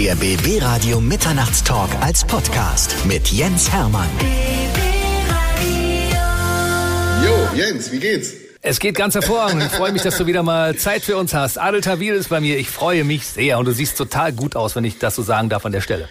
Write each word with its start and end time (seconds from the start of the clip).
Der 0.00 0.14
BB 0.14 0.62
Radio 0.62 0.98
Mitternachtstalk 0.98 1.90
als 2.00 2.24
Podcast 2.24 2.96
mit 3.04 3.28
Jens 3.28 3.70
Hermann. 3.70 4.08
Jo, 7.22 7.48
Jens, 7.54 7.92
wie 7.92 7.98
geht's? 7.98 8.30
Es 8.62 8.78
geht 8.78 8.94
ganz 8.94 9.12
hervorragend. 9.12 9.62
Ich 9.62 9.72
freue 9.72 9.92
mich, 9.92 10.00
dass 10.00 10.16
du 10.16 10.24
wieder 10.24 10.42
mal 10.42 10.74
Zeit 10.74 11.02
für 11.02 11.18
uns 11.18 11.34
hast. 11.34 11.58
Adel 11.58 11.82
Tawil 11.82 12.14
ist 12.14 12.30
bei 12.30 12.40
mir. 12.40 12.56
Ich 12.56 12.70
freue 12.70 13.04
mich 13.04 13.26
sehr 13.26 13.58
und 13.58 13.66
du 13.66 13.72
siehst 13.72 13.98
total 13.98 14.32
gut 14.32 14.56
aus, 14.56 14.74
wenn 14.74 14.84
ich 14.84 14.98
das 14.98 15.16
so 15.16 15.22
sagen 15.22 15.50
darf 15.50 15.66
an 15.66 15.72
der 15.72 15.82
Stelle. 15.82 16.08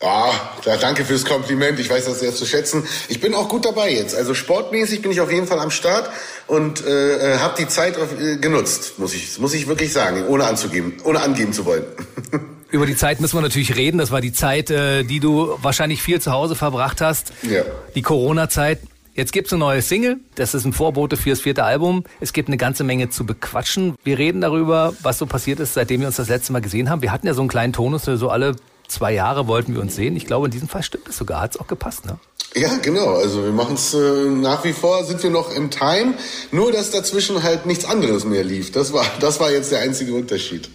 Ah, 0.00 0.32
da, 0.66 0.76
danke 0.76 1.06
fürs 1.06 1.24
Kompliment. 1.24 1.80
Ich 1.80 1.88
weiß 1.88 2.04
das 2.04 2.20
sehr 2.20 2.34
zu 2.34 2.44
schätzen. 2.44 2.86
Ich 3.08 3.22
bin 3.22 3.32
auch 3.32 3.48
gut 3.48 3.64
dabei 3.64 3.90
jetzt. 3.90 4.14
Also 4.14 4.34
sportmäßig 4.34 5.00
bin 5.00 5.12
ich 5.12 5.22
auf 5.22 5.32
jeden 5.32 5.46
Fall 5.46 5.60
am 5.60 5.70
Start 5.70 6.10
und 6.46 6.86
äh, 6.86 7.38
habe 7.38 7.54
die 7.58 7.68
Zeit 7.68 7.96
auf, 7.96 8.20
äh, 8.20 8.36
genutzt, 8.36 8.98
muss 8.98 9.14
ich, 9.14 9.38
muss 9.38 9.54
ich 9.54 9.66
wirklich 9.66 9.94
sagen, 9.94 10.26
ohne 10.26 10.44
anzugeben, 10.44 10.98
ohne 11.04 11.22
angeben 11.22 11.54
zu 11.54 11.64
wollen. 11.64 11.86
Über 12.70 12.86
die 12.86 12.96
Zeit 12.96 13.20
müssen 13.20 13.36
wir 13.36 13.42
natürlich 13.42 13.76
reden. 13.76 13.98
Das 13.98 14.10
war 14.10 14.20
die 14.20 14.32
Zeit, 14.32 14.70
äh, 14.70 15.02
die 15.02 15.18
du 15.20 15.58
wahrscheinlich 15.60 16.02
viel 16.02 16.20
zu 16.20 16.30
Hause 16.30 16.54
verbracht 16.54 17.00
hast. 17.00 17.32
Ja. 17.42 17.62
Die 17.94 18.02
Corona-Zeit. 18.02 18.80
Jetzt 19.14 19.32
gibt's 19.32 19.52
eine 19.52 19.58
neue 19.58 19.82
Single. 19.82 20.18
Das 20.36 20.54
ist 20.54 20.64
ein 20.64 20.72
Vorbote 20.72 21.16
fürs 21.16 21.40
vierte 21.40 21.64
Album. 21.64 22.04
Es 22.20 22.32
gibt 22.32 22.48
eine 22.48 22.56
ganze 22.56 22.84
Menge 22.84 23.10
zu 23.10 23.26
bequatschen. 23.26 23.96
Wir 24.04 24.18
reden 24.18 24.40
darüber, 24.40 24.94
was 25.02 25.18
so 25.18 25.26
passiert 25.26 25.58
ist, 25.58 25.74
seitdem 25.74 26.00
wir 26.00 26.06
uns 26.06 26.16
das 26.16 26.28
letzte 26.28 26.52
Mal 26.52 26.60
gesehen 26.60 26.88
haben. 26.88 27.02
Wir 27.02 27.10
hatten 27.10 27.26
ja 27.26 27.34
so 27.34 27.42
einen 27.42 27.48
kleinen 27.48 27.72
Tonus, 27.72 28.04
so 28.04 28.30
alle 28.30 28.54
zwei 28.86 29.12
Jahre 29.12 29.48
wollten 29.48 29.74
wir 29.74 29.80
uns 29.80 29.96
sehen. 29.96 30.14
Ich 30.16 30.26
glaube, 30.26 30.46
in 30.46 30.52
diesem 30.52 30.68
Fall 30.68 30.84
stimmt 30.84 31.08
es 31.08 31.16
sogar. 31.16 31.40
Hat's 31.40 31.58
auch 31.58 31.66
gepasst, 31.66 32.06
ne? 32.06 32.18
Ja, 32.54 32.76
genau. 32.82 33.14
Also 33.16 33.44
wir 33.44 33.52
machen 33.52 33.74
es 33.74 33.94
äh, 33.94 33.98
nach 34.26 34.64
wie 34.64 34.72
vor, 34.72 35.04
sind 35.04 35.22
wir 35.22 35.30
noch 35.30 35.54
im 35.54 35.70
Time. 35.70 36.14
Nur, 36.52 36.72
dass 36.72 36.90
dazwischen 36.90 37.42
halt 37.42 37.66
nichts 37.66 37.84
anderes 37.84 38.24
mehr 38.24 38.44
lief. 38.44 38.72
Das 38.72 38.92
war, 38.92 39.04
das 39.20 39.40
war 39.40 39.50
jetzt 39.50 39.72
der 39.72 39.80
einzige 39.80 40.14
Unterschied. 40.14 40.70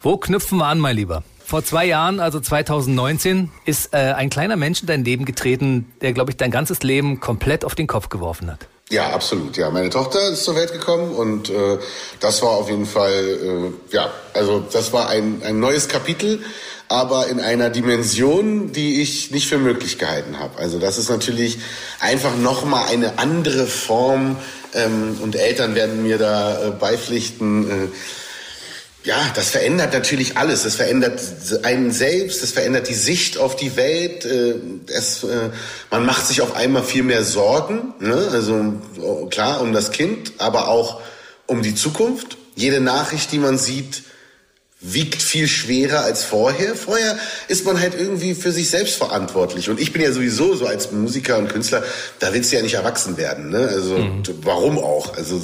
Wo 0.00 0.16
knüpfen 0.16 0.58
wir 0.58 0.66
an, 0.66 0.78
mein 0.78 0.96
Lieber? 0.96 1.22
Vor 1.50 1.64
zwei 1.64 1.84
Jahren, 1.84 2.20
also 2.20 2.38
2019, 2.38 3.50
ist 3.64 3.92
äh, 3.92 3.96
ein 3.96 4.30
kleiner 4.30 4.54
Mensch 4.54 4.82
in 4.82 4.86
dein 4.86 5.04
Leben 5.04 5.24
getreten, 5.24 5.92
der, 6.00 6.12
glaube 6.12 6.30
ich, 6.30 6.36
dein 6.36 6.52
ganzes 6.52 6.84
Leben 6.84 7.18
komplett 7.18 7.64
auf 7.64 7.74
den 7.74 7.88
Kopf 7.88 8.08
geworfen 8.08 8.52
hat. 8.52 8.68
Ja, 8.88 9.10
absolut. 9.10 9.56
Ja, 9.56 9.68
meine 9.70 9.90
Tochter 9.90 10.28
ist 10.28 10.44
zur 10.44 10.54
Welt 10.54 10.72
gekommen 10.72 11.12
und 11.12 11.50
äh, 11.50 11.78
das 12.20 12.40
war 12.42 12.50
auf 12.50 12.70
jeden 12.70 12.86
Fall, 12.86 13.10
äh, 13.12 13.92
ja, 13.92 14.12
also 14.32 14.60
das 14.60 14.92
war 14.92 15.08
ein, 15.08 15.42
ein 15.44 15.58
neues 15.58 15.88
Kapitel, 15.88 16.38
aber 16.86 17.26
in 17.26 17.40
einer 17.40 17.68
Dimension, 17.68 18.70
die 18.70 19.02
ich 19.02 19.32
nicht 19.32 19.48
für 19.48 19.58
möglich 19.58 19.98
gehalten 19.98 20.38
habe. 20.38 20.56
Also 20.56 20.78
das 20.78 20.98
ist 20.98 21.10
natürlich 21.10 21.58
einfach 21.98 22.36
nochmal 22.36 22.86
eine 22.90 23.18
andere 23.18 23.66
Form 23.66 24.36
ähm, 24.72 25.18
und 25.20 25.34
Eltern 25.34 25.74
werden 25.74 26.04
mir 26.04 26.18
da 26.18 26.68
äh, 26.68 26.70
beipflichten. 26.70 27.68
Äh, 27.68 27.88
ja, 29.04 29.16
das 29.34 29.50
verändert 29.50 29.94
natürlich 29.94 30.36
alles. 30.36 30.64
Das 30.64 30.74
verändert 30.74 31.20
einen 31.62 31.90
selbst, 31.90 32.42
das 32.42 32.52
verändert 32.52 32.88
die 32.88 32.94
Sicht 32.94 33.38
auf 33.38 33.56
die 33.56 33.76
Welt. 33.76 34.24
äh, 34.24 34.54
Es, 34.88 35.24
äh, 35.24 35.50
man 35.90 36.04
macht 36.04 36.26
sich 36.26 36.42
auf 36.42 36.54
einmal 36.54 36.84
viel 36.84 37.02
mehr 37.02 37.24
Sorgen. 37.24 37.94
Ne? 38.00 38.28
Also 38.32 38.74
oh, 39.00 39.26
klar 39.26 39.62
um 39.62 39.72
das 39.72 39.90
Kind, 39.90 40.32
aber 40.38 40.68
auch 40.68 41.00
um 41.46 41.62
die 41.62 41.74
Zukunft. 41.74 42.36
Jede 42.56 42.80
Nachricht, 42.80 43.32
die 43.32 43.38
man 43.38 43.56
sieht, 43.56 44.02
wiegt 44.82 45.22
viel 45.22 45.46
schwerer 45.46 46.00
als 46.04 46.24
vorher. 46.24 46.74
Vorher 46.74 47.18
ist 47.48 47.66
man 47.66 47.78
halt 47.78 47.94
irgendwie 47.94 48.34
für 48.34 48.50
sich 48.50 48.70
selbst 48.70 48.96
verantwortlich. 48.96 49.68
Und 49.68 49.78
ich 49.78 49.92
bin 49.92 50.00
ja 50.00 50.10
sowieso 50.10 50.54
so 50.54 50.66
als 50.66 50.90
Musiker 50.90 51.36
und 51.36 51.48
Künstler, 51.48 51.82
da 52.18 52.32
willst 52.32 52.50
du 52.50 52.56
ja 52.56 52.62
nicht 52.62 52.74
erwachsen 52.74 53.18
werden. 53.18 53.50
Ne? 53.50 53.68
Also 53.68 53.98
Mhm. 53.98 54.22
warum 54.42 54.78
auch? 54.78 55.16
Also 55.16 55.38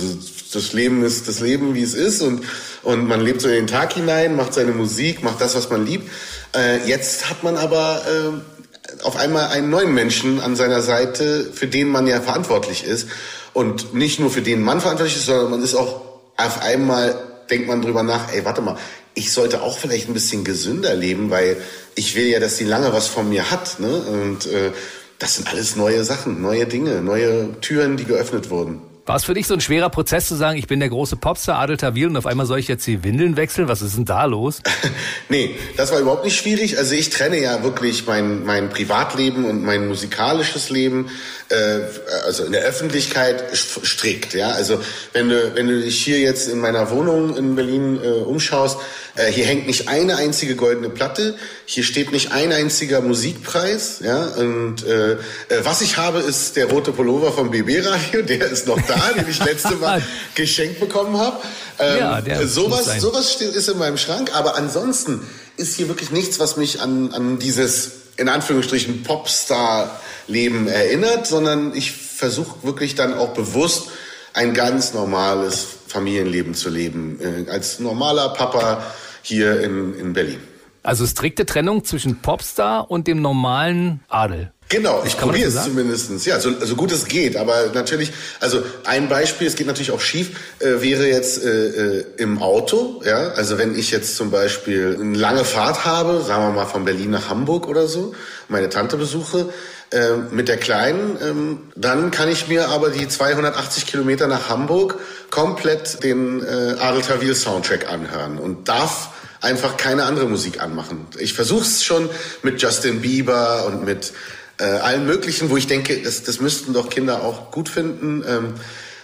das- 0.53 0.73
Leben 0.73 1.05
ist 1.05 1.29
das 1.29 1.41
Leben, 1.41 1.75
wie 1.75 1.83
es 1.83 1.93
ist. 1.93 2.23
Und, 2.23 2.41
und 2.83 3.07
man 3.07 3.21
lebt 3.21 3.43
so 3.43 3.49
in 3.49 3.55
den 3.55 3.67
Tag 3.67 3.93
hinein, 3.93 4.37
macht 4.37 4.55
seine 4.55 4.73
Musik, 4.73 5.23
macht 5.23 5.39
das, 5.43 5.55
was 5.55 5.69
man 5.69 5.85
liebt. 5.85 6.11
Äh, 6.55 6.87
jetzt 6.89 7.29
hat 7.29 7.43
man 7.43 7.59
aber 7.59 8.01
äh, 8.07 9.03
auf 9.05 9.17
einmal 9.17 9.49
einen 9.49 9.69
neuen 9.69 9.93
Menschen 9.93 10.41
an 10.41 10.57
seiner 10.57 10.81
Seite, 10.81 11.51
für 11.53 11.67
den 11.67 11.89
man 11.89 12.07
ja 12.07 12.23
verantwortlich 12.23 12.85
ist. 12.85 13.09
Und 13.53 13.93
nicht 13.93 14.19
nur 14.19 14.31
für 14.31 14.41
den 14.41 14.63
man 14.63 14.81
verantwortlich 14.81 15.19
ist, 15.19 15.27
sondern 15.27 15.51
man 15.51 15.63
ist 15.63 15.75
auch 15.75 16.01
auf 16.39 16.63
einmal 16.63 17.19
denkt 17.51 17.69
man 17.69 17.83
drüber 17.83 18.03
nach, 18.03 18.33
ey, 18.33 18.43
warte 18.47 18.63
mal, 18.63 18.77
ich 19.17 19.33
sollte 19.33 19.63
auch 19.63 19.79
vielleicht 19.79 20.09
ein 20.09 20.15
bisschen 20.15 20.45
gesünder 20.45 20.95
leben, 20.95 21.31
weil 21.31 21.57
ich 21.95 22.15
will 22.15 22.27
ja, 22.27 22.39
dass 22.39 22.59
sie 22.59 22.65
lange 22.65 22.93
was 22.93 23.09
von 23.09 23.29
mir 23.29 23.51
hat. 23.51 23.81
Ne? 23.81 23.89
Und 23.89 24.47
äh, 24.47 24.73
das 25.19 25.37
sind 25.37 25.49
alles 25.49 25.75
neue 25.75 26.05
Sachen, 26.05 26.43
neue 26.43 26.67
Dinge, 26.67 27.01
neue 27.01 27.59
Türen, 27.63 27.97
die 27.97 28.05
geöffnet 28.05 28.51
wurden. 28.51 28.83
War 29.07 29.17
es 29.17 29.25
für 29.25 29.35
dich 29.35 29.47
so 29.47 29.55
ein 29.55 29.61
schwerer 29.61 29.89
Prozess 29.89 30.27
zu 30.27 30.35
sagen, 30.35 30.59
ich 30.59 30.67
bin 30.67 30.81
der 30.81 30.89
große 30.89 31.17
Popstar 31.17 31.61
Adel 31.61 31.77
Tawil 31.77 32.09
und 32.09 32.17
auf 32.17 32.27
einmal 32.27 32.45
soll 32.45 32.59
ich 32.59 32.69
jetzt 32.69 32.87
die 32.89 33.05
Windeln 33.05 33.37
wechseln? 33.37 33.69
Was 33.69 33.81
ist 33.81 33.97
denn 33.97 34.05
da 34.05 34.25
los? 34.25 34.61
nee, 35.29 35.55
das 35.77 35.93
war 35.93 36.01
überhaupt 36.01 36.25
nicht 36.25 36.37
schwierig. 36.37 36.77
Also 36.77 36.95
ich 36.95 37.09
trenne 37.09 37.41
ja 37.41 37.63
wirklich 37.63 38.05
mein, 38.07 38.45
mein 38.45 38.69
Privatleben 38.69 39.45
und 39.45 39.65
mein 39.65 39.87
musikalisches 39.87 40.71
Leben, 40.71 41.09
äh, 41.49 41.81
also 42.27 42.45
in 42.45 42.53
der 42.53 42.63
Öffentlichkeit 42.63 43.53
st- 43.55 43.85
strikt. 43.85 44.35
Ja, 44.35 44.51
also 44.51 44.81
wenn 45.13 45.29
du 45.29 45.55
wenn 45.55 45.69
du 45.69 45.81
dich 45.81 46.03
hier 46.03 46.19
jetzt 46.19 46.49
in 46.49 46.59
meiner 46.61 46.91
Wohnung 46.91 47.37
in 47.37 47.55
Berlin 47.55 48.01
äh, 48.03 48.09
umschaust, 48.09 48.79
äh, 49.17 49.31
hier 49.31 49.45
hängt 49.47 49.67
nicht 49.67 49.89
eine 49.89 50.17
einzige 50.17 50.57
goldene 50.57 50.91
Platte, 50.91 51.37
hier 51.65 51.85
steht 51.85 52.13
nicht 52.13 52.33
ein 52.33 52.53
einziger 52.53 53.01
Musikpreis. 53.01 54.01
Ja, 54.01 54.25
und 54.37 54.85
äh, 54.87 55.13
äh, 55.13 55.17
was 55.63 55.81
ich 55.83 55.97
habe, 55.97 56.19
ist 56.21 56.57
der 56.57 56.67
rote 56.67 56.93
Pullover 56.93 57.33
vom 57.33 57.51
BB 57.51 57.87
Radio, 57.87 58.23
der 58.23 58.51
ist 58.51 58.67
noch 58.67 58.81
da, 58.87 58.95
den 59.17 59.29
ich 59.31 59.43
letzte 59.45 59.77
Mal 59.77 60.03
geschenkt 60.35 60.81
bekommen 60.81 61.17
habe. 61.19 61.39
Ähm, 61.79 61.99
Ja, 61.99 62.21
der 62.21 62.47
sowas, 62.49 62.87
sowas 63.01 63.37
ist 63.41 63.69
in 63.69 63.79
meinem 63.79 63.99
Schrank, 63.99 64.31
aber 64.35 64.57
ansonsten 64.57 65.21
ist 65.57 65.77
hier 65.77 65.89
wirklich 65.89 66.11
nichts, 66.11 66.39
was 66.39 66.57
mich 66.57 66.81
an, 66.81 67.13
an 67.15 67.39
dieses, 67.39 67.91
in 68.17 68.29
Anführungsstrichen, 68.29 69.03
Popstar-Leben 69.03 70.69
erinnert, 70.69 71.27
sondern 71.27 71.75
ich 71.75 71.93
versuche 71.93 72.63
wirklich 72.63 72.95
dann 72.95 73.15
auch 73.15 73.35
bewusst 73.35 73.91
ein 74.33 74.55
ganz 74.55 74.95
normales 74.95 75.67
Familienleben 75.87 76.55
zu 76.55 76.69
leben, 76.69 77.19
äh, 77.21 77.51
als 77.51 77.79
normaler 77.79 78.31
Papa 78.31 78.83
hier 79.23 79.61
in, 79.61 79.99
in 79.99 80.13
Berlin. 80.13 80.41
Also 80.87 81.05
strikte 81.05 81.47
Trennung 81.47 81.85
zwischen 81.85 82.23
Popstar 82.23 82.91
und 82.91 83.09
dem 83.09 83.21
normalen 83.21 84.01
Adel. 84.09 84.53
Genau, 84.69 85.03
ich 85.05 85.17
probiere 85.17 85.49
es 85.49 85.55
so 85.55 85.61
zumindest. 85.71 86.27
Ja, 86.27 86.39
so, 86.39 86.51
so 86.65 86.77
gut 86.77 86.93
es 86.93 87.07
geht. 87.07 87.37
Aber 87.37 87.71
natürlich, 87.75 88.13
also 88.41 88.63
ein 88.85 89.09
Beispiel, 89.09 89.49
es 89.49 89.57
geht 89.57 89.67
natürlich 89.67 89.91
auch 89.91 90.01
schief, 90.01 90.39
äh, 90.61 90.81
wäre 90.81 91.09
jetzt 91.09 91.45
äh, 91.45 91.99
äh, 91.99 92.05
im 92.19 92.41
Auto. 92.41 93.03
Ja, 93.05 93.31
also 93.31 93.59
wenn 93.59 93.77
ich 93.77 93.91
jetzt 93.91 94.17
zum 94.17 94.31
Beispiel 94.31 94.97
eine 95.01 95.19
lange 95.19 95.45
Fahrt 95.45 95.85
habe, 95.85 96.23
sagen 96.23 96.45
wir 96.45 96.51
mal 96.51 96.67
von 96.67 96.85
Berlin 96.85 97.11
nach 97.11 97.29
Hamburg 97.29 97.67
oder 97.67 97.89
so, 97.89 98.15
meine 98.49 98.69
Tante 98.69 98.97
besuche 98.97 99.51
äh, 99.91 100.17
mit 100.31 100.47
der 100.47 100.57
Kleinen, 100.57 101.17
ähm, 101.21 101.59
dann 101.75 102.13
kann 102.13 102.29
ich 102.29 102.47
mir 102.47 102.69
aber 102.69 102.91
die 102.91 103.09
280 103.09 103.87
Kilometer 103.87 104.29
nach 104.29 104.49
Hamburg 104.49 104.99
komplett 105.31 106.05
den 106.05 106.45
äh, 106.45 106.77
Adel 106.79 107.03
Tawil 107.03 107.35
Soundtrack 107.35 107.89
anhören 107.89 108.39
und 108.39 108.69
darf 108.69 109.11
einfach 109.41 109.77
keine 109.77 110.05
andere 110.05 110.27
Musik 110.27 110.63
anmachen. 110.63 111.07
Ich 111.19 111.35
versuche 111.35 111.63
es 111.63 111.85
schon 111.85 112.09
mit 112.43 112.61
Justin 112.61 113.01
Bieber 113.01 113.67
und 113.67 113.85
mit 113.85 114.13
äh, 114.59 114.65
allen 114.65 115.07
möglichen, 115.07 115.51
wo 115.51 115.57
ich 115.57 115.67
denke, 115.67 116.01
das, 116.03 116.23
das 116.23 116.41
müssten 116.41 116.73
doch 116.73 116.89
Kinder 116.89 117.23
auch 117.23 117.51
gut 117.51 117.69
finden. 117.69 118.25
Ähm, 118.27 118.55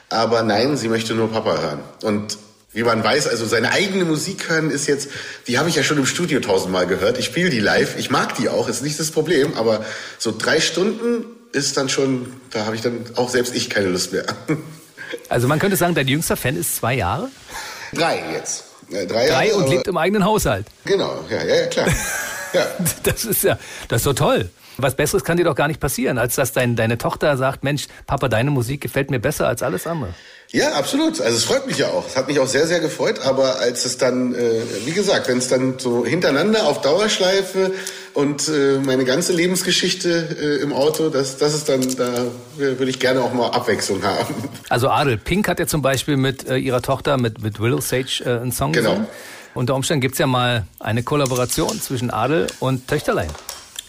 aber 0.09 0.43
nein, 0.43 0.77
sie 0.77 0.89
möchte 0.89 1.15
nur 1.15 1.31
Papa 1.31 1.61
hören. 1.61 1.81
Und 2.03 2.39
wie 2.73 2.83
man 2.83 3.05
weiß, 3.05 3.29
also 3.29 3.47
seine 3.47 3.71
eigene 3.73 4.05
Musik 4.05 4.49
hören 4.49 4.71
ist 4.71 4.87
jetzt, 4.87 5.09
die 5.47 5.59
habe 5.59 5.69
ich 5.69 5.75
ja 5.75 5.83
schon 5.83 5.99
im 5.99 6.07
Studio 6.07 6.41
tausendmal 6.41 6.87
gehört. 6.87 7.19
Ich 7.19 7.27
spiele 7.27 7.51
die 7.51 7.61
live, 7.61 7.99
ich 7.99 8.11
mag 8.11 8.35
die 8.37 8.49
auch, 8.49 8.69
ist 8.69 8.83
nicht 8.83 8.99
das 8.99 9.11
Problem. 9.11 9.55
Aber 9.57 9.85
so 10.19 10.35
drei 10.37 10.61
Stunden 10.61 11.27
ist 11.53 11.77
dann 11.77 11.91
schon, 11.91 12.33
da 12.51 12.65
habe 12.65 12.75
ich 12.75 12.83
dann 12.83 13.05
auch 13.17 13.29
selbst 13.29 13.55
ich 13.55 13.69
keine 13.69 13.89
Lust 13.89 14.13
mehr. 14.13 14.25
Also 15.29 15.47
man 15.47 15.59
könnte 15.59 15.77
sagen, 15.77 15.95
dein 15.95 16.09
jüngster 16.09 16.39
Fan 16.39 16.57
ist 16.57 16.77
zwei 16.77 16.95
Jahre, 16.95 17.29
drei 17.93 18.33
jetzt. 18.33 18.65
Äh, 18.93 19.07
drei, 19.07 19.27
drei 19.27 19.47
Jahre, 19.49 19.57
und 19.57 19.65
aber- 19.65 19.75
lebt 19.75 19.89
im 19.89 19.97
eigenen 19.97 20.25
Haushalt. 20.25 20.67
Genau, 20.85 21.25
ja, 21.31 21.43
ja, 21.45 21.55
ja 21.55 21.67
klar. 21.67 21.89
Ja. 22.55 22.67
Das 23.05 23.25
ist 23.25 23.45
ja, 23.45 23.59
das 23.89 24.03
ist 24.03 24.07
doch 24.07 24.13
toll. 24.15 24.51
Was 24.79 24.95
Besseres 24.97 25.23
kann 25.25 25.37
dir 25.37 25.45
doch 25.45 25.55
gar 25.55 25.69
nicht 25.69 25.81
passieren, 25.81 26.19
als 26.19 26.35
dass 26.37 26.53
dein, 26.53 26.77
deine 26.77 26.97
Tochter 26.99 27.37
sagt, 27.37 27.63
Mensch, 27.63 27.87
Papa, 28.07 28.29
deine 28.29 28.51
Musik 28.51 28.81
gefällt 28.81 29.11
mir 29.11 29.19
besser 29.19 29.47
als 29.47 29.63
alles 29.63 29.87
andere. 29.87 30.15
Ja, 30.51 30.73
absolut. 30.73 31.21
Also 31.21 31.37
es 31.37 31.45
freut 31.45 31.67
mich 31.67 31.79
ja 31.79 31.89
auch. 31.89 32.07
Es 32.07 32.17
hat 32.17 32.29
mich 32.29 32.39
auch 32.39 32.47
sehr, 32.47 32.67
sehr 32.67 32.81
gefreut. 32.81 33.21
Aber 33.25 33.59
als 33.61 33.85
es 33.87 33.97
dann, 33.99 34.35
äh, 34.35 34.61
wie 34.85 34.93
gesagt, 34.93 35.29
wenn 35.29 35.39
es 35.39 35.49
dann 35.49 35.79
so 35.79 36.05
hintereinander 36.05 36.67
auf 36.67 36.83
Dauerschleife 36.83 37.73
und 38.13 38.49
äh, 38.49 38.79
meine 38.85 39.05
ganze 39.05 39.33
Lebensgeschichte 39.33 40.59
äh, 40.59 40.63
im 40.63 40.73
Auto, 40.75 41.09
das, 41.09 41.39
das 41.39 41.55
ist 41.55 41.69
dann, 41.71 41.81
da 41.97 42.25
würde 42.57 42.91
ich 42.91 42.99
gerne 42.99 43.23
auch 43.23 43.33
mal 43.33 43.49
Abwechslung 43.51 44.03
haben. 44.03 44.35
Also 44.69 44.89
Adel, 44.91 45.17
Pink 45.17 45.49
hat 45.49 45.59
ja 45.59 45.67
zum 45.67 45.81
Beispiel 45.81 46.17
mit 46.19 46.47
äh, 46.49 46.57
ihrer 46.57 46.83
Tochter, 46.83 47.17
mit, 47.17 47.43
mit 47.43 47.59
Willow 47.61 47.81
Sage, 47.81 48.23
äh, 48.25 48.29
einen 48.41 48.53
Song 48.53 48.73
Genau. 48.73 48.91
gesungen. 48.91 49.09
Unter 49.55 49.75
Umständen 49.75 50.01
gibt's 50.01 50.19
ja 50.19 50.27
mal 50.27 50.67
eine 50.81 51.03
Kollaboration 51.03 51.81
zwischen 51.81 52.11
Adel 52.11 52.47
und 52.59 52.89
Töchterlein. 52.89 53.29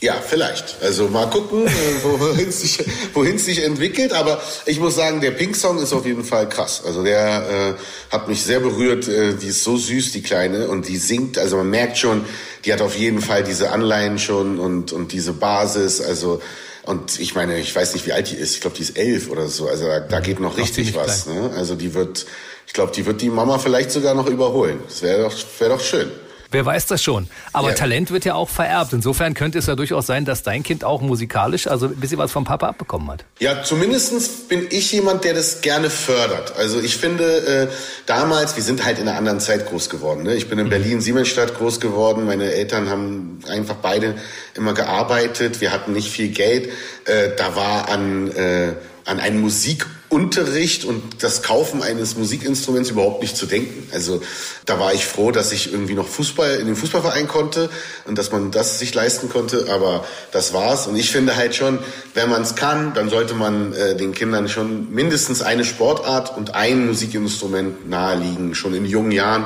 Ja, 0.03 0.15
vielleicht. 0.15 0.75
Also 0.81 1.07
mal 1.07 1.29
gucken, 1.29 1.65
äh, 1.65 1.71
wohin 2.03 2.49
es 2.49 2.59
sich, 2.59 2.83
wohin 3.13 3.39
sich 3.39 3.63
entwickelt. 3.63 4.11
Aber 4.11 4.41
ich 4.65 4.81
muss 4.81 4.95
sagen, 4.95 5.21
der 5.21 5.31
Pink 5.31 5.55
Song 5.55 5.81
ist 5.81 5.93
auf 5.93 6.05
jeden 6.05 6.25
Fall 6.25 6.49
krass. 6.49 6.83
Also 6.85 7.05
der 7.05 7.77
äh, 7.79 8.13
hat 8.13 8.27
mich 8.27 8.43
sehr 8.43 8.59
berührt. 8.59 9.07
Äh, 9.07 9.35
die 9.35 9.47
ist 9.47 9.63
so 9.63 9.77
süß, 9.77 10.11
die 10.11 10.21
Kleine, 10.21 10.67
und 10.67 10.89
die 10.89 10.97
singt. 10.97 11.37
Also 11.37 11.55
man 11.55 11.69
merkt 11.69 11.97
schon, 11.97 12.25
die 12.65 12.73
hat 12.73 12.81
auf 12.81 12.97
jeden 12.97 13.21
Fall 13.21 13.45
diese 13.45 13.71
Anleihen 13.71 14.19
schon 14.19 14.59
und 14.59 14.91
und 14.91 15.13
diese 15.13 15.31
Basis. 15.31 16.01
Also 16.01 16.41
und 16.83 17.17
ich 17.21 17.33
meine, 17.33 17.57
ich 17.57 17.73
weiß 17.73 17.93
nicht, 17.93 18.05
wie 18.05 18.11
alt 18.11 18.29
die 18.29 18.35
ist. 18.35 18.55
Ich 18.55 18.59
glaube, 18.59 18.75
die 18.75 18.83
ist 18.83 18.97
elf 18.97 19.29
oder 19.29 19.47
so. 19.47 19.69
Also 19.69 19.85
da, 19.85 20.01
da 20.01 20.19
geht 20.19 20.41
noch 20.41 20.57
richtig 20.57 20.95
was. 20.95 21.27
Ne? 21.27 21.51
Also 21.55 21.75
die 21.75 21.93
wird, 21.93 22.25
ich 22.67 22.73
glaube, 22.73 22.91
die 22.93 23.05
wird 23.05 23.21
die 23.21 23.29
Mama 23.29 23.57
vielleicht 23.57 23.91
sogar 23.91 24.15
noch 24.15 24.27
überholen. 24.27 24.81
Das 24.85 25.01
wäre 25.01 25.21
doch, 25.21 25.33
wäre 25.59 25.69
doch 25.69 25.81
schön. 25.81 26.11
Wer 26.53 26.65
weiß 26.65 26.85
das 26.85 27.01
schon. 27.01 27.27
Aber 27.51 27.69
ja. 27.69 27.75
Talent 27.75 28.11
wird 28.11 28.25
ja 28.25 28.35
auch 28.35 28.47
vererbt. 28.47 28.93
Insofern 28.93 29.33
könnte 29.33 29.57
es 29.57 29.65
ja 29.65 29.75
durchaus 29.75 30.05
sein, 30.05 30.23
dass 30.23 30.43
dein 30.43 30.61
Kind 30.61 30.83
auch 30.83 31.01
musikalisch, 31.01 31.65
also 31.65 31.87
ein 31.87 31.95
bisschen 31.95 32.19
was 32.19 32.31
vom 32.31 32.43
Papa 32.43 32.67
abbekommen 32.67 33.09
hat. 33.09 33.25
Ja, 33.39 33.63
zumindestens 33.63 34.29
bin 34.47 34.67
ich 34.69 34.91
jemand, 34.91 35.23
der 35.23 35.33
das 35.33 35.61
gerne 35.61 35.89
fördert. 35.89 36.55
Also 36.55 36.79
ich 36.79 36.97
finde, 36.97 37.23
äh, 37.23 37.67
damals, 38.05 38.55
wir 38.55 38.61
sind 38.61 38.85
halt 38.85 38.99
in 38.99 39.07
einer 39.07 39.17
anderen 39.17 39.39
Zeit 39.39 39.65
groß 39.65 39.89
geworden. 39.89 40.23
Ne? 40.23 40.35
Ich 40.35 40.47
bin 40.47 40.59
in 40.59 40.67
mhm. 40.67 40.69
Berlin-Siemensstadt 40.69 41.57
groß 41.57 41.79
geworden. 41.79 42.25
Meine 42.27 42.53
Eltern 42.53 42.87
haben 42.87 43.39
einfach 43.49 43.77
beide 43.81 44.13
immer 44.53 44.75
gearbeitet. 44.75 45.59
Wir 45.59 45.71
hatten 45.71 45.93
nicht 45.93 46.11
viel 46.11 46.29
Geld. 46.29 46.69
Äh, 47.05 47.31
da 47.35 47.55
war 47.55 47.89
an, 47.89 48.29
äh, 48.31 48.73
an 49.05 49.19
einen 49.19 49.41
Musik 49.41 49.85
Unterricht 50.13 50.85
und 50.85 51.23
das 51.23 51.41
Kaufen 51.41 51.81
eines 51.81 52.15
Musikinstruments 52.15 52.91
überhaupt 52.91 53.23
nicht 53.23 53.35
zu 53.35 53.47
denken. 53.47 53.89
Also 53.91 54.21
da 54.65 54.79
war 54.79 54.93
ich 54.93 55.05
froh, 55.07 55.31
dass 55.31 55.51
ich 55.51 55.73
irgendwie 55.73 55.95
noch 55.95 56.07
Fußball 56.07 56.57
in 56.57 56.67
den 56.67 56.75
Fußballverein 56.75 57.27
konnte 57.27 57.71
und 58.05 58.19
dass 58.19 58.31
man 58.31 58.51
das 58.51 58.77
sich 58.77 58.93
leisten 58.93 59.29
konnte. 59.29 59.65
Aber 59.71 60.05
das 60.31 60.53
war's. 60.53 60.85
Und 60.85 60.97
ich 60.97 61.09
finde 61.09 61.35
halt 61.35 61.55
schon, 61.55 61.79
wenn 62.13 62.29
man 62.29 62.43
es 62.43 62.55
kann, 62.55 62.93
dann 62.93 63.09
sollte 63.09 63.33
man 63.33 63.73
äh, 63.73 63.95
den 63.95 64.13
Kindern 64.13 64.47
schon 64.49 64.93
mindestens 64.93 65.41
eine 65.41 65.65
Sportart 65.65 66.37
und 66.37 66.53
ein 66.53 66.85
Musikinstrument 66.85 67.89
naheliegen, 67.89 68.53
schon 68.53 68.75
in 68.75 68.85
jungen 68.85 69.11
Jahren. 69.11 69.45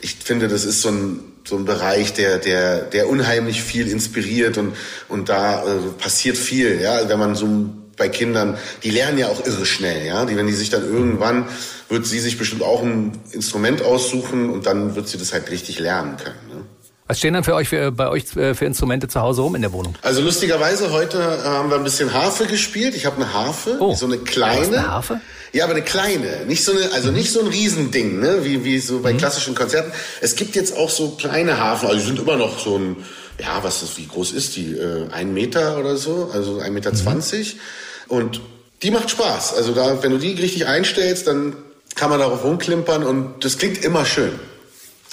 Ich 0.00 0.16
finde, 0.24 0.48
das 0.48 0.64
ist 0.64 0.80
so 0.80 0.88
ein 0.88 1.20
so 1.46 1.56
ein 1.56 1.64
Bereich, 1.64 2.12
der, 2.12 2.38
der, 2.38 2.80
der 2.80 3.08
unheimlich 3.08 3.62
viel 3.62 3.86
inspiriert 3.88 4.58
und, 4.58 4.74
und 5.08 5.28
da 5.28 5.62
äh, 5.62 5.76
passiert 5.96 6.36
viel, 6.36 6.80
ja, 6.80 7.08
wenn 7.08 7.20
man 7.20 7.36
so 7.36 7.46
bei 7.96 8.08
Kindern, 8.08 8.58
die 8.82 8.90
lernen 8.90 9.18
ja 9.18 9.28
auch 9.28 9.44
irre 9.44 9.66
schnell, 9.66 10.06
ja. 10.06 10.24
Die, 10.24 10.36
wenn 10.36 10.46
die 10.46 10.52
sich 10.52 10.70
dann 10.70 10.84
irgendwann, 10.84 11.46
wird 11.88 12.06
sie 12.06 12.20
sich 12.20 12.38
bestimmt 12.38 12.62
auch 12.62 12.82
ein 12.82 13.12
Instrument 13.32 13.82
aussuchen 13.82 14.50
und 14.50 14.66
dann 14.66 14.96
wird 14.96 15.08
sie 15.08 15.18
das 15.18 15.32
halt 15.32 15.50
richtig 15.50 15.78
lernen 15.78 16.16
können. 16.16 16.48
Ne? 16.48 16.64
Was 17.08 17.18
stehen 17.18 17.34
dann 17.34 17.44
für 17.44 17.54
euch 17.54 17.68
für, 17.68 17.92
bei 17.92 18.08
euch 18.08 18.36
äh, 18.36 18.54
für 18.54 18.64
Instrumente 18.64 19.06
zu 19.06 19.20
Hause 19.20 19.42
rum 19.42 19.54
in 19.54 19.62
der 19.62 19.72
Wohnung? 19.72 19.94
Also 20.02 20.20
lustigerweise 20.22 20.90
heute 20.90 21.18
äh, 21.18 21.46
haben 21.46 21.70
wir 21.70 21.76
ein 21.76 21.84
bisschen 21.84 22.12
Harfe 22.12 22.46
gespielt. 22.46 22.96
Ich 22.96 23.06
habe 23.06 23.16
eine 23.16 23.32
Harfe, 23.32 23.76
oh, 23.78 23.94
so 23.94 24.06
eine 24.06 24.18
kleine. 24.18 24.66
Eine 24.78 24.88
Harfe? 24.88 25.20
Ja, 25.52 25.64
aber 25.64 25.74
eine 25.74 25.82
kleine, 25.82 26.44
nicht 26.46 26.64
so 26.64 26.72
eine, 26.72 26.92
also 26.92 27.12
nicht 27.12 27.30
so 27.30 27.40
ein 27.40 27.46
Riesending, 27.46 28.18
ne, 28.18 28.40
wie 28.42 28.64
wie 28.64 28.78
so 28.80 29.00
bei 29.00 29.12
mhm. 29.12 29.18
klassischen 29.18 29.54
Konzerten. 29.54 29.92
Es 30.20 30.34
gibt 30.34 30.56
jetzt 30.56 30.76
auch 30.76 30.90
so 30.90 31.10
kleine 31.10 31.58
Harfen, 31.58 31.88
also 31.88 32.00
die 32.00 32.06
sind 32.06 32.18
immer 32.18 32.36
noch 32.36 32.58
so 32.58 32.76
ein, 32.76 32.96
ja, 33.40 33.62
was 33.62 33.82
ist, 33.82 33.98
wie 33.98 34.06
groß 34.06 34.32
ist 34.32 34.56
die? 34.56 34.72
Äh, 34.72 35.08
ein 35.12 35.34
Meter 35.34 35.78
oder 35.78 35.96
so, 35.96 36.30
also 36.32 36.58
ein 36.60 36.72
Meter 36.72 36.92
mhm. 36.92 36.96
zwanzig. 36.96 37.56
Mhm. 38.08 38.16
Und 38.16 38.40
die 38.82 38.90
macht 38.90 39.10
Spaß. 39.10 39.54
Also 39.54 39.72
da, 39.72 40.02
wenn 40.02 40.12
du 40.12 40.18
die 40.18 40.32
richtig 40.34 40.66
einstellst, 40.66 41.26
dann 41.26 41.56
kann 41.94 42.10
man 42.10 42.20
darauf 42.20 42.44
rumklimpern 42.44 43.02
und 43.04 43.44
das 43.44 43.56
klingt 43.56 43.82
immer 43.82 44.04
schön. 44.04 44.38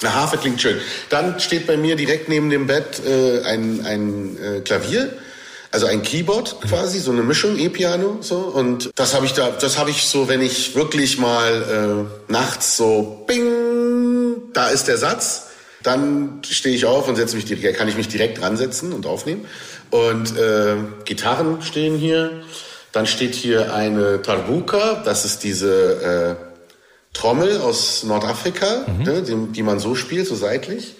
Eine 0.02 0.14
Harfe 0.14 0.36
klingt 0.36 0.60
schön. 0.60 0.78
Dann 1.08 1.40
steht 1.40 1.66
bei 1.66 1.76
mir 1.76 1.96
direkt 1.96 2.28
neben 2.28 2.50
dem 2.50 2.66
Bett 2.66 3.00
äh, 3.06 3.42
ein, 3.44 3.86
ein 3.86 4.36
äh, 4.42 4.60
Klavier, 4.60 5.14
also 5.70 5.86
ein 5.86 6.02
Keyboard 6.02 6.60
quasi, 6.68 6.98
so 6.98 7.10
eine 7.10 7.22
Mischung 7.22 7.58
E-Piano 7.58 8.18
so 8.20 8.36
und 8.36 8.90
das 8.96 9.14
habe 9.14 9.24
ich 9.26 9.32
da, 9.32 9.50
das 9.50 9.78
habe 9.78 9.90
ich 9.90 10.04
so, 10.04 10.28
wenn 10.28 10.42
ich 10.42 10.74
wirklich 10.76 11.18
mal 11.18 12.08
äh, 12.28 12.32
nachts 12.32 12.76
so 12.76 13.24
Bing, 13.26 14.52
da 14.52 14.68
ist 14.68 14.88
der 14.88 14.98
Satz, 14.98 15.46
dann 15.84 16.40
stehe 16.42 16.74
ich 16.74 16.86
auf 16.86 17.08
und 17.08 17.14
setze 17.14 17.36
mich 17.36 17.44
direkt, 17.44 17.78
kann 17.78 17.88
ich 17.88 17.96
mich 17.96 18.08
direkt 18.08 18.42
ransetzen 18.42 18.92
und 18.92 19.06
aufnehmen 19.06 19.46
und 19.90 20.36
äh, 20.36 20.76
Gitarren 21.04 21.62
stehen 21.62 21.96
hier 21.96 22.42
dann 22.94 23.08
steht 23.08 23.34
hier 23.34 23.74
eine 23.74 24.22
Tarbuka, 24.22 25.02
das 25.04 25.24
ist 25.24 25.42
diese 25.42 26.38
äh, 26.38 26.44
Trommel 27.12 27.60
aus 27.60 28.04
Nordafrika, 28.04 28.86
mhm. 28.86 29.02
ne, 29.02 29.22
die, 29.22 29.52
die, 29.52 29.62
man 29.64 29.80
so 29.80 29.96
spielt, 29.96 30.28
so 30.28 30.36
seitlich. 30.36 30.94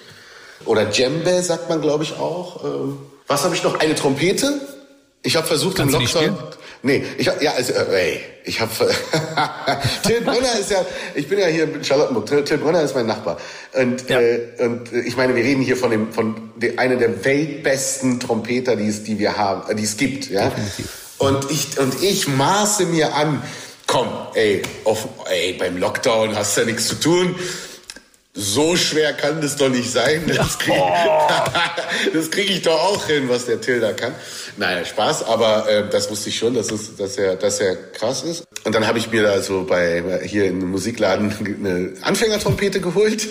Oder 0.65 0.87
Djembe 0.87 1.41
sagt 1.43 1.69
man, 1.69 1.81
glaube 1.81 2.03
ich, 2.03 2.15
auch. 2.19 2.65
Ähm, 2.65 2.99
was 3.29 3.45
habe 3.45 3.55
ich 3.55 3.63
noch? 3.63 3.79
Eine 3.79 3.95
Trompete. 3.95 4.61
Ich 5.25 5.37
habe 5.37 5.47
versucht 5.47 5.79
Kannst 5.79 5.94
im 5.94 6.03
Lockdown. 6.03 6.38
Nee, 6.82 7.03
ich 7.17 7.29
hab, 7.29 7.43
ja, 7.43 7.53
also, 7.53 7.73
äh, 7.73 8.12
ey, 8.12 8.21
ich 8.44 8.61
habe 8.61 8.71
Till 10.06 10.21
Brunner 10.21 10.59
ist 10.61 10.71
ja, 10.71 10.85
ich 11.15 11.26
bin 11.26 11.38
ja 11.38 11.47
hier 11.47 11.65
in 11.65 11.82
Charlottenburg. 11.82 12.26
Till, 12.26 12.44
Till 12.44 12.59
Brunner 12.59 12.82
ist 12.82 12.94
mein 12.94 13.06
Nachbar 13.06 13.38
und 13.73 14.09
ja. 14.09 14.21
äh, 14.21 14.50
und 14.59 14.93
ich 14.93 15.17
meine, 15.17 15.35
wir 15.35 15.43
reden 15.43 15.62
hier 15.62 15.79
von 15.79 15.91
dem 15.91 16.12
von 16.12 16.50
de, 16.56 16.76
einer 16.76 16.97
der 16.97 17.25
weltbesten 17.25 18.21
Trompeter, 18.21 18.76
die 18.76 18.88
es 18.88 19.03
die 19.03 19.19
wir 19.19 19.38
haben, 19.38 19.71
äh, 19.71 19.75
die 19.75 19.85
es 19.85 19.97
gibt, 19.97 20.29
ja. 20.29 20.50
Definitiv. 20.50 20.88
Und 21.17 21.50
ich, 21.50 21.79
und 21.79 22.03
ich 22.03 22.29
maße 22.29 22.85
mir 22.85 23.15
an, 23.15 23.43
komm, 23.87 24.09
ey, 24.35 24.61
auf, 24.85 25.09
ey, 25.31 25.55
beim 25.55 25.79
Lockdown 25.79 26.37
hast 26.37 26.56
du 26.56 26.62
ja 26.62 26.67
nichts 26.67 26.88
zu 26.88 26.97
tun. 26.97 27.35
So 28.37 28.75
schwer 28.75 29.13
kann 29.13 29.41
das 29.41 29.57
doch 29.57 29.69
nicht 29.69 29.89
sein. 29.91 30.25
Das 30.27 30.59
kriege 30.59 30.77
oh. 30.81 32.21
krieg 32.31 32.51
ich 32.51 32.63
doch 32.63 32.81
auch 32.81 33.07
hin, 33.07 33.29
was 33.29 33.47
der 33.47 33.61
Tilda 33.61 33.93
kann. 33.93 34.13
Naja, 34.57 34.85
Spaß, 34.85 35.23
aber 35.25 35.69
äh, 35.69 35.89
das 35.89 36.11
wusste 36.11 36.31
ich 36.31 36.39
schon, 36.39 36.55
dass, 36.55 36.73
es, 36.73 36.97
dass, 36.97 37.17
er, 37.17 37.37
dass 37.37 37.61
er 37.61 37.77
krass 37.93 38.25
ist. 38.25 38.45
Und 38.65 38.75
dann 38.75 38.89
habe 38.89 38.99
ich 38.99 39.09
mir 39.13 39.23
da 39.23 39.41
so 39.41 39.63
bei 39.63 40.21
hier 40.25 40.47
im 40.47 40.71
Musikladen 40.71 41.33
eine 41.61 41.93
Anfängertrompete 42.03 42.81
geholt. 42.81 43.29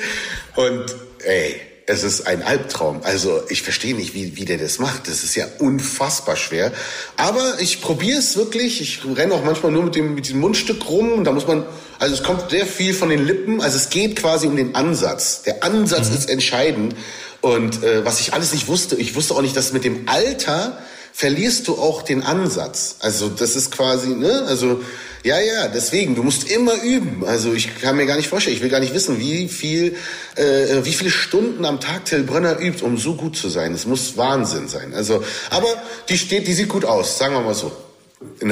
Und 0.55 0.85
ey, 1.25 1.59
es 1.85 2.03
ist 2.03 2.27
ein 2.27 2.43
Albtraum. 2.43 3.01
Also 3.03 3.41
ich 3.49 3.61
verstehe 3.61 3.95
nicht, 3.95 4.13
wie, 4.13 4.37
wie 4.37 4.45
der 4.45 4.57
das 4.57 4.79
macht. 4.79 5.07
Das 5.07 5.23
ist 5.23 5.35
ja 5.35 5.45
unfassbar 5.59 6.35
schwer. 6.35 6.71
Aber 7.17 7.59
ich 7.59 7.81
probiere 7.81 8.19
es 8.19 8.37
wirklich. 8.37 8.79
Ich 8.79 9.01
renne 9.17 9.33
auch 9.33 9.43
manchmal 9.43 9.71
nur 9.71 9.83
mit 9.83 9.95
dem, 9.95 10.15
mit 10.15 10.29
dem 10.29 10.39
Mundstück 10.39 10.87
rum. 10.87 11.11
Und 11.11 11.25
da 11.25 11.31
muss 11.31 11.45
man, 11.45 11.65
also 11.99 12.15
es 12.15 12.23
kommt 12.23 12.49
sehr 12.51 12.65
viel 12.65 12.93
von 12.93 13.09
den 13.09 13.25
Lippen. 13.25 13.61
Also 13.61 13.77
es 13.77 13.89
geht 13.89 14.15
quasi 14.15 14.47
um 14.47 14.55
den 14.55 14.75
Ansatz. 14.75 15.43
Der 15.43 15.63
Ansatz 15.63 16.09
mhm. 16.09 16.15
ist 16.15 16.29
entscheidend. 16.29 16.95
Und 17.41 17.83
äh, 17.83 18.05
was 18.05 18.21
ich 18.21 18.33
alles 18.33 18.53
nicht 18.53 18.67
wusste, 18.67 18.95
ich 18.95 19.15
wusste 19.15 19.35
auch 19.35 19.41
nicht, 19.41 19.57
dass 19.57 19.73
mit 19.73 19.83
dem 19.83 20.07
Alter 20.07 20.77
verlierst 21.11 21.67
du 21.67 21.75
auch 21.75 22.01
den 22.01 22.23
Ansatz. 22.23 22.95
Also 22.99 23.27
das 23.27 23.55
ist 23.57 23.71
quasi, 23.71 24.09
ne, 24.09 24.45
also 24.47 24.81
ja, 25.23 25.39
ja, 25.39 25.67
deswegen, 25.69 26.15
du 26.15 26.23
musst 26.23 26.51
immer 26.51 26.81
üben. 26.83 27.23
Also 27.25 27.53
ich 27.53 27.79
kann 27.81 27.95
mir 27.95 28.05
gar 28.05 28.17
nicht 28.17 28.27
vorstellen, 28.27 28.55
ich 28.55 28.61
will 28.61 28.69
gar 28.69 28.81
nicht 28.81 28.93
wissen, 28.93 29.19
wie 29.19 29.47
viel, 29.47 29.95
äh, 30.35 30.83
wie 30.83 30.93
viele 30.93 31.11
Stunden 31.11 31.63
am 31.63 31.79
Tag 31.79 32.05
Till 32.05 32.23
Brönner 32.23 32.59
übt, 32.59 32.83
um 32.83 32.97
so 32.97 33.15
gut 33.15 33.37
zu 33.37 33.47
sein. 33.49 33.73
Es 33.73 33.85
muss 33.85 34.17
Wahnsinn 34.17 34.67
sein. 34.67 34.93
Also, 34.93 35.23
aber 35.49 35.67
die 36.09 36.17
steht, 36.17 36.47
die 36.47 36.53
sieht 36.53 36.67
gut 36.67 36.83
aus, 36.83 37.17
sagen 37.17 37.33
wir 37.35 37.41
mal 37.41 37.55
so. 37.55 37.71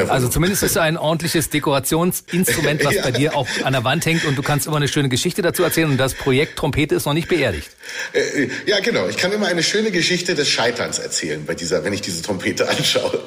Also 0.08 0.28
zumindest 0.28 0.64
ist 0.64 0.78
ein 0.78 0.98
ordentliches 0.98 1.50
Dekorationsinstrument, 1.50 2.84
was 2.84 2.96
ja. 2.96 3.04
bei 3.04 3.12
dir 3.12 3.36
auch 3.36 3.48
an 3.64 3.74
der 3.74 3.84
Wand 3.84 4.06
hängt 4.06 4.26
und 4.26 4.38
du 4.38 4.42
kannst 4.42 4.68
immer 4.68 4.78
eine 4.78 4.88
schöne 4.88 5.10
Geschichte 5.10 5.42
dazu 5.42 5.64
erzählen 5.64 5.90
und 5.90 5.98
das 5.98 6.14
Projekt 6.14 6.58
Trompete 6.58 6.96
ist 6.96 7.06
noch 7.06 7.14
nicht 7.14 7.28
beerdigt. 7.28 7.70
Äh, 8.14 8.50
ja, 8.66 8.80
genau. 8.80 9.08
Ich 9.08 9.18
kann 9.18 9.32
immer 9.32 9.48
eine 9.48 9.64
schöne 9.64 9.92
Geschichte 9.92 10.36
des 10.36 10.50
Scheiterns 10.50 11.00
erzählen 11.00 11.46
bei 11.46 11.56
dieser, 11.56 11.84
wenn 11.84 11.94
ich 11.94 12.02
diese 12.02 12.22
Trompete 12.22 12.70
anschaue. 12.70 13.20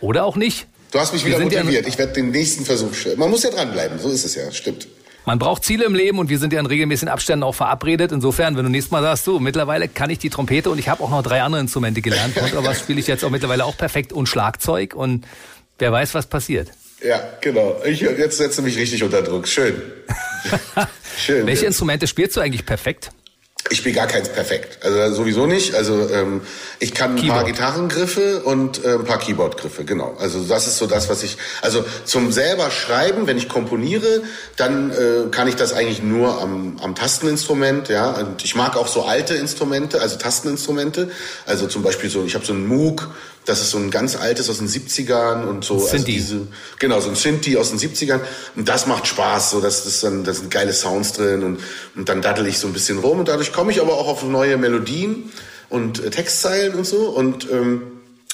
Oder 0.00 0.24
auch 0.24 0.36
nicht. 0.36 0.66
Du 0.94 1.00
hast 1.00 1.12
mich 1.12 1.24
wieder 1.24 1.40
motiviert. 1.40 1.82
Ja 1.82 1.88
ich 1.88 1.98
werde 1.98 2.12
den 2.12 2.30
nächsten 2.30 2.64
Versuch 2.64 2.94
stellen. 2.94 3.18
Man 3.18 3.28
muss 3.28 3.42
ja 3.42 3.50
dranbleiben. 3.50 3.98
So 3.98 4.10
ist 4.10 4.24
es 4.24 4.36
ja. 4.36 4.52
Stimmt. 4.52 4.86
Man 5.26 5.40
braucht 5.40 5.64
Ziele 5.64 5.86
im 5.86 5.94
Leben 5.96 6.20
und 6.20 6.28
wir 6.28 6.38
sind 6.38 6.52
ja 6.52 6.60
in 6.60 6.66
regelmäßigen 6.66 7.08
Abständen 7.08 7.42
auch 7.42 7.54
verabredet. 7.56 8.12
Insofern, 8.12 8.56
wenn 8.56 8.62
du 8.62 8.70
nächstes 8.70 8.92
Mal 8.92 9.02
sagst, 9.02 9.26
du, 9.26 9.40
mittlerweile 9.40 9.88
kann 9.88 10.08
ich 10.10 10.20
die 10.20 10.30
Trompete 10.30 10.70
und 10.70 10.78
ich 10.78 10.88
habe 10.88 11.02
auch 11.02 11.10
noch 11.10 11.24
drei 11.24 11.42
andere 11.42 11.60
Instrumente 11.60 12.00
gelernt. 12.00 12.36
was 12.36 12.78
spiele 12.78 13.00
ich 13.00 13.08
jetzt 13.08 13.24
auch 13.24 13.30
mittlerweile 13.30 13.64
auch 13.64 13.76
perfekt 13.76 14.12
und 14.12 14.28
Schlagzeug 14.28 14.94
und 14.94 15.26
wer 15.80 15.90
weiß, 15.90 16.14
was 16.14 16.26
passiert. 16.26 16.70
Ja, 17.02 17.20
genau. 17.40 17.82
Ich, 17.84 18.00
jetzt 18.00 18.36
setze 18.36 18.62
mich 18.62 18.78
richtig 18.78 19.02
unter 19.02 19.22
Druck. 19.22 19.48
Schön. 19.48 19.74
Schön. 21.18 21.44
Welche 21.44 21.66
Instrumente 21.66 22.06
spielst 22.06 22.36
du 22.36 22.40
eigentlich 22.40 22.66
perfekt? 22.66 23.10
Ich 23.70 23.78
spiele 23.78 23.94
gar 23.94 24.06
keins 24.06 24.28
perfekt. 24.28 24.78
Also 24.84 25.14
sowieso 25.14 25.46
nicht. 25.46 25.74
Also 25.74 26.10
ähm, 26.10 26.42
ich 26.80 26.92
kann 26.92 27.12
ein 27.12 27.16
Keyboard. 27.16 27.38
paar 27.38 27.44
Gitarrengriffe 27.44 28.42
und 28.42 28.84
äh, 28.84 28.94
ein 28.94 29.04
paar 29.04 29.18
Keyboardgriffe, 29.18 29.84
genau. 29.84 30.16
Also 30.20 30.44
das 30.44 30.66
ist 30.66 30.76
so 30.76 30.86
das, 30.86 31.08
was 31.08 31.22
ich. 31.22 31.38
Also 31.62 31.82
zum 32.04 32.30
selber 32.30 32.70
schreiben, 32.70 33.26
wenn 33.26 33.38
ich 33.38 33.48
komponiere, 33.48 34.22
dann 34.56 34.90
äh, 34.90 35.30
kann 35.30 35.48
ich 35.48 35.56
das 35.56 35.72
eigentlich 35.72 36.02
nur 36.02 36.42
am, 36.42 36.76
am 36.82 36.94
Tasteninstrument, 36.94 37.88
ja. 37.88 38.10
Und 38.10 38.44
ich 38.44 38.54
mag 38.54 38.76
auch 38.76 38.86
so 38.86 39.04
alte 39.04 39.34
Instrumente, 39.34 40.02
also 40.02 40.18
Tasteninstrumente. 40.18 41.10
Also 41.46 41.66
zum 41.66 41.82
Beispiel 41.82 42.10
so, 42.10 42.22
ich 42.24 42.34
habe 42.34 42.44
so 42.44 42.52
einen 42.52 42.66
Moog 42.66 43.08
das 43.44 43.60
ist 43.60 43.70
so 43.70 43.78
ein 43.78 43.90
ganz 43.90 44.16
altes 44.16 44.48
aus 44.48 44.58
den 44.58 44.68
70ern 44.68 45.44
und 45.44 45.64
so. 45.64 45.86
Also 45.86 45.98
diese, 45.98 46.46
genau, 46.78 47.00
so 47.00 47.10
ein 47.10 47.14
Synthi 47.14 47.56
aus 47.56 47.70
den 47.70 47.78
70ern. 47.78 48.20
Und 48.56 48.68
das 48.68 48.86
macht 48.86 49.06
Spaß, 49.06 49.50
so 49.50 49.60
dass 49.60 49.84
das 49.84 50.00
dann, 50.00 50.24
da 50.24 50.32
sind 50.32 50.50
geile 50.50 50.72
Sounds 50.72 51.12
drin 51.12 51.42
und, 51.42 51.60
und 51.94 52.08
dann 52.08 52.22
daddel 52.22 52.46
ich 52.46 52.58
so 52.58 52.66
ein 52.66 52.72
bisschen 52.72 52.98
rum 52.98 53.18
und 53.18 53.28
dadurch 53.28 53.52
komme 53.52 53.70
ich 53.70 53.80
aber 53.80 53.94
auch 53.94 54.08
auf 54.08 54.22
neue 54.22 54.56
Melodien 54.56 55.30
und 55.68 56.02
äh, 56.02 56.10
Textzeilen 56.10 56.74
und 56.74 56.86
so. 56.86 57.08
Und 57.10 57.50
ähm, 57.50 57.82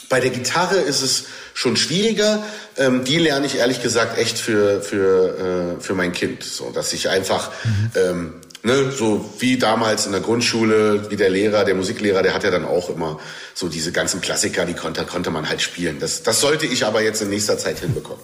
Bei 0.09 0.21
der 0.21 0.31
Gitarre 0.31 0.77
ist 0.77 1.03
es 1.03 1.25
schon 1.55 1.77
schwieriger. 1.77 2.43
Ähm, 2.77 3.05
die 3.05 3.19
lerne 3.19 3.47
ich 3.47 3.57
ehrlich 3.57 3.83
gesagt 3.83 4.19
echt 4.19 4.39
für, 4.39 4.81
für, 4.81 5.77
äh, 5.79 5.81
für 5.83 5.95
mein 5.95 6.13
Kind. 6.13 6.43
So, 6.45 6.71
dass 6.71 6.93
ich 6.93 7.09
einfach, 7.09 7.51
mhm. 7.65 7.91
ähm, 7.95 8.35
ne, 8.63 8.91
so 8.91 9.25
wie 9.39 9.59
damals 9.59 10.07
in 10.07 10.13
der 10.13 10.21
Grundschule, 10.21 11.11
wie 11.11 11.17
der 11.17 11.31
Lehrer, 11.31 11.65
der 11.65 11.75
Musiklehrer, 11.75 12.23
der 12.23 12.35
hat 12.35 12.45
ja 12.45 12.51
dann 12.51 12.65
auch 12.65 12.91
immer 12.91 13.19
so 13.55 13.69
diese 13.69 13.93
ganzen 13.93 14.21
Klassiker, 14.21 14.65
die 14.65 14.75
konnte, 14.75 15.05
konnte 15.05 15.31
man 15.31 15.49
halt 15.49 15.63
spielen. 15.63 15.99
Das, 16.01 16.23
das 16.23 16.41
sollte 16.41 16.67
ich 16.67 16.85
aber 16.85 17.03
jetzt 17.03 17.23
in 17.23 17.31
nächster 17.31 17.59
Zeit 17.59 17.79
hinbekommen. 17.79 18.23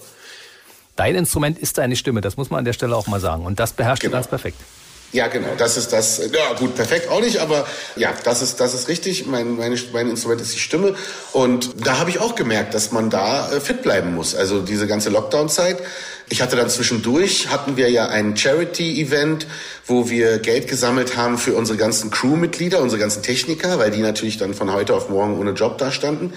Dein 0.96 1.14
Instrument 1.14 1.58
ist 1.58 1.78
deine 1.78 1.94
Stimme, 1.96 2.22
das 2.22 2.36
muss 2.36 2.50
man 2.50 2.60
an 2.60 2.64
der 2.64 2.72
Stelle 2.72 2.96
auch 2.96 3.06
mal 3.06 3.20
sagen. 3.20 3.44
Und 3.44 3.60
das 3.60 3.72
beherrscht 3.72 4.02
genau. 4.02 4.12
du 4.12 4.16
ganz 4.16 4.28
perfekt. 4.28 4.58
Ja, 5.12 5.28
genau. 5.28 5.48
Das 5.56 5.76
ist 5.76 5.92
das. 5.92 6.18
Ja, 6.18 6.54
gut, 6.58 6.74
perfekt 6.74 7.08
auch 7.10 7.20
nicht, 7.20 7.38
aber 7.38 7.66
ja, 7.94 8.12
das 8.24 8.42
ist 8.42 8.60
das 8.60 8.74
ist 8.74 8.88
richtig. 8.88 9.26
Mein 9.26 9.56
meine, 9.56 9.76
mein 9.92 10.10
Instrument 10.10 10.40
ist 10.40 10.52
die 10.54 10.58
Stimme 10.58 10.94
und 11.32 11.86
da 11.86 11.98
habe 11.98 12.10
ich 12.10 12.18
auch 12.18 12.34
gemerkt, 12.34 12.74
dass 12.74 12.92
man 12.92 13.08
da 13.08 13.50
äh, 13.52 13.60
fit 13.60 13.82
bleiben 13.82 14.14
muss. 14.14 14.34
Also 14.34 14.60
diese 14.60 14.86
ganze 14.86 15.10
Lockdown-Zeit. 15.10 15.78
Ich 16.28 16.42
hatte 16.42 16.56
dann 16.56 16.68
zwischendurch 16.68 17.48
hatten 17.48 17.76
wir 17.76 17.88
ja 17.88 18.08
ein 18.08 18.36
Charity-Event, 18.36 19.46
wo 19.86 20.10
wir 20.10 20.38
Geld 20.38 20.66
gesammelt 20.66 21.16
haben 21.16 21.38
für 21.38 21.54
unsere 21.54 21.78
ganzen 21.78 22.10
Crewmitglieder, 22.10 22.80
unsere 22.80 23.00
ganzen 23.00 23.22
Techniker, 23.22 23.78
weil 23.78 23.92
die 23.92 24.00
natürlich 24.00 24.36
dann 24.36 24.52
von 24.52 24.72
heute 24.72 24.94
auf 24.94 25.08
morgen 25.08 25.38
ohne 25.38 25.52
Job 25.52 25.78
da 25.78 25.92
standen. 25.92 26.32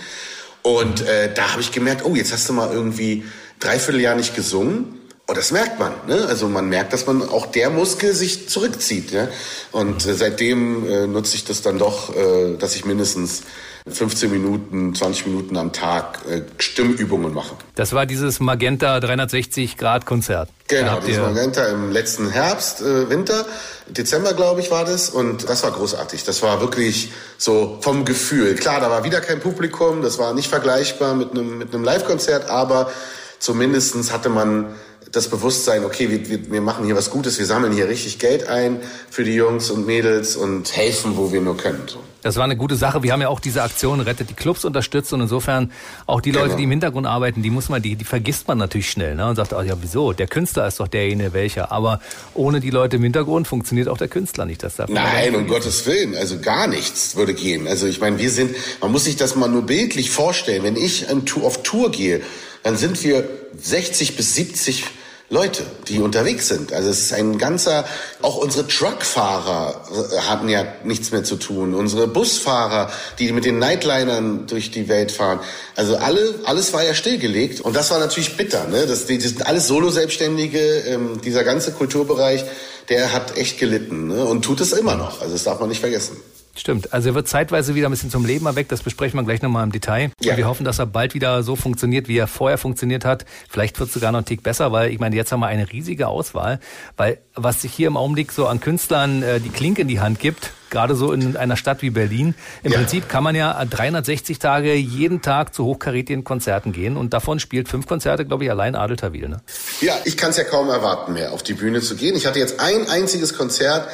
Und 0.62 1.02
äh, 1.02 1.34
da 1.34 1.54
habe 1.54 1.62
ich 1.62 1.72
gemerkt, 1.72 2.06
oh, 2.06 2.14
jetzt 2.14 2.32
hast 2.32 2.48
du 2.48 2.54
mal 2.54 2.72
irgendwie 2.72 3.24
dreiviertel 3.60 4.00
Jahr 4.00 4.16
nicht 4.16 4.36
gesungen 4.36 5.00
und 5.30 5.38
das 5.38 5.52
merkt 5.52 5.80
man. 5.80 5.94
Ne? 6.08 6.26
Also 6.28 6.50
man 6.50 6.70
merkt, 6.70 6.92
dass 6.92 7.06
man 7.06 7.22
auch 7.22 7.46
der 7.46 7.70
Muskel 7.70 8.14
sich 8.14 8.50
zurückzieht. 8.50 9.12
Ja? 9.12 9.28
Und 9.72 10.06
äh, 10.08 10.16
seitdem 10.16 10.90
äh, 10.90 11.06
nutze 11.06 11.36
ich 11.36 11.46
das 11.46 11.62
dann 11.62 11.78
doch, 11.78 12.16
äh, 12.16 12.58
dass 12.58 12.76
ich 12.76 12.84
mindestens 12.84 13.44
15 13.88 14.32
Minuten, 14.32 14.94
20 14.94 15.28
Minuten 15.28 15.58
am 15.58 15.72
Tag 15.72 16.20
äh, 16.30 16.42
Stimmübungen 16.58 17.34
mache. 17.34 17.56
Das 17.76 17.94
war 17.94 18.06
dieses 18.06 18.40
Magenta 18.40 19.00
360 19.00 19.78
Grad 19.78 20.06
Konzert. 20.06 20.50
Genau, 20.68 21.00
dieses 21.00 21.22
Magenta 21.22 21.66
im 21.68 21.92
letzten 21.92 22.30
Herbst, 22.30 22.82
äh, 22.82 23.10
Winter, 23.10 23.46
Dezember 23.88 24.34
glaube 24.34 24.62
ich 24.62 24.70
war 24.70 24.86
das 24.86 25.10
und 25.10 25.50
das 25.50 25.64
war 25.64 25.72
großartig. 25.72 26.24
Das 26.24 26.44
war 26.44 26.62
wirklich 26.62 27.12
so 27.38 27.78
vom 27.82 28.06
Gefühl. 28.06 28.56
Klar, 28.56 28.80
da 28.80 28.90
war 28.90 29.04
wieder 29.04 29.22
kein 29.22 29.40
Publikum, 29.40 30.02
das 30.02 30.20
war 30.20 30.34
nicht 30.34 30.50
vergleichbar 30.50 31.16
mit 31.16 31.32
einem 31.32 31.58
mit 31.58 31.74
einem 31.74 31.84
Live-Konzert, 31.84 32.50
aber 32.50 32.92
zumindestens 33.40 34.12
hatte 34.12 34.30
man 34.30 34.76
das 35.12 35.28
Bewusstsein, 35.30 35.86
okay, 35.86 36.10
wir, 36.10 36.30
wir, 36.30 36.52
wir 36.52 36.62
machen 36.62 36.86
hier 36.86 36.96
was 36.96 37.10
Gutes, 37.10 37.40
wir 37.40 37.46
sammeln 37.46 37.74
hier 37.74 37.88
richtig 37.88 38.20
Geld 38.20 38.48
ein 38.48 38.80
für 39.10 39.24
die 39.24 39.34
Jungs 39.34 39.70
und 39.72 39.86
Mädels 39.86 40.36
und 40.36 40.76
helfen, 40.76 41.18
wo 41.18 41.32
wir 41.32 41.42
nur 41.42 41.58
können. 41.58 41.82
So. 41.88 42.00
Das 42.22 42.36
war 42.36 42.44
eine 42.44 42.58
gute 42.58 42.76
Sache. 42.76 43.02
Wir 43.02 43.14
haben 43.14 43.22
ja 43.22 43.30
auch 43.30 43.40
diese 43.40 43.64
Aktion 43.64 44.02
Rettet 44.02 44.30
die 44.30 44.34
Clubs 44.34 44.66
unterstützt 44.66 45.14
und 45.14 45.22
insofern 45.22 45.72
auch 46.06 46.20
die 46.20 46.32
Leute, 46.32 46.48
genau. 46.48 46.58
die 46.58 46.64
im 46.64 46.72
Hintergrund 46.72 47.08
arbeiten, 47.08 47.42
die 47.42 47.50
muss 47.50 47.70
man, 47.70 47.82
die, 47.82 47.96
die 47.96 48.04
vergisst 48.04 48.48
man 48.48 48.58
natürlich 48.58 48.90
schnell 48.90 49.16
ne? 49.16 49.30
und 49.30 49.36
sagt, 49.38 49.54
oh, 49.54 49.62
ja, 49.62 49.76
wieso? 49.80 50.12
Der 50.12 50.28
Künstler 50.28 50.68
ist 50.68 50.82
doch 50.82 50.90
derjenige 50.90 51.32
welcher. 51.32 51.72
Aber 51.72 52.02
ohne 52.34 52.60
die 52.60 52.72
Leute 52.72 52.98
im 52.98 53.04
Hintergrund 53.04 53.48
funktioniert 53.48 53.88
auch 53.88 53.98
der 53.98 54.10
Künstler 54.10 54.46
nicht. 54.46 54.64
Das 54.64 54.76
darf 54.76 54.90
Nein, 54.90 55.34
um 55.34 55.48
Gottes 55.48 55.86
Willen. 55.86 56.16
Also 56.16 56.40
gar 56.40 56.68
nichts 56.68 57.16
würde 57.16 57.34
gehen. 57.34 57.68
Also 57.68 57.88
ich 57.88 58.02
meine, 58.02 58.20
wir 58.20 58.32
sind, 58.32 58.54
man 58.82 58.92
muss 58.92 59.06
sich 59.06 59.16
das 59.16 59.36
mal 59.36 59.48
nur 59.48 59.62
bildlich 59.62 60.12
vorstellen. 60.12 60.64
Wenn 60.64 60.76
ich 60.76 61.08
auf 61.42 61.64
Tour 61.64 61.90
gehe, 61.90 62.22
dann 62.64 62.76
sind 62.76 63.02
wir 63.04 63.30
60 63.58 64.18
bis 64.18 64.36
70 64.36 64.84
Leute, 65.32 65.64
die 65.88 66.00
unterwegs 66.00 66.48
sind. 66.48 66.74
Also 66.74 66.90
es 66.90 67.02
ist 67.02 67.14
ein 67.14 67.38
ganzer, 67.38 67.86
auch 68.24 68.38
unsere 68.38 68.68
Truckfahrer 68.68 69.84
äh, 69.92 70.18
hatten 70.22 70.50
ja 70.50 70.66
nichts 70.84 71.12
mehr 71.12 71.24
zu 71.24 71.36
tun. 71.36 71.76
Unsere 71.76 72.08
Busfahrer, 72.08 72.92
die 73.20 73.32
mit 73.32 73.46
den 73.46 73.60
Nightlinern 73.60 74.48
durch 74.48 74.72
die 74.72 74.88
Welt 74.88 75.12
fahren. 75.12 75.40
Also 75.76 75.98
alle, 75.98 76.34
alles 76.46 76.74
war 76.74 76.84
ja 76.84 76.96
stillgelegt. 76.96 77.62
Und 77.62 77.76
das 77.76 77.92
war 77.92 78.00
natürlich 78.00 78.38
bitter. 78.38 78.68
Ne? 78.68 78.88
Das, 78.88 79.06
die, 79.06 79.20
das 79.20 79.30
sind 79.30 79.46
alles 79.46 79.68
Solo-Selbstständige. 79.68 80.60
Ähm, 80.88 81.22
dieser 81.24 81.44
ganze 81.44 81.74
Kulturbereich, 81.74 82.44
der 82.90 83.14
hat 83.14 83.38
echt 83.38 83.60
gelitten 83.60 84.08
ne? 84.08 84.26
und 84.26 84.44
tut 84.44 84.62
es 84.62 84.74
immer 84.74 84.96
noch. 84.96 85.22
Also 85.22 85.34
das 85.34 85.44
darf 85.44 85.60
man 85.60 85.70
nicht 85.70 85.82
vergessen. 85.82 86.18
Stimmt. 86.60 86.92
Also 86.92 87.10
er 87.10 87.16
wird 87.16 87.28
zeitweise 87.30 87.74
wieder 87.74 87.88
ein 87.88 87.92
bisschen 87.92 88.10
zum 88.10 88.26
Leben 88.26 88.46
erweckt. 88.46 88.70
Das 88.72 88.84
besprechen 88.84 89.18
wir 89.18 89.24
gleich 89.24 89.42
nochmal 89.42 89.64
im 89.64 89.72
Detail. 89.72 90.12
Ja. 90.20 90.34
Und 90.34 90.38
wir 90.38 90.48
hoffen, 90.48 90.66
dass 90.66 90.78
er 90.78 90.86
bald 90.86 91.14
wieder 91.14 91.42
so 91.42 91.56
funktioniert, 91.56 92.10
wie 92.10 92.18
er 92.18 92.28
vorher 92.28 92.58
funktioniert 92.58 93.06
hat. 93.06 93.24
Vielleicht 93.50 93.80
wird 93.80 93.88
es 93.88 93.94
sogar 93.94 94.12
noch 94.12 94.20
ein 94.20 94.26
Tick 94.26 94.44
besser, 94.44 94.74
weil 94.74 94.92
ich 94.92 95.00
meine, 95.00 95.16
jetzt 95.16 95.32
haben 95.32 95.40
wir 95.40 95.48
eine 95.48 95.72
riesige 95.72 96.08
Auswahl. 96.08 96.60
Weil 96.98 97.20
was 97.34 97.62
sich 97.62 97.74
hier 97.74 97.88
im 97.88 97.96
Augenblick 97.96 98.34
so 98.34 98.46
an 98.46 98.60
Künstlern 98.60 99.24
äh, 99.24 99.40
die 99.40 99.50
Klinke 99.50 99.84
in 99.84 99.88
die 99.88 100.02
Hand 100.02 100.20
gibt, 100.20 100.52
gerade 100.70 100.96
so 100.96 101.14
in 101.14 101.38
einer 101.38 101.56
Stadt 101.56 101.82
wie 101.82 101.92
Berlin. 101.92 102.36
Im 102.62 102.74
ja. 102.74 102.78
Prinzip 102.78 103.08
kann 103.08 103.24
man 103.24 103.36
ja 103.36 103.64
360 103.64 104.38
Tage 104.38 104.74
jeden 104.74 105.22
Tag 105.22 105.56
zu 105.56 105.64
hochkarätigen 105.64 106.26
Konzerten 106.26 106.74
gehen 106.74 106.98
und 106.98 107.14
davon 107.14 107.40
spielt 107.40 107.70
fünf 107.70 107.88
Konzerte, 107.88 108.26
glaube 108.26 108.44
ich, 108.44 108.52
allein 108.52 108.76
Adel 108.76 108.98
Tawil. 108.98 109.30
Ne? 109.30 109.38
Ja, 109.80 109.98
ich 110.04 110.18
kann 110.18 110.32
es 110.32 110.38
ja 110.38 110.44
kaum 110.44 110.70
erwarten 110.70 111.14
mehr, 111.14 111.32
auf 111.32 111.42
die 111.42 111.54
Bühne 111.54 111.80
zu 111.80 111.96
gehen. 111.96 112.18
Ich 112.18 112.26
hatte 112.26 112.40
jetzt 112.40 112.60
ein 112.60 112.90
einziges 112.90 113.34
Konzert 113.38 113.88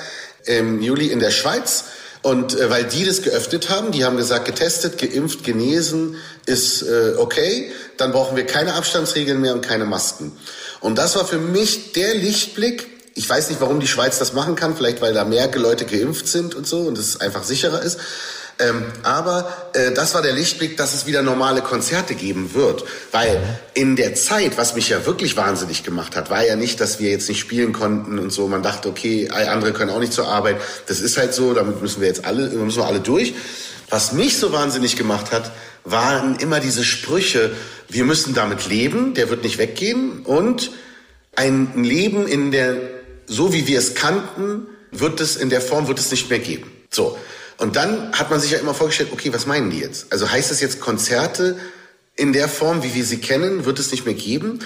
im 0.45 0.81
Juli 0.81 1.07
in 1.07 1.19
der 1.19 1.31
Schweiz 1.31 1.85
und 2.25 2.59
äh, 2.59 2.71
weil 2.71 2.85
die 2.85 3.05
das 3.05 3.21
geöffnet 3.21 3.69
haben, 3.69 3.91
die 3.91 4.03
haben 4.03 4.17
gesagt, 4.17 4.45
getestet, 4.45 4.97
geimpft, 4.97 5.43
genesen 5.43 6.15
ist 6.47 6.81
äh, 6.81 7.13
okay, 7.19 7.71
dann 7.97 8.13
brauchen 8.13 8.35
wir 8.35 8.47
keine 8.47 8.73
Abstandsregeln 8.73 9.39
mehr 9.39 9.53
und 9.53 9.61
keine 9.61 9.85
Masken. 9.85 10.31
Und 10.79 10.97
das 10.97 11.15
war 11.15 11.25
für 11.25 11.37
mich 11.37 11.91
der 11.91 12.15
Lichtblick. 12.15 12.87
Ich 13.13 13.29
weiß 13.29 13.49
nicht, 13.49 13.61
warum 13.61 13.79
die 13.79 13.85
Schweiz 13.85 14.17
das 14.17 14.33
machen 14.33 14.55
kann, 14.55 14.75
vielleicht 14.75 15.01
weil 15.01 15.13
da 15.13 15.23
mehr 15.23 15.55
Leute 15.55 15.85
geimpft 15.85 16.27
sind 16.27 16.55
und 16.55 16.65
so 16.65 16.79
und 16.79 16.97
es 16.97 17.21
einfach 17.21 17.43
sicherer 17.43 17.83
ist. 17.83 17.99
Ähm, 18.57 18.85
aber 19.03 19.51
äh, 19.73 19.91
das 19.91 20.13
war 20.13 20.21
der 20.21 20.31
Lichtblick, 20.31 20.77
dass 20.77 20.93
es 20.93 21.05
wieder 21.05 21.21
normale 21.21 21.61
Konzerte 21.61 22.15
geben 22.15 22.53
wird. 22.53 22.85
Weil 23.11 23.41
in 23.73 23.95
der 23.95 24.15
Zeit, 24.15 24.57
was 24.57 24.75
mich 24.75 24.89
ja 24.89 25.05
wirklich 25.05 25.35
wahnsinnig 25.35 25.83
gemacht 25.83 26.15
hat, 26.15 26.29
war 26.29 26.45
ja 26.45 26.55
nicht, 26.55 26.79
dass 26.79 26.99
wir 26.99 27.09
jetzt 27.09 27.27
nicht 27.27 27.39
spielen 27.39 27.73
konnten 27.73 28.17
und 28.17 28.31
so. 28.31 28.47
Man 28.47 28.63
dachte, 28.63 28.87
okay, 28.87 29.29
andere 29.29 29.73
können 29.73 29.91
auch 29.91 29.99
nicht 29.99 30.13
zur 30.13 30.29
Arbeit. 30.29 30.57
Das 30.87 31.01
ist 31.01 31.17
halt 31.17 31.33
so, 31.33 31.53
damit 31.53 31.81
müssen 31.81 31.99
wir 31.99 32.07
jetzt 32.07 32.23
alle, 32.23 32.47
müssen 32.49 32.79
wir 32.79 32.85
alle 32.85 33.01
durch. 33.01 33.33
Was 33.89 34.13
mich 34.13 34.37
so 34.37 34.53
wahnsinnig 34.53 34.95
gemacht 34.95 35.31
hat, 35.31 35.51
waren 35.83 36.37
immer 36.37 36.59
diese 36.59 36.83
Sprüche, 36.83 37.51
wir 37.89 38.05
müssen 38.05 38.33
damit 38.33 38.67
leben, 38.67 39.13
der 39.13 39.29
wird 39.29 39.43
nicht 39.43 39.57
weggehen 39.57 40.21
und 40.23 40.71
ein 41.35 41.83
Leben 41.83 42.25
in 42.25 42.51
der, 42.51 42.77
so 43.27 43.53
wie 43.53 43.67
wir 43.67 43.77
es 43.77 43.93
kannten, 43.93 44.67
wird 44.91 45.19
es 45.19 45.35
in 45.35 45.49
der 45.49 45.61
Form 45.61 45.87
wird 45.87 45.99
es 45.99 46.09
nicht 46.09 46.29
mehr 46.29 46.39
geben. 46.39 46.71
So. 46.89 47.17
Und 47.57 47.75
dann 47.75 48.11
hat 48.13 48.29
man 48.29 48.39
sich 48.39 48.51
ja 48.51 48.59
immer 48.59 48.73
vorgestellt, 48.73 49.09
okay, 49.11 49.33
was 49.33 49.45
meinen 49.45 49.69
die 49.69 49.79
jetzt? 49.79 50.11
Also 50.11 50.29
heißt 50.29 50.51
das 50.51 50.61
jetzt 50.61 50.81
Konzerte 50.81 51.57
in 52.15 52.33
der 52.33 52.47
Form, 52.47 52.83
wie 52.83 52.93
wir 52.93 53.05
sie 53.05 53.19
kennen, 53.19 53.65
wird 53.65 53.79
es 53.79 53.91
nicht 53.91 54.05
mehr 54.05 54.13
geben? 54.13 54.59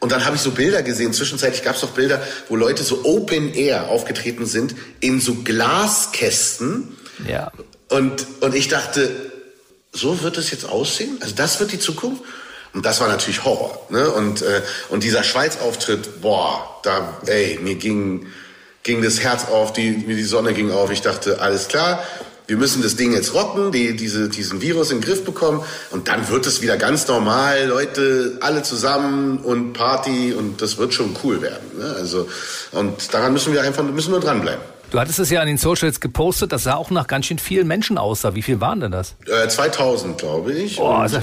Und 0.00 0.10
dann 0.10 0.24
habe 0.24 0.34
ich 0.34 0.42
so 0.42 0.50
Bilder 0.50 0.82
gesehen. 0.82 1.12
Zwischenzeitlich 1.12 1.62
gab 1.62 1.76
es 1.76 1.80
doch 1.80 1.90
Bilder, 1.90 2.20
wo 2.48 2.56
Leute 2.56 2.82
so 2.82 3.04
Open 3.04 3.54
Air 3.54 3.88
aufgetreten 3.88 4.46
sind 4.46 4.74
in 4.98 5.20
so 5.20 5.36
Glaskästen. 5.44 6.96
Ja. 7.28 7.52
Und, 7.88 8.26
und 8.40 8.54
ich 8.54 8.66
dachte, 8.66 9.10
so 9.92 10.22
wird 10.22 10.38
es 10.38 10.50
jetzt 10.50 10.68
aussehen? 10.68 11.18
Also 11.20 11.34
das 11.36 11.60
wird 11.60 11.70
die 11.70 11.78
Zukunft? 11.78 12.22
Und 12.74 12.86
das 12.86 13.00
war 13.00 13.08
natürlich 13.08 13.44
Horror. 13.44 13.86
Ne? 13.90 14.10
Und, 14.10 14.42
äh, 14.42 14.62
und 14.88 15.04
dieser 15.04 15.22
Schweiz-Auftritt, 15.22 16.20
boah, 16.20 16.80
da, 16.82 17.20
ey, 17.26 17.58
mir 17.62 17.74
ging, 17.74 18.26
ging 18.82 19.02
das 19.02 19.20
Herz 19.20 19.44
auf, 19.44 19.72
die, 19.72 19.90
mir 19.90 20.16
die 20.16 20.24
Sonne 20.24 20.54
ging 20.54 20.70
auf. 20.70 20.90
Ich 20.90 21.02
dachte, 21.02 21.40
alles 21.40 21.68
klar, 21.68 22.02
wir 22.46 22.56
müssen 22.56 22.82
das 22.82 22.96
Ding 22.96 23.12
jetzt 23.12 23.34
rocken, 23.34 23.72
die, 23.72 23.96
diese, 23.96 24.28
diesen 24.28 24.60
Virus 24.60 24.90
in 24.90 25.00
den 25.00 25.04
Griff 25.04 25.24
bekommen 25.24 25.62
und 25.90 26.08
dann 26.08 26.28
wird 26.28 26.46
es 26.46 26.62
wieder 26.62 26.76
ganz 26.76 27.06
normal, 27.08 27.66
Leute 27.66 28.38
alle 28.40 28.62
zusammen 28.62 29.38
und 29.38 29.72
Party 29.72 30.34
und 30.36 30.60
das 30.60 30.78
wird 30.78 30.92
schon 30.94 31.16
cool 31.22 31.40
werden. 31.40 31.78
Ne? 31.78 31.94
Also 31.98 32.28
und 32.72 33.12
daran 33.14 33.32
müssen 33.32 33.52
wir 33.52 33.62
einfach 33.62 33.82
müssen 33.82 34.10
nur 34.10 34.20
dranbleiben. 34.20 34.62
Du 34.92 35.00
hattest 35.00 35.18
es 35.20 35.30
ja 35.30 35.40
an 35.40 35.46
den 35.46 35.56
Socials 35.56 36.00
gepostet, 36.00 36.52
das 36.52 36.64
sah 36.64 36.74
auch 36.74 36.90
nach 36.90 37.06
ganz 37.06 37.24
schön 37.24 37.38
vielen 37.38 37.66
Menschen 37.66 37.96
aus. 37.96 38.24
Wie 38.34 38.42
viel 38.42 38.60
waren 38.60 38.80
denn 38.80 38.92
das? 38.92 39.14
Äh, 39.26 39.48
2000, 39.48 40.18
glaube 40.18 40.52
ich. 40.52 40.78
Oh, 40.78 40.96
und, 40.96 41.14
äh, 41.14 41.20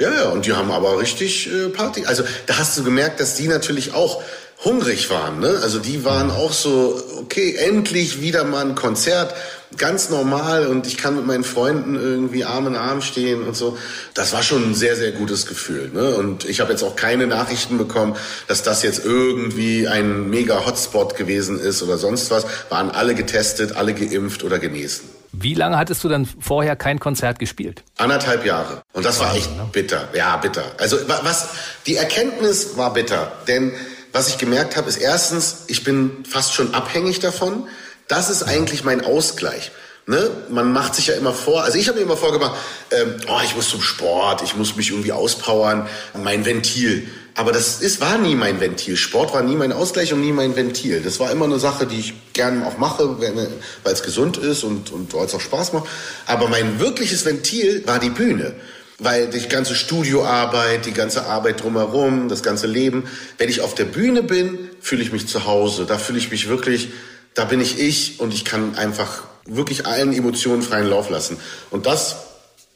ja, 0.00 0.12
ja, 0.12 0.28
und 0.30 0.44
die 0.46 0.52
haben 0.52 0.72
aber 0.72 0.98
richtig 0.98 1.46
äh, 1.46 1.68
Party. 1.68 2.06
Also 2.06 2.24
da 2.46 2.58
hast 2.58 2.76
du 2.76 2.82
gemerkt, 2.82 3.20
dass 3.20 3.36
die 3.36 3.46
natürlich 3.46 3.94
auch 3.94 4.20
hungrig 4.64 5.10
waren. 5.10 5.38
Ne? 5.38 5.60
Also 5.62 5.78
die 5.78 6.04
waren 6.04 6.32
auch 6.32 6.52
so, 6.52 7.00
okay, 7.20 7.54
endlich 7.54 8.20
wieder 8.20 8.42
mal 8.42 8.64
ein 8.64 8.74
Konzert, 8.74 9.34
ganz 9.78 10.10
normal 10.10 10.66
und 10.66 10.86
ich 10.86 10.96
kann 10.96 11.16
mit 11.16 11.26
meinen 11.26 11.44
Freunden 11.44 11.96
irgendwie 11.96 12.44
Arm 12.44 12.66
in 12.66 12.76
Arm 12.76 13.02
stehen 13.02 13.42
und 13.42 13.56
so. 13.56 13.76
Das 14.14 14.32
war 14.32 14.42
schon 14.42 14.70
ein 14.70 14.74
sehr, 14.74 14.96
sehr 14.96 15.12
gutes 15.12 15.46
Gefühl. 15.46 15.90
Ne? 15.92 16.14
Und 16.14 16.44
ich 16.44 16.60
habe 16.60 16.72
jetzt 16.72 16.82
auch 16.82 16.96
keine 16.96 17.26
Nachrichten 17.26 17.78
bekommen, 17.78 18.16
dass 18.48 18.62
das 18.62 18.82
jetzt 18.82 19.04
irgendwie 19.04 19.88
ein 19.88 20.30
mega 20.30 20.64
Hotspot 20.66 21.16
gewesen 21.16 21.58
ist 21.58 21.82
oder 21.82 21.98
sonst 21.98 22.30
was. 22.30 22.46
Waren 22.68 22.90
alle 22.90 23.14
getestet, 23.14 23.76
alle 23.76 23.94
geimpft 23.94 24.44
oder 24.44 24.58
genesen. 24.58 25.08
Wie 25.32 25.54
lange 25.54 25.76
hattest 25.76 26.04
du 26.04 26.08
dann 26.08 26.26
vorher 26.26 26.76
kein 26.76 27.00
Konzert 27.00 27.40
gespielt? 27.40 27.82
Anderthalb 27.96 28.46
Jahre. 28.46 28.82
Und 28.92 29.04
das 29.04 29.18
war 29.18 29.34
echt 29.34 29.50
bitter. 29.72 30.08
Ja, 30.14 30.36
bitter. 30.36 30.64
Also 30.78 30.96
was 31.08 31.48
die 31.86 31.96
Erkenntnis 31.96 32.76
war 32.76 32.92
bitter, 32.92 33.32
denn 33.48 33.72
was 34.12 34.28
ich 34.28 34.38
gemerkt 34.38 34.76
habe, 34.76 34.88
ist 34.88 34.98
erstens, 34.98 35.64
ich 35.66 35.82
bin 35.82 36.24
fast 36.24 36.54
schon 36.54 36.72
abhängig 36.72 37.18
davon. 37.18 37.66
Das 38.08 38.30
ist 38.30 38.42
eigentlich 38.42 38.84
mein 38.84 39.04
Ausgleich. 39.04 39.70
Ne? 40.06 40.30
Man 40.50 40.72
macht 40.72 40.94
sich 40.94 41.06
ja 41.06 41.14
immer 41.14 41.32
vor, 41.32 41.62
also 41.62 41.78
ich 41.78 41.88
habe 41.88 41.98
mir 41.98 42.04
immer 42.04 42.16
vorgemacht, 42.16 42.56
ähm, 42.90 43.14
oh, 43.26 43.40
ich 43.42 43.56
muss 43.56 43.70
zum 43.70 43.80
Sport, 43.80 44.42
ich 44.42 44.54
muss 44.54 44.76
mich 44.76 44.90
irgendwie 44.90 45.12
auspowern, 45.12 45.88
mein 46.22 46.44
Ventil. 46.44 47.08
Aber 47.36 47.52
das 47.52 47.80
ist, 47.80 48.00
war 48.00 48.18
nie 48.18 48.34
mein 48.34 48.60
Ventil. 48.60 48.96
Sport 48.96 49.32
war 49.32 49.42
nie 49.42 49.56
mein 49.56 49.72
Ausgleich 49.72 50.12
und 50.12 50.20
nie 50.20 50.30
mein 50.30 50.54
Ventil. 50.54 51.00
Das 51.02 51.18
war 51.20 51.32
immer 51.32 51.46
eine 51.46 51.58
Sache, 51.58 51.86
die 51.86 51.98
ich 51.98 52.14
gerne 52.32 52.66
auch 52.66 52.78
mache, 52.78 53.18
weil 53.18 53.92
es 53.92 54.02
gesund 54.02 54.36
ist 54.36 54.62
und, 54.62 54.92
und 54.92 55.12
weil 55.14 55.24
es 55.24 55.34
auch 55.34 55.40
Spaß 55.40 55.72
macht. 55.72 55.88
Aber 56.26 56.48
mein 56.48 56.78
wirkliches 56.78 57.24
Ventil 57.24 57.82
war 57.86 57.98
die 57.98 58.10
Bühne. 58.10 58.54
Weil 59.00 59.26
die 59.26 59.48
ganze 59.48 59.74
Studioarbeit, 59.74 60.86
die 60.86 60.92
ganze 60.92 61.26
Arbeit 61.26 61.64
drumherum, 61.64 62.28
das 62.28 62.44
ganze 62.44 62.68
Leben, 62.68 63.08
wenn 63.38 63.48
ich 63.48 63.62
auf 63.62 63.74
der 63.74 63.86
Bühne 63.86 64.22
bin, 64.22 64.70
fühle 64.80 65.02
ich 65.02 65.10
mich 65.10 65.26
zu 65.26 65.46
Hause. 65.46 65.86
Da 65.86 65.98
fühle 65.98 66.18
ich 66.18 66.30
mich 66.30 66.48
wirklich, 66.48 66.90
da 67.34 67.44
bin 67.44 67.60
ich 67.60 67.78
ich 67.78 68.20
und 68.20 68.32
ich 68.32 68.44
kann 68.44 68.76
einfach 68.76 69.24
wirklich 69.44 69.86
allen 69.86 70.12
Emotionen 70.12 70.62
freien 70.62 70.88
Lauf 70.88 71.10
lassen. 71.10 71.36
Und 71.70 71.86
das 71.86 72.16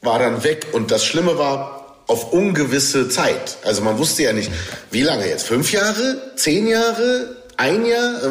war 0.01 0.19
dann 0.19 0.43
weg. 0.43 0.67
Und 0.73 0.91
das 0.91 1.03
Schlimme 1.03 1.37
war, 1.37 1.79
auf 2.07 2.33
ungewisse 2.33 3.07
Zeit. 3.07 3.57
Also 3.63 3.83
man 3.83 3.99
wusste 3.99 4.23
ja 4.23 4.33
nicht, 4.33 4.51
wie 4.89 5.03
lange 5.03 5.27
jetzt? 5.27 5.43
Fünf 5.43 5.71
Jahre? 5.71 6.33
Zehn 6.35 6.65
Jahre? 6.65 7.37
Ein 7.55 7.85
Jahr? 7.85 8.27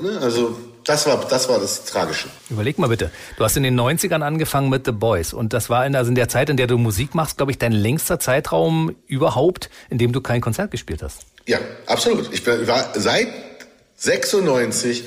Ne? 0.00 0.18
Also 0.22 0.58
das 0.84 1.06
war, 1.06 1.22
das 1.28 1.46
war 1.48 1.60
das 1.60 1.84
Tragische. 1.84 2.28
Überleg 2.48 2.78
mal 2.78 2.88
bitte. 2.88 3.10
Du 3.36 3.44
hast 3.44 3.58
in 3.58 3.62
den 3.62 3.78
90ern 3.78 4.22
angefangen 4.22 4.70
mit 4.70 4.86
The 4.86 4.92
Boys. 4.92 5.34
Und 5.34 5.52
das 5.52 5.68
war 5.68 5.84
in, 5.84 5.94
also 5.94 6.08
in 6.08 6.14
der 6.14 6.30
Zeit, 6.30 6.48
in 6.48 6.56
der 6.56 6.66
du 6.66 6.78
Musik 6.78 7.14
machst, 7.14 7.36
glaube 7.36 7.52
ich, 7.52 7.58
dein 7.58 7.72
längster 7.72 8.18
Zeitraum 8.18 8.96
überhaupt, 9.06 9.68
in 9.90 9.98
dem 9.98 10.12
du 10.12 10.22
kein 10.22 10.40
Konzert 10.40 10.70
gespielt 10.70 11.02
hast. 11.02 11.26
Ja, 11.46 11.58
absolut. 11.86 12.32
Ich 12.32 12.46
war 12.46 12.88
seit 12.94 13.28
96 13.96 15.04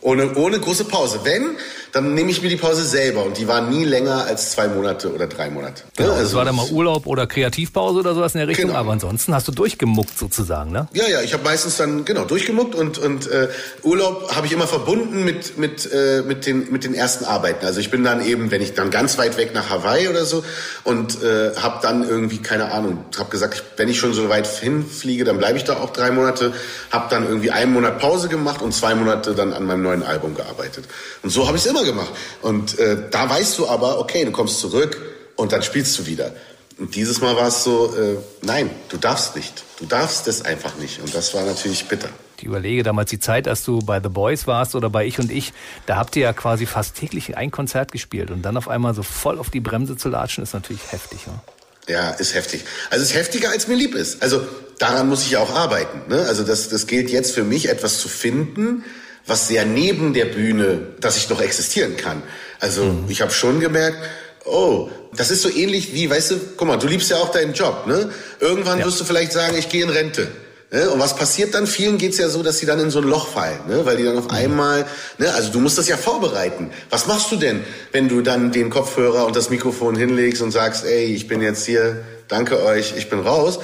ohne, 0.00 0.34
ohne 0.36 0.60
große 0.60 0.84
Pause. 0.84 1.20
Wenn, 1.24 1.56
dann 1.92 2.14
nehme 2.14 2.30
ich 2.30 2.42
mir 2.42 2.48
die 2.48 2.56
Pause 2.56 2.84
selber 2.84 3.24
und 3.24 3.38
die 3.38 3.48
war 3.48 3.60
nie 3.62 3.84
länger 3.84 4.24
als 4.24 4.52
zwei 4.52 4.68
Monate 4.68 5.12
oder 5.12 5.26
drei 5.26 5.50
Monate. 5.50 5.82
Genau, 5.96 6.10
also, 6.10 6.22
das 6.22 6.34
war 6.34 6.44
dann 6.44 6.56
mal 6.56 6.68
Urlaub 6.70 7.06
oder 7.06 7.26
Kreativpause 7.26 8.00
oder 8.00 8.14
sowas 8.14 8.34
in 8.34 8.38
der 8.38 8.48
Richtung, 8.48 8.68
genau. 8.68 8.78
aber 8.78 8.92
ansonsten 8.92 9.34
hast 9.34 9.48
du 9.48 9.52
durchgemuckt 9.52 10.16
sozusagen, 10.16 10.72
ne? 10.72 10.88
Ja, 10.92 11.08
ja, 11.08 11.20
ich 11.22 11.32
habe 11.32 11.44
meistens 11.44 11.76
dann 11.76 12.04
genau 12.04 12.24
durchgemuckt 12.24 12.74
und 12.74 12.98
und 12.98 13.26
äh, 13.26 13.48
Urlaub 13.82 14.34
habe 14.34 14.46
ich 14.46 14.52
immer 14.52 14.66
verbunden 14.66 15.24
mit 15.24 15.58
mit 15.58 15.90
äh, 15.92 16.22
mit 16.22 16.46
den 16.46 16.70
mit 16.70 16.84
den 16.84 16.94
ersten 16.94 17.24
Arbeiten. 17.24 17.66
Also 17.66 17.80
ich 17.80 17.90
bin 17.90 18.04
dann 18.04 18.24
eben, 18.24 18.50
wenn 18.50 18.62
ich 18.62 18.74
dann 18.74 18.90
ganz 18.90 19.18
weit 19.18 19.36
weg 19.36 19.52
nach 19.54 19.70
Hawaii 19.70 20.08
oder 20.08 20.24
so 20.24 20.44
und 20.84 21.22
äh, 21.22 21.54
habe 21.56 21.80
dann 21.82 22.08
irgendwie 22.08 22.38
keine 22.38 22.72
Ahnung, 22.72 23.04
habe 23.18 23.30
gesagt, 23.30 23.62
wenn 23.76 23.88
ich 23.88 23.98
schon 23.98 24.12
so 24.12 24.28
weit 24.28 24.46
hinfliege, 24.46 25.24
dann 25.24 25.38
bleibe 25.38 25.58
ich 25.58 25.64
da 25.64 25.76
auch 25.76 25.90
drei 25.90 26.10
Monate, 26.10 26.52
habe 26.90 27.06
dann 27.10 27.26
irgendwie 27.26 27.50
einen 27.50 27.72
Monat 27.72 27.98
Pause 27.98 28.28
gemacht 28.28 28.62
und 28.62 28.72
zwei 28.72 28.94
Monate 28.94 29.34
dann 29.34 29.52
an 29.52 29.64
meinem 29.64 29.82
neuen 29.82 30.02
Album 30.02 30.34
gearbeitet. 30.34 30.84
Und 31.22 31.30
so 31.30 31.46
habe 31.46 31.56
ich 31.56 31.64
es 31.64 31.70
immer 31.70 31.79
gemacht. 31.84 32.10
Und 32.42 32.78
äh, 32.78 33.08
da 33.10 33.28
weißt 33.28 33.58
du 33.58 33.68
aber, 33.68 33.98
okay, 33.98 34.24
du 34.24 34.32
kommst 34.32 34.60
zurück 34.60 35.00
und 35.36 35.52
dann 35.52 35.62
spielst 35.62 35.98
du 35.98 36.06
wieder. 36.06 36.32
Und 36.78 36.94
dieses 36.94 37.20
Mal 37.20 37.36
war 37.36 37.48
es 37.48 37.62
so, 37.62 37.94
äh, 37.94 38.16
nein, 38.42 38.70
du 38.88 38.96
darfst 38.96 39.36
nicht. 39.36 39.64
Du 39.78 39.86
darfst 39.86 40.26
es 40.28 40.42
einfach 40.42 40.76
nicht. 40.76 41.00
Und 41.00 41.14
das 41.14 41.34
war 41.34 41.44
natürlich 41.44 41.86
bitter. 41.86 42.08
Ich 42.38 42.44
überlege 42.44 42.82
damals 42.82 43.10
die 43.10 43.18
Zeit, 43.18 43.46
als 43.46 43.64
du 43.64 43.80
bei 43.80 44.00
The 44.00 44.08
Boys 44.08 44.46
warst 44.46 44.74
oder 44.74 44.88
bei 44.88 45.04
Ich 45.04 45.18
und 45.18 45.30
Ich, 45.30 45.52
da 45.84 45.96
habt 45.96 46.16
ihr 46.16 46.22
ja 46.22 46.32
quasi 46.32 46.64
fast 46.64 46.96
täglich 46.96 47.36
ein 47.36 47.50
Konzert 47.50 47.92
gespielt. 47.92 48.30
Und 48.30 48.42
dann 48.42 48.56
auf 48.56 48.68
einmal 48.68 48.94
so 48.94 49.02
voll 49.02 49.38
auf 49.38 49.50
die 49.50 49.60
Bremse 49.60 49.96
zu 49.96 50.08
latschen, 50.08 50.42
ist 50.42 50.54
natürlich 50.54 50.90
heftig. 50.90 51.20
Ja? 51.26 51.42
Ja, 51.86 52.10
ist 52.10 52.34
heftig. 52.34 52.64
Also 52.88 53.02
es 53.02 53.10
ist 53.10 53.16
heftiger, 53.16 53.50
als 53.50 53.68
mir 53.68 53.74
lieb 53.74 53.94
ist. 53.94 54.22
Also 54.22 54.40
daran 54.78 55.08
muss 55.08 55.22
ich 55.22 55.32
ja 55.32 55.40
auch 55.40 55.54
arbeiten. 55.54 56.08
Ne? 56.08 56.20
Also 56.26 56.44
das, 56.44 56.70
das 56.70 56.86
gilt 56.86 57.10
jetzt 57.10 57.34
für 57.34 57.44
mich, 57.44 57.68
etwas 57.68 57.98
zu 57.98 58.08
finden, 58.08 58.84
was 59.30 59.46
sehr 59.46 59.64
neben 59.64 60.12
der 60.12 60.26
Bühne, 60.26 60.80
dass 61.00 61.16
ich 61.16 61.30
noch 61.30 61.40
existieren 61.40 61.96
kann. 61.96 62.22
Also 62.58 62.84
mhm. 62.84 63.04
ich 63.08 63.22
habe 63.22 63.30
schon 63.30 63.60
gemerkt, 63.60 63.96
oh, 64.44 64.90
das 65.14 65.30
ist 65.30 65.42
so 65.42 65.48
ähnlich 65.48 65.94
wie, 65.94 66.10
weißt 66.10 66.32
du, 66.32 66.40
guck 66.56 66.66
mal, 66.66 66.76
du 66.76 66.88
liebst 66.88 67.10
ja 67.10 67.18
auch 67.18 67.30
deinen 67.30 67.54
Job, 67.54 67.86
ne? 67.86 68.10
Irgendwann 68.40 68.80
ja. 68.80 68.86
wirst 68.86 69.00
du 69.00 69.04
vielleicht 69.04 69.32
sagen, 69.32 69.56
ich 69.56 69.68
gehe 69.68 69.84
in 69.84 69.90
Rente. 69.90 70.28
Ne? 70.72 70.90
Und 70.90 70.98
was 70.98 71.14
passiert 71.14 71.54
dann? 71.54 71.68
Vielen 71.68 71.98
geht's 71.98 72.18
ja 72.18 72.28
so, 72.28 72.42
dass 72.42 72.58
sie 72.58 72.66
dann 72.66 72.80
in 72.80 72.90
so 72.90 73.00
ein 73.00 73.04
Loch 73.04 73.28
fallen, 73.28 73.60
ne? 73.68 73.86
weil 73.86 73.96
die 73.96 74.04
dann 74.04 74.18
auf 74.18 74.24
mhm. 74.24 74.34
einmal, 74.34 74.86
ne? 75.18 75.32
also 75.32 75.52
du 75.52 75.60
musst 75.60 75.78
das 75.78 75.88
ja 75.88 75.96
vorbereiten. 75.96 76.70
Was 76.90 77.06
machst 77.06 77.30
du 77.30 77.36
denn, 77.36 77.64
wenn 77.92 78.08
du 78.08 78.22
dann 78.22 78.50
den 78.50 78.68
Kopfhörer 78.70 79.26
und 79.26 79.36
das 79.36 79.50
Mikrofon 79.50 79.96
hinlegst 79.96 80.42
und 80.42 80.50
sagst, 80.50 80.84
ey, 80.84 81.06
ich 81.06 81.28
bin 81.28 81.40
jetzt 81.40 81.66
hier, 81.66 82.04
danke 82.26 82.62
euch, 82.64 82.94
ich 82.96 83.08
bin 83.08 83.20
raus? 83.20 83.60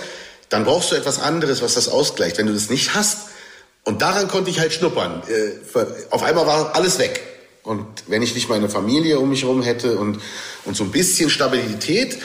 Dann 0.49 0.65
brauchst 0.65 0.93
du 0.93 0.97
etwas 0.97 1.21
anderes, 1.21 1.61
was 1.61 1.75
das 1.75 1.89
ausgleicht. 1.89 2.39
Wenn 2.39 2.47
du 2.47 2.53
das 2.53 2.71
nicht 2.71 2.95
hast, 2.95 3.19
und 3.87 4.03
daran 4.03 4.27
konnte 4.27 4.51
ich 4.51 4.59
halt 4.59 4.73
schnuppern. 4.73 5.23
Äh, 5.29 5.79
auf 6.11 6.25
einmal 6.25 6.45
war 6.45 6.75
alles 6.75 6.99
weg. 6.99 7.23
Und 7.63 7.87
wenn 8.09 8.21
ich 8.21 8.35
nicht 8.35 8.49
meine 8.49 8.69
Familie 8.69 9.21
um 9.21 9.31
mich 9.31 9.43
herum 9.43 9.63
hätte 9.63 9.97
und, 9.97 10.19
und 10.65 10.77
so 10.77 10.83
ein 10.83 10.91
bisschen 10.91 11.31
Stabilität, 11.31 12.19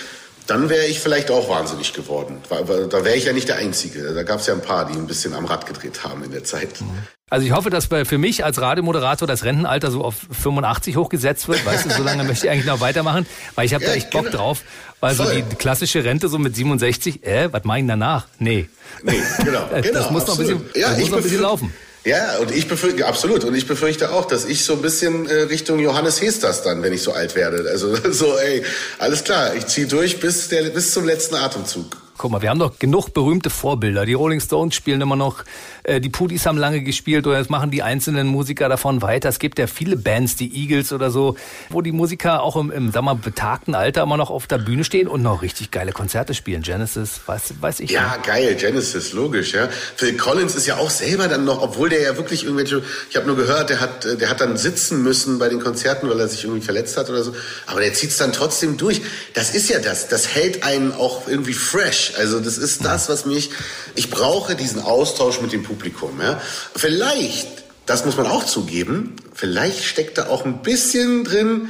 dann 0.47 0.69
wäre 0.69 0.85
ich 0.85 0.99
vielleicht 0.99 1.31
auch 1.31 1.49
wahnsinnig 1.49 1.93
geworden. 1.93 2.41
Da 2.49 3.05
wäre 3.05 3.15
ich 3.15 3.25
ja 3.25 3.33
nicht 3.33 3.47
der 3.47 3.57
Einzige. 3.57 4.13
Da 4.13 4.23
gab 4.23 4.39
es 4.39 4.47
ja 4.47 4.53
ein 4.53 4.61
paar, 4.61 4.85
die 4.85 4.93
ein 4.93 5.07
bisschen 5.07 5.33
am 5.33 5.45
Rad 5.45 5.65
gedreht 5.65 6.03
haben 6.03 6.23
in 6.23 6.31
der 6.31 6.43
Zeit. 6.43 6.81
Mhm. 6.81 6.99
Also 7.29 7.45
ich 7.45 7.53
hoffe, 7.53 7.69
dass 7.69 7.85
für 7.85 8.17
mich 8.17 8.43
als 8.43 8.59
Radiomoderator 8.59 9.25
das 9.25 9.45
Rentenalter 9.45 9.89
so 9.89 10.03
auf 10.03 10.15
85 10.31 10.97
hochgesetzt 10.97 11.47
wird. 11.47 11.65
Weißt 11.65 11.85
du, 11.85 11.89
so 11.89 12.03
lange 12.03 12.25
möchte 12.25 12.45
ich 12.45 12.51
eigentlich 12.51 12.65
noch 12.65 12.81
weitermachen, 12.81 13.25
weil 13.55 13.65
ich 13.65 13.73
habe 13.73 13.85
ja, 13.85 13.91
da 13.91 13.95
echt 13.95 14.09
Bock 14.09 14.25
genau. 14.25 14.37
drauf. 14.37 14.63
Weil 14.99 15.15
so 15.15 15.23
die 15.23 15.41
klassische 15.55 16.03
Rente 16.03 16.27
so 16.27 16.37
mit 16.37 16.57
67, 16.57 17.25
äh, 17.25 17.51
was 17.53 17.63
mache 17.63 17.79
ich 17.79 17.87
danach? 17.87 18.27
Nee. 18.37 18.67
Nee, 19.03 19.21
genau. 19.45 19.65
das 19.71 19.81
genau, 19.81 20.11
muss 20.11 20.27
noch 20.27 20.37
ein 20.37 20.45
bisschen, 20.45 20.61
ja, 20.75 20.89
das 20.89 20.99
muss 20.99 21.09
noch 21.09 21.17
ein 21.17 21.23
bisschen 21.23 21.41
laufen. 21.41 21.73
Ja, 22.03 22.39
und 22.39 22.51
ich 22.51 22.67
befürchte, 22.67 23.05
absolut. 23.05 23.43
Und 23.43 23.53
ich 23.53 23.67
befürchte 23.67 24.11
auch, 24.11 24.25
dass 24.25 24.45
ich 24.45 24.65
so 24.65 24.73
ein 24.73 24.81
bisschen 24.81 25.29
äh, 25.29 25.33
Richtung 25.43 25.79
Johannes 25.79 26.19
Hesters 26.19 26.63
dann, 26.63 26.81
wenn 26.81 26.93
ich 26.93 27.03
so 27.03 27.11
alt 27.11 27.35
werde. 27.35 27.69
Also 27.69 27.95
so, 28.11 28.37
ey, 28.37 28.63
alles 28.97 29.23
klar, 29.23 29.55
ich 29.55 29.67
ziehe 29.67 29.87
durch 29.87 30.19
bis, 30.19 30.49
der, 30.49 30.63
bis 30.63 30.93
zum 30.93 31.05
letzten 31.05 31.35
Atemzug. 31.35 31.97
Guck 32.21 32.29
mal, 32.29 32.43
wir 32.43 32.51
haben 32.51 32.59
doch 32.59 32.77
genug 32.77 33.15
berühmte 33.15 33.49
Vorbilder. 33.49 34.05
Die 34.05 34.13
Rolling 34.13 34.39
Stones 34.39 34.75
spielen 34.75 35.01
immer 35.01 35.15
noch, 35.15 35.43
äh, 35.81 35.99
die 35.99 36.09
Pudis 36.09 36.45
haben 36.45 36.59
lange 36.59 36.83
gespielt 36.83 37.25
oder 37.25 37.39
jetzt 37.39 37.49
machen 37.49 37.71
die 37.71 37.81
einzelnen 37.81 38.27
Musiker 38.27 38.69
davon 38.69 39.01
weiter. 39.01 39.27
Es 39.27 39.39
gibt 39.39 39.57
ja 39.57 39.65
viele 39.65 39.97
Bands, 39.97 40.35
die 40.35 40.55
Eagles 40.55 40.93
oder 40.93 41.09
so, 41.09 41.35
wo 41.69 41.81
die 41.81 41.91
Musiker 41.91 42.43
auch 42.43 42.57
im, 42.57 42.69
im 42.69 42.91
sag 42.91 43.01
mal, 43.01 43.15
betagten 43.15 43.73
Alter 43.73 44.03
immer 44.03 44.17
noch 44.17 44.29
auf 44.29 44.45
der 44.45 44.59
Bühne 44.59 44.83
stehen 44.83 45.07
und 45.07 45.23
noch 45.23 45.41
richtig 45.41 45.71
geile 45.71 45.93
Konzerte 45.93 46.35
spielen. 46.35 46.61
Genesis, 46.61 47.21
weiß, 47.25 47.55
weiß 47.59 47.79
ich. 47.79 47.89
Ja, 47.89 48.17
nicht. 48.17 48.27
geil, 48.27 48.53
Genesis, 48.53 49.13
logisch, 49.13 49.55
ja. 49.55 49.67
Phil 49.95 50.15
Collins 50.15 50.53
ist 50.53 50.67
ja 50.67 50.77
auch 50.77 50.91
selber 50.91 51.27
dann 51.27 51.43
noch, 51.43 51.63
obwohl 51.63 51.89
der 51.89 52.03
ja 52.03 52.17
wirklich 52.17 52.43
irgendwelche, 52.43 52.83
ich 53.09 53.15
habe 53.15 53.25
nur 53.25 53.35
gehört, 53.35 53.71
der 53.71 53.79
hat, 53.79 54.05
der 54.05 54.29
hat 54.29 54.41
dann 54.41 54.57
sitzen 54.57 55.01
müssen 55.01 55.39
bei 55.39 55.49
den 55.49 55.59
Konzerten, 55.59 56.07
weil 56.07 56.19
er 56.19 56.27
sich 56.27 56.43
irgendwie 56.43 56.61
verletzt 56.61 56.97
hat 56.97 57.09
oder 57.09 57.23
so. 57.23 57.33
Aber 57.65 57.79
der 57.79 57.95
zieht 57.95 58.11
es 58.11 58.17
dann 58.17 58.31
trotzdem 58.31 58.77
durch. 58.77 59.01
Das 59.33 59.55
ist 59.55 59.71
ja 59.71 59.79
das, 59.79 60.07
das 60.07 60.35
hält 60.35 60.63
einen 60.63 60.91
auch 60.91 61.27
irgendwie 61.27 61.53
fresh. 61.53 62.10
Also 62.17 62.39
das 62.39 62.57
ist 62.57 62.83
das, 62.85 63.09
was 63.09 63.25
mich, 63.25 63.51
ich 63.95 64.09
brauche 64.09 64.55
diesen 64.55 64.81
Austausch 64.81 65.41
mit 65.41 65.51
dem 65.51 65.63
Publikum. 65.63 66.19
Ja. 66.21 66.41
Vielleicht, 66.75 67.47
das 67.85 68.05
muss 68.05 68.17
man 68.17 68.27
auch 68.27 68.45
zugeben, 68.45 69.15
vielleicht 69.33 69.83
steckt 69.83 70.17
da 70.17 70.27
auch 70.27 70.45
ein 70.45 70.61
bisschen 70.61 71.23
drin, 71.23 71.69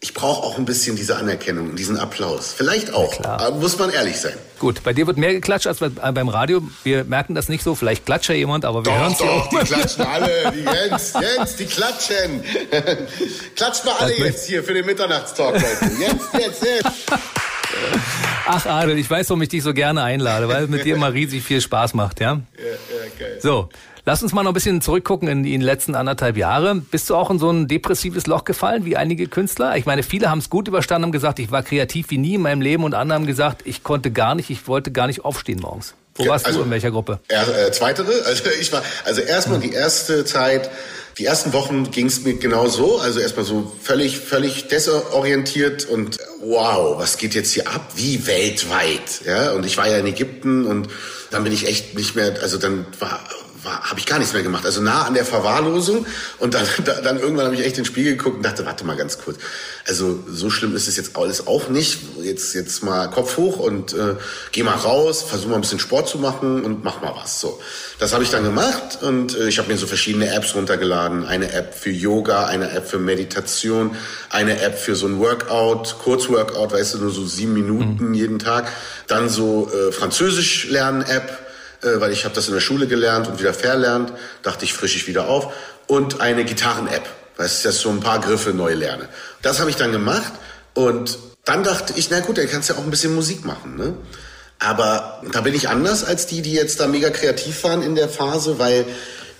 ich 0.00 0.12
brauche 0.12 0.46
auch 0.46 0.58
ein 0.58 0.66
bisschen 0.66 0.94
diese 0.94 1.16
Anerkennung, 1.16 1.74
diesen 1.74 1.98
Applaus. 1.98 2.54
Vielleicht 2.56 2.92
auch, 2.92 3.18
ja, 3.24 3.50
muss 3.50 3.78
man 3.78 3.90
ehrlich 3.90 4.18
sein. 4.18 4.34
Gut, 4.58 4.82
bei 4.84 4.92
dir 4.92 5.06
wird 5.06 5.16
mehr 5.16 5.32
geklatscht 5.32 5.66
als 5.66 5.78
beim 5.78 6.28
Radio. 6.28 6.62
Wir 6.84 7.04
merken 7.04 7.34
das 7.34 7.48
nicht 7.48 7.64
so. 7.64 7.74
Vielleicht 7.74 8.04
klatscht 8.04 8.28
ja 8.28 8.34
jemand, 8.34 8.64
aber 8.64 8.84
wir 8.84 8.98
hören 8.98 9.12
es 9.12 9.20
ja 9.20 9.26
auch. 9.26 9.48
Die 9.48 9.56
klatschen 9.56 10.06
alle. 10.06 10.52
Die 10.52 10.64
Jens, 10.64 11.12
Jens, 11.14 11.56
die 11.56 11.66
klatschen. 11.66 12.44
Klatscht 13.56 13.84
mal 13.84 13.94
alle 13.98 14.16
jetzt 14.18 14.46
hier 14.46 14.62
für 14.62 14.74
den 14.74 14.86
Mitternachtstalk, 14.86 15.54
Leute. 15.54 15.92
Jetzt, 15.98 16.34
jetzt, 16.34 16.62
jetzt. 16.62 16.90
Ach, 18.46 18.64
Adel, 18.66 18.98
ich 18.98 19.10
weiß, 19.10 19.28
warum 19.30 19.42
ich 19.42 19.48
dich 19.48 19.62
so 19.62 19.74
gerne 19.74 20.02
einlade, 20.02 20.48
weil 20.48 20.64
es 20.64 20.70
mit 20.70 20.84
dir 20.84 20.94
immer 20.94 21.12
riesig 21.12 21.42
viel 21.42 21.60
Spaß 21.60 21.94
macht, 21.94 22.20
ja? 22.20 22.40
Ja, 22.56 22.64
ja, 22.64 23.10
geil. 23.18 23.38
So. 23.40 23.68
Lass 24.08 24.22
uns 24.22 24.32
mal 24.32 24.44
noch 24.44 24.52
ein 24.52 24.54
bisschen 24.54 24.80
zurückgucken 24.80 25.26
in 25.26 25.42
die 25.42 25.56
letzten 25.56 25.96
anderthalb 25.96 26.36
Jahre. 26.36 26.76
Bist 26.76 27.10
du 27.10 27.16
auch 27.16 27.28
in 27.28 27.40
so 27.40 27.50
ein 27.50 27.66
depressives 27.66 28.28
Loch 28.28 28.44
gefallen, 28.44 28.84
wie 28.84 28.96
einige 28.96 29.26
Künstler? 29.26 29.76
Ich 29.76 29.84
meine, 29.84 30.04
viele 30.04 30.30
haben 30.30 30.38
es 30.38 30.48
gut 30.48 30.68
überstanden, 30.68 31.06
haben 31.06 31.12
gesagt, 31.12 31.40
ich 31.40 31.50
war 31.50 31.64
kreativ 31.64 32.10
wie 32.10 32.18
nie 32.18 32.36
in 32.36 32.42
meinem 32.42 32.60
Leben 32.60 32.84
und 32.84 32.94
andere 32.94 33.18
haben 33.18 33.26
gesagt, 33.26 33.62
ich 33.64 33.82
konnte 33.82 34.12
gar 34.12 34.36
nicht, 34.36 34.48
ich 34.48 34.68
wollte 34.68 34.92
gar 34.92 35.08
nicht 35.08 35.24
aufstehen 35.24 35.58
morgens. 35.58 35.94
Wo 36.14 36.28
warst 36.28 36.46
also, 36.46 36.60
du, 36.60 36.66
in 36.66 36.70
welcher 36.70 36.92
Gruppe? 36.92 37.18
Er, 37.26 37.66
äh, 37.66 37.72
zweitere, 37.72 38.12
also 38.26 38.44
ich 38.60 38.72
war, 38.72 38.82
also 39.04 39.22
erstmal 39.22 39.58
die 39.58 39.72
erste 39.72 40.24
Zeit, 40.24 40.70
die 41.18 41.24
ersten 41.24 41.54
Wochen 41.54 41.90
ging 41.90 42.06
es 42.06 42.22
mir 42.24 42.34
genau 42.34 42.68
so, 42.68 42.98
also 42.98 43.20
erstmal 43.20 43.46
so 43.46 43.72
völlig, 43.82 44.18
völlig 44.18 44.68
desorientiert 44.68 45.86
und 45.86 46.18
wow, 46.40 46.98
was 46.98 47.16
geht 47.16 47.34
jetzt 47.34 47.52
hier 47.52 47.68
ab? 47.68 47.92
Wie 47.94 48.26
weltweit, 48.26 49.22
ja? 49.24 49.52
Und 49.52 49.64
ich 49.64 49.78
war 49.78 49.88
ja 49.88 49.96
in 49.98 50.06
Ägypten 50.06 50.66
und 50.66 50.88
dann 51.30 51.42
bin 51.42 51.52
ich 51.52 51.66
echt 51.66 51.96
nicht 51.96 52.16
mehr, 52.16 52.36
also 52.42 52.58
dann 52.58 52.86
war 52.98 53.26
habe 53.66 53.98
ich 53.98 54.06
gar 54.06 54.18
nichts 54.18 54.32
mehr 54.32 54.42
gemacht. 54.42 54.64
Also 54.64 54.80
nah 54.80 55.02
an 55.02 55.14
der 55.14 55.24
Verwahrlosung. 55.24 56.06
Und 56.38 56.54
dann, 56.54 56.66
dann 57.04 57.18
irgendwann 57.18 57.46
habe 57.46 57.54
ich 57.54 57.62
echt 57.62 57.78
in 57.78 57.84
den 57.84 57.86
Spiegel 57.86 58.16
geguckt 58.16 58.36
und 58.36 58.42
dachte, 58.44 58.64
warte 58.66 58.84
mal 58.84 58.96
ganz 58.96 59.18
kurz. 59.18 59.38
Also 59.86 60.18
so 60.28 60.50
schlimm 60.50 60.74
ist 60.74 60.88
es 60.88 60.96
jetzt 60.96 61.16
alles 61.16 61.46
auch 61.46 61.68
nicht. 61.68 61.98
Jetzt, 62.22 62.54
jetzt 62.54 62.82
mal 62.82 63.08
Kopf 63.08 63.36
hoch 63.36 63.58
und 63.58 63.92
äh, 63.92 64.14
geh 64.52 64.62
mal 64.62 64.74
raus, 64.74 65.22
versuch 65.22 65.48
mal 65.48 65.56
ein 65.56 65.60
bisschen 65.60 65.78
Sport 65.78 66.08
zu 66.08 66.18
machen 66.18 66.64
und 66.64 66.84
mach 66.84 67.00
mal 67.00 67.14
was. 67.16 67.40
So, 67.40 67.60
Das 67.98 68.12
habe 68.12 68.24
ich 68.24 68.30
dann 68.30 68.44
gemacht 68.44 69.02
und 69.02 69.36
äh, 69.36 69.48
ich 69.48 69.58
habe 69.58 69.68
mir 69.68 69.78
so 69.78 69.86
verschiedene 69.86 70.32
Apps 70.32 70.54
runtergeladen. 70.54 71.24
Eine 71.24 71.52
App 71.52 71.74
für 71.74 71.90
Yoga, 71.90 72.46
eine 72.46 72.70
App 72.70 72.88
für 72.88 72.98
Meditation, 72.98 73.96
eine 74.30 74.60
App 74.60 74.78
für 74.78 74.96
so 74.96 75.06
ein 75.06 75.18
Workout, 75.18 75.98
Kurzworkout, 76.02 76.72
weißt 76.72 76.94
du, 76.94 76.98
nur 76.98 77.10
so 77.10 77.24
sieben 77.24 77.52
Minuten 77.52 78.08
mhm. 78.08 78.14
jeden 78.14 78.38
Tag. 78.38 78.70
Dann 79.06 79.28
so 79.28 79.70
äh, 79.72 79.92
Französisch 79.92 80.68
lernen 80.68 81.02
App 81.02 81.45
äh, 81.82 82.00
weil 82.00 82.12
ich 82.12 82.24
habe 82.24 82.34
das 82.34 82.48
in 82.48 82.54
der 82.54 82.60
Schule 82.60 82.86
gelernt 82.86 83.28
und 83.28 83.38
wieder 83.38 83.54
verlernt, 83.54 84.12
dachte 84.42 84.64
ich, 84.64 84.72
frische 84.72 84.96
ich 84.96 85.06
wieder 85.06 85.28
auf. 85.28 85.52
Und 85.86 86.20
eine 86.20 86.44
Gitarren-App, 86.44 87.08
weil 87.36 87.46
ich 87.46 87.64
jetzt 87.64 87.78
so 87.78 87.90
ein 87.90 88.00
paar 88.00 88.20
Griffe 88.20 88.50
neu 88.50 88.74
lerne. 88.74 89.08
Das 89.42 89.60
habe 89.60 89.70
ich 89.70 89.76
dann 89.76 89.92
gemacht 89.92 90.32
und 90.74 91.18
dann 91.44 91.62
dachte 91.62 91.94
ich, 91.96 92.10
na 92.10 92.20
gut, 92.20 92.38
dann 92.38 92.48
kannst 92.48 92.68
du 92.68 92.74
ja 92.74 92.78
auch 92.78 92.84
ein 92.84 92.90
bisschen 92.90 93.14
Musik 93.14 93.44
machen. 93.44 93.76
Ne? 93.76 93.94
Aber 94.58 95.22
da 95.32 95.42
bin 95.42 95.54
ich 95.54 95.68
anders 95.68 96.02
als 96.04 96.26
die, 96.26 96.42
die 96.42 96.52
jetzt 96.52 96.80
da 96.80 96.88
mega 96.88 97.10
kreativ 97.10 97.62
waren 97.64 97.82
in 97.82 97.94
der 97.94 98.08
Phase, 98.08 98.58
weil 98.58 98.84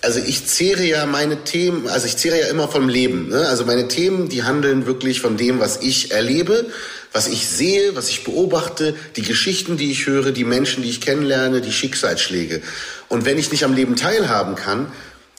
also 0.01 0.19
ich 0.19 0.45
zehre 0.45 0.83
ja 0.83 1.05
meine 1.05 1.43
Themen, 1.43 1.87
also 1.89 2.05
ich 2.05 2.17
zehre 2.17 2.39
ja 2.39 2.47
immer 2.47 2.67
vom 2.67 2.87
Leben. 2.87 3.29
Ne? 3.29 3.47
Also 3.47 3.65
meine 3.65 3.87
Themen, 3.87 4.29
die 4.29 4.43
handeln 4.43 4.85
wirklich 4.85 5.19
von 5.21 5.37
dem, 5.37 5.59
was 5.59 5.81
ich 5.81 6.11
erlebe 6.11 6.67
was 7.13 7.27
ich 7.27 7.47
sehe, 7.47 7.95
was 7.95 8.09
ich 8.09 8.23
beobachte, 8.23 8.95
die 9.15 9.21
Geschichten, 9.21 9.77
die 9.77 9.91
ich 9.91 10.05
höre, 10.07 10.31
die 10.31 10.43
Menschen, 10.43 10.83
die 10.83 10.89
ich 10.89 11.01
kennenlerne, 11.01 11.61
die 11.61 11.71
Schicksalsschläge. 11.71 12.61
Und 13.09 13.25
wenn 13.25 13.37
ich 13.37 13.51
nicht 13.51 13.63
am 13.63 13.73
Leben 13.73 13.95
teilhaben 13.95 14.55
kann, 14.55 14.91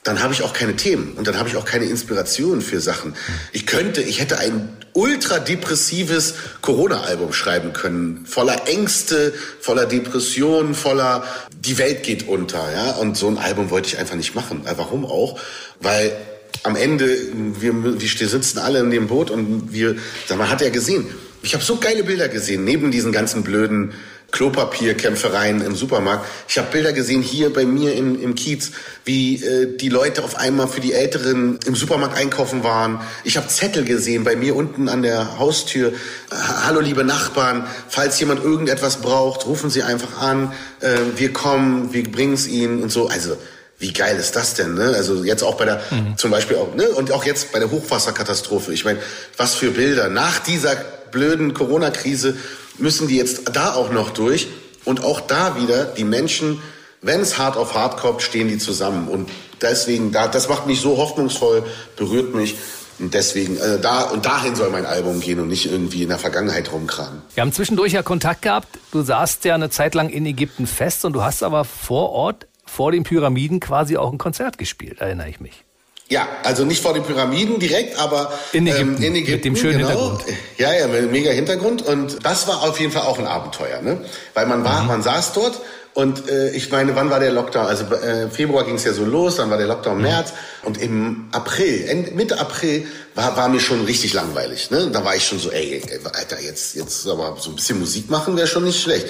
dann 0.03 0.23
habe 0.23 0.33
ich 0.33 0.43
auch 0.43 0.53
keine 0.53 0.75
Themen 0.75 1.13
und 1.17 1.27
dann 1.27 1.37
habe 1.37 1.49
ich 1.49 1.57
auch 1.57 1.65
keine 1.65 1.85
Inspiration 1.85 2.61
für 2.61 2.79
Sachen. 2.79 3.15
Ich 3.51 3.65
könnte, 3.65 4.01
ich 4.01 4.19
hätte 4.21 4.39
ein 4.39 4.69
ultra 4.93 5.39
depressives 5.39 6.35
Corona-Album 6.61 7.33
schreiben 7.33 7.73
können, 7.73 8.25
voller 8.25 8.67
Ängste, 8.67 9.33
voller 9.59 9.85
Depressionen, 9.85 10.73
voller 10.73 11.23
die 11.53 11.77
Welt 11.77 12.03
geht 12.03 12.27
unter, 12.27 12.71
ja. 12.73 12.91
Und 12.91 13.17
so 13.17 13.27
ein 13.27 13.37
Album 13.37 13.69
wollte 13.69 13.89
ich 13.89 13.97
einfach 13.97 14.15
nicht 14.15 14.35
machen. 14.35 14.61
Warum 14.63 15.05
auch? 15.05 15.37
Weil 15.79 16.15
am 16.63 16.75
Ende 16.75 17.17
wir, 17.59 17.99
wir 17.99 18.29
sitzen 18.29 18.57
alle 18.59 18.79
in 18.79 18.91
dem 18.91 19.07
Boot 19.07 19.29
und 19.29 19.73
wir, 19.73 19.95
man 20.29 20.49
hat 20.49 20.61
ja 20.61 20.69
gesehen, 20.69 21.07
ich 21.41 21.53
habe 21.53 21.63
so 21.63 21.77
geile 21.77 22.03
Bilder 22.03 22.27
gesehen, 22.27 22.63
neben 22.63 22.91
diesen 22.91 23.11
ganzen 23.11 23.43
blöden 23.43 23.93
Klopapierkämpfereien 24.31 25.61
im 25.61 25.75
Supermarkt. 25.75 26.25
Ich 26.47 26.57
habe 26.57 26.69
Bilder 26.71 26.93
gesehen 26.93 27.21
hier 27.21 27.51
bei 27.51 27.65
mir 27.65 27.93
in, 27.93 28.21
im 28.21 28.35
Kiez, 28.35 28.71
wie 29.03 29.43
äh, 29.43 29.75
die 29.75 29.89
Leute 29.89 30.23
auf 30.23 30.35
einmal 30.35 30.67
für 30.67 30.81
die 30.81 30.93
Älteren 30.93 31.59
im 31.65 31.75
Supermarkt 31.75 32.15
einkaufen 32.15 32.63
waren. 32.63 33.01
Ich 33.23 33.37
habe 33.37 33.47
Zettel 33.47 33.85
gesehen 33.85 34.23
bei 34.23 34.35
mir 34.35 34.55
unten 34.55 34.87
an 34.87 35.01
der 35.01 35.39
Haustür. 35.39 35.93
Hallo 36.29 36.79
liebe 36.79 37.03
Nachbarn, 37.03 37.65
falls 37.87 38.19
jemand 38.19 38.43
irgendetwas 38.43 38.97
braucht, 38.97 39.47
rufen 39.47 39.69
Sie 39.69 39.81
einfach 39.81 40.21
an. 40.21 40.53
Äh, 40.81 40.95
wir 41.15 41.33
kommen, 41.33 41.91
wir 41.93 42.03
bringen 42.03 42.33
es 42.33 42.47
Ihnen 42.47 42.83
und 42.83 42.91
so. 42.91 43.07
Also 43.07 43.35
wie 43.79 43.93
geil 43.93 44.17
ist 44.17 44.35
das 44.35 44.53
denn? 44.53 44.75
Ne? 44.75 44.93
Also 44.95 45.23
jetzt 45.23 45.41
auch 45.41 45.55
bei 45.55 45.65
der, 45.65 45.81
mhm. 45.89 46.17
zum 46.17 46.29
Beispiel 46.31 46.57
auch, 46.57 46.75
ne? 46.75 46.89
und 46.89 47.11
auch 47.11 47.25
jetzt 47.25 47.51
bei 47.51 47.59
der 47.59 47.71
Hochwasserkatastrophe. 47.71 48.73
Ich 48.73 48.85
meine, 48.85 48.99
was 49.37 49.55
für 49.55 49.71
Bilder 49.71 50.09
nach 50.09 50.39
dieser 50.39 50.75
blöden 51.11 51.53
Corona-Krise 51.53 52.37
müssen 52.77 53.07
die 53.07 53.17
jetzt 53.17 53.55
da 53.55 53.73
auch 53.73 53.91
noch 53.91 54.11
durch. 54.11 54.47
Und 54.85 55.03
auch 55.03 55.21
da 55.21 55.55
wieder, 55.61 55.85
die 55.85 56.03
Menschen, 56.03 56.61
wenn 57.01 57.19
es 57.21 57.37
hart 57.37 57.57
auf 57.57 57.75
hart 57.75 57.97
kommt, 57.97 58.21
stehen 58.21 58.47
die 58.47 58.57
zusammen. 58.57 59.07
Und 59.07 59.29
deswegen, 59.61 60.11
da, 60.11 60.27
das 60.27 60.49
macht 60.49 60.67
mich 60.67 60.81
so 60.81 60.97
hoffnungsvoll, 60.97 61.63
berührt 61.95 62.33
mich. 62.33 62.55
Und 62.99 63.13
deswegen, 63.13 63.57
äh, 63.57 63.79
da 63.79 64.03
und 64.03 64.25
dahin 64.25 64.55
soll 64.55 64.69
mein 64.71 64.85
Album 64.85 65.21
gehen 65.21 65.39
und 65.39 65.47
nicht 65.47 65.71
irgendwie 65.71 66.03
in 66.03 66.09
der 66.09 66.17
Vergangenheit 66.17 66.71
rumkramen. 66.71 67.21
Wir 67.33 67.41
haben 67.41 67.53
zwischendurch 67.53 67.93
ja 67.93 68.03
Kontakt 68.03 68.41
gehabt. 68.41 68.79
Du 68.91 69.01
saßt 69.01 69.45
ja 69.45 69.55
eine 69.55 69.69
Zeit 69.69 69.95
lang 69.95 70.09
in 70.09 70.25
Ägypten 70.25 70.67
fest 70.67 71.05
und 71.05 71.13
du 71.13 71.23
hast 71.23 71.41
aber 71.41 71.63
vor 71.63 72.09
Ort, 72.09 72.47
vor 72.65 72.91
den 72.91 73.03
Pyramiden 73.03 73.61
quasi 73.61 73.95
auch 73.95 74.11
ein 74.11 74.17
Konzert 74.17 74.57
gespielt, 74.57 74.99
erinnere 74.99 75.29
ich 75.29 75.39
mich. 75.39 75.63
Ja, 76.09 76.27
also 76.43 76.65
nicht 76.65 76.81
vor 76.81 76.95
den 76.95 77.03
Pyramiden 77.03 77.59
direkt, 77.59 77.99
aber 77.99 78.33
in 78.51 78.65
Ägypten, 78.65 78.97
ähm, 78.97 79.03
in 79.03 79.15
Ägypten 79.15 79.31
mit 79.31 79.45
dem 79.45 79.55
schönen 79.55 79.77
genau. 79.77 79.89
Hintergrund. 79.89 80.23
Ja, 80.57 80.73
ja, 80.73 80.87
mit 80.87 81.11
mega 81.11 81.29
Hintergrund 81.29 81.83
und 81.83 82.25
das 82.25 82.47
war 82.47 82.63
auf 82.63 82.79
jeden 82.79 82.91
Fall 82.91 83.03
auch 83.03 83.19
ein 83.19 83.27
Abenteuer, 83.27 83.81
ne? 83.81 84.01
Weil 84.33 84.47
man 84.47 84.63
war, 84.63 84.81
mhm. 84.81 84.87
man 84.87 85.03
saß 85.03 85.33
dort 85.33 85.61
und 85.93 86.27
äh, 86.27 86.49
ich 86.51 86.71
meine, 86.71 86.95
wann 86.95 87.11
war 87.11 87.19
der 87.19 87.31
Lockdown? 87.31 87.67
Also 87.67 87.83
äh, 87.93 88.27
Februar 88.29 88.63
ging 88.65 88.75
es 88.75 88.85
ja 88.85 88.93
so 88.93 89.05
los, 89.05 89.35
dann 89.35 89.51
war 89.51 89.57
der 89.57 89.67
Lockdown 89.67 89.97
mhm. 89.97 90.03
März 90.03 90.33
und 90.63 90.81
im 90.81 91.27
April, 91.31 91.85
Ende, 91.87 92.11
Mitte 92.11 92.39
April 92.39 92.87
war, 93.13 93.37
war 93.37 93.47
mir 93.47 93.59
schon 93.59 93.85
richtig 93.85 94.13
langweilig. 94.13 94.71
Ne? 94.71 94.89
Da 94.91 95.05
war 95.05 95.15
ich 95.15 95.27
schon 95.27 95.37
so, 95.37 95.51
ey, 95.51 95.79
Alter, 96.11 96.41
jetzt 96.41 96.73
jetzt 96.73 97.07
aber 97.07 97.37
so 97.39 97.51
ein 97.51 97.55
bisschen 97.55 97.79
Musik 97.79 98.09
machen 98.09 98.35
wäre 98.35 98.47
schon 98.47 98.63
nicht 98.63 98.81
schlecht. 98.81 99.05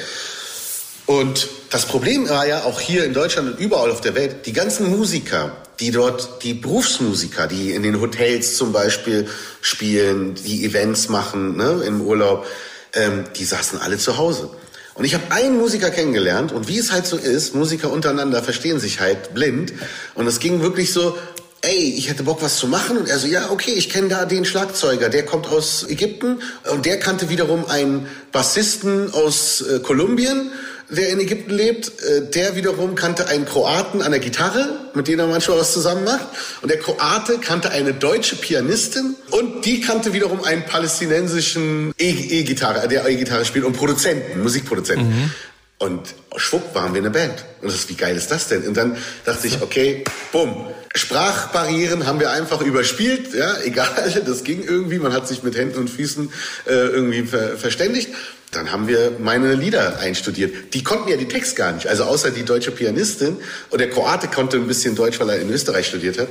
Und 1.10 1.50
das 1.72 1.88
Problem 1.88 2.30
war 2.30 2.46
ja 2.46 2.66
auch 2.66 2.80
hier 2.80 3.04
in 3.04 3.14
Deutschland 3.14 3.50
und 3.50 3.60
überall 3.60 3.90
auf 3.90 4.00
der 4.00 4.14
Welt, 4.14 4.46
die 4.46 4.54
ganzen 4.54 4.96
Musiker, 4.96 5.58
die 5.80 5.90
dort, 5.90 6.44
die 6.44 6.54
Berufsmusiker, 6.54 7.48
die 7.48 7.72
in 7.72 7.82
den 7.82 8.00
Hotels 8.00 8.56
zum 8.56 8.72
Beispiel 8.74 9.28
spielen, 9.60 10.36
die 10.36 10.64
Events 10.64 11.10
machen 11.10 11.58
ne, 11.58 11.82
im 11.84 12.02
Urlaub, 12.02 12.46
ähm, 12.94 13.24
die 13.36 13.44
saßen 13.44 13.82
alle 13.82 13.98
zu 13.98 14.18
Hause. 14.18 14.52
Und 14.94 15.04
ich 15.04 15.16
habe 15.16 15.32
einen 15.32 15.58
Musiker 15.58 15.90
kennengelernt 15.90 16.52
und 16.52 16.68
wie 16.68 16.78
es 16.78 16.92
halt 16.92 17.08
so 17.08 17.18
ist, 17.18 17.56
Musiker 17.56 17.92
untereinander 17.92 18.44
verstehen 18.44 18.80
sich 18.80 19.00
halt 19.00 19.34
blind. 19.34 19.74
Und 20.14 20.28
es 20.28 20.40
ging 20.40 20.62
wirklich 20.62 20.94
so, 20.94 21.18
ey, 21.62 21.96
ich 21.98 22.10
hätte 22.10 22.22
Bock, 22.22 22.44
was 22.44 22.58
zu 22.58 22.68
machen. 22.68 23.00
Und 23.00 23.10
er 23.10 23.18
so, 23.18 23.26
ja, 23.26 23.50
okay, 23.50 23.72
ich 23.72 23.90
kenne 23.90 24.10
da 24.10 24.26
den 24.26 24.46
Schlagzeuger, 24.46 25.10
der 25.10 25.26
kommt 25.26 25.48
aus 25.48 25.88
Ägypten 25.90 26.40
und 26.72 26.86
der 26.86 27.00
kannte 27.00 27.30
wiederum 27.30 27.66
einen 27.66 28.08
Bassisten 28.32 29.12
aus 29.12 29.62
äh, 29.62 29.80
Kolumbien 29.80 30.52
der 30.90 31.10
in 31.10 31.20
Ägypten 31.20 31.52
lebt, 31.52 31.92
äh, 32.02 32.30
der 32.34 32.56
wiederum 32.56 32.96
kannte 32.96 33.28
einen 33.28 33.46
Kroaten 33.46 34.02
an 34.02 34.12
der 34.12 34.20
Gitarre, 34.20 34.68
mit 34.94 35.08
dem 35.08 35.20
er 35.20 35.28
manchmal 35.28 35.60
was 35.60 35.74
zusammen 35.74 36.04
macht. 36.04 36.26
Und 36.62 36.70
der 36.70 36.80
Kroate 36.80 37.38
kannte 37.40 37.70
eine 37.72 37.94
deutsche 37.94 38.36
Pianistin 38.36 39.16
und 39.32 39.66
die 39.66 39.82
kannte 39.82 40.14
wiederum 40.14 40.44
einen 40.44 40.66
palästinensischen 40.66 41.94
E-Gitarre, 41.98 42.88
der 42.88 43.08
E-Gitarre 43.08 43.46
spielt 43.46 43.66
und 43.66 43.74
Produzenten, 43.78 44.42
Musikproduzenten. 44.42 45.08
Mhm. 45.08 45.32
Und 45.80 46.14
schwupp 46.36 46.76
waren 46.76 46.94
wir 46.94 47.00
eine 47.00 47.10
Band. 47.10 47.46
Und 47.62 47.68
das 47.68 47.76
ist, 47.76 47.90
wie 47.90 47.96
geil 47.96 48.16
ist 48.18 48.30
das 48.30 48.50
denn? 48.50 48.68
Und 48.68 48.76
dann 48.76 48.98
dachte 49.24 49.48
ich, 49.48 49.62
okay, 49.62 50.04
bumm. 50.34 50.68
Sprachbarrieren 50.94 52.06
haben 52.06 52.20
wir 52.20 52.32
einfach 52.32 52.62
überspielt, 52.62 53.34
ja, 53.34 53.58
egal, 53.64 54.22
das 54.26 54.44
ging 54.44 54.62
irgendwie, 54.62 55.00
man 55.00 55.14
hat 55.14 55.28
sich 55.28 55.42
mit 55.42 55.56
Händen 55.56 55.78
und 55.78 55.90
Füßen 55.90 56.34
äh, 56.68 56.72
irgendwie 56.72 57.24
ver 57.24 57.58
verständigt. 57.58 58.10
Dann 58.52 58.72
haben 58.72 58.88
wir 58.88 59.14
meine 59.20 59.54
Lieder 59.54 60.00
einstudiert. 60.00 60.74
Die 60.74 60.84
konnten 60.84 61.08
ja 61.08 61.16
die 61.16 61.28
Text 61.28 61.56
gar 61.56 61.72
nicht. 61.72 61.88
Also 61.88 62.04
außer 62.04 62.32
die 62.32 62.44
deutsche 62.44 62.72
Pianistin 62.72 63.38
und 63.70 63.80
der 63.80 63.90
Kroate 63.90 64.28
konnte 64.28 64.58
ein 64.58 64.68
bisschen 64.68 64.96
Deutsch, 64.96 65.20
weil 65.20 65.30
er 65.30 65.40
in 65.40 65.50
Österreich 65.50 65.88
studiert 65.88 66.20
hat. 66.20 66.28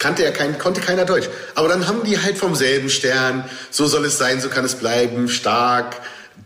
Kannte 0.00 0.24
er 0.24 0.32
kein, 0.32 0.58
konnte 0.58 0.80
keiner 0.80 1.04
Deutsch. 1.04 1.28
Aber 1.54 1.68
dann 1.68 1.86
haben 1.86 2.02
die 2.02 2.18
halt 2.18 2.38
vom 2.38 2.56
selben 2.56 2.88
Stern, 2.88 3.44
so 3.70 3.86
soll 3.86 4.06
es 4.06 4.16
sein, 4.16 4.40
so 4.40 4.48
kann 4.48 4.64
es 4.64 4.74
bleiben, 4.74 5.28
stark, 5.28 6.00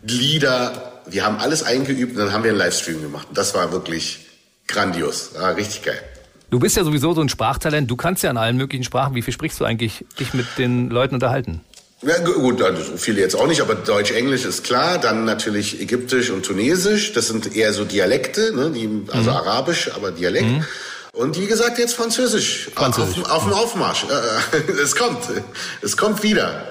Lieder. 0.05 0.94
Wir 1.07 1.25
haben 1.25 1.37
alles 1.37 1.63
eingeübt 1.63 2.13
und 2.13 2.19
dann 2.19 2.33
haben 2.33 2.43
wir 2.43 2.51
einen 2.51 2.59
Livestream 2.59 3.01
gemacht. 3.01 3.27
Das 3.33 3.53
war 3.53 3.71
wirklich 3.71 4.25
grandios. 4.67 5.31
War 5.35 5.55
richtig 5.55 5.83
geil. 5.83 6.01
Du 6.49 6.59
bist 6.59 6.77
ja 6.77 6.83
sowieso 6.83 7.13
so 7.13 7.21
ein 7.21 7.29
Sprachtalent. 7.29 7.89
Du 7.89 7.95
kannst 7.95 8.23
ja 8.23 8.29
in 8.29 8.37
allen 8.37 8.57
möglichen 8.57 8.83
Sprachen. 8.83 9.15
Wie 9.15 9.21
viel 9.21 9.33
sprichst 9.33 9.59
du 9.59 9.65
eigentlich 9.65 10.05
dich 10.19 10.33
mit 10.33 10.45
den 10.57 10.89
Leuten 10.89 11.15
unterhalten? 11.15 11.61
Ja, 12.01 12.19
gut, 12.19 12.61
also 12.61 12.83
so 12.83 12.97
viele 12.97 13.21
jetzt 13.21 13.35
auch 13.35 13.47
nicht, 13.47 13.61
aber 13.61 13.73
Deutsch, 13.73 14.11
Englisch 14.11 14.45
ist 14.45 14.63
klar. 14.63 14.99
Dann 14.99 15.25
natürlich 15.25 15.81
Ägyptisch 15.81 16.29
und 16.29 16.45
Tunesisch. 16.45 17.13
Das 17.13 17.27
sind 17.27 17.55
eher 17.55 17.73
so 17.73 17.83
Dialekte, 17.83 18.53
ne? 18.53 18.71
Die, 18.71 18.89
also 19.11 19.31
mhm. 19.31 19.37
Arabisch, 19.37 19.91
aber 19.95 20.11
Dialekt. 20.11 20.45
Mhm. 20.45 20.65
Und 21.13 21.39
wie 21.39 21.47
gesagt, 21.47 21.79
jetzt 21.79 21.95
Französisch. 21.95 22.69
Französisch. 22.75 23.23
Auf, 23.23 23.31
auf 23.31 23.43
dem 23.43 23.53
Aufmarsch. 23.53 24.03
Äh, 24.03 24.71
es 24.81 24.95
kommt. 24.95 25.23
Es 25.81 25.97
kommt 25.97 26.21
wieder. 26.21 26.67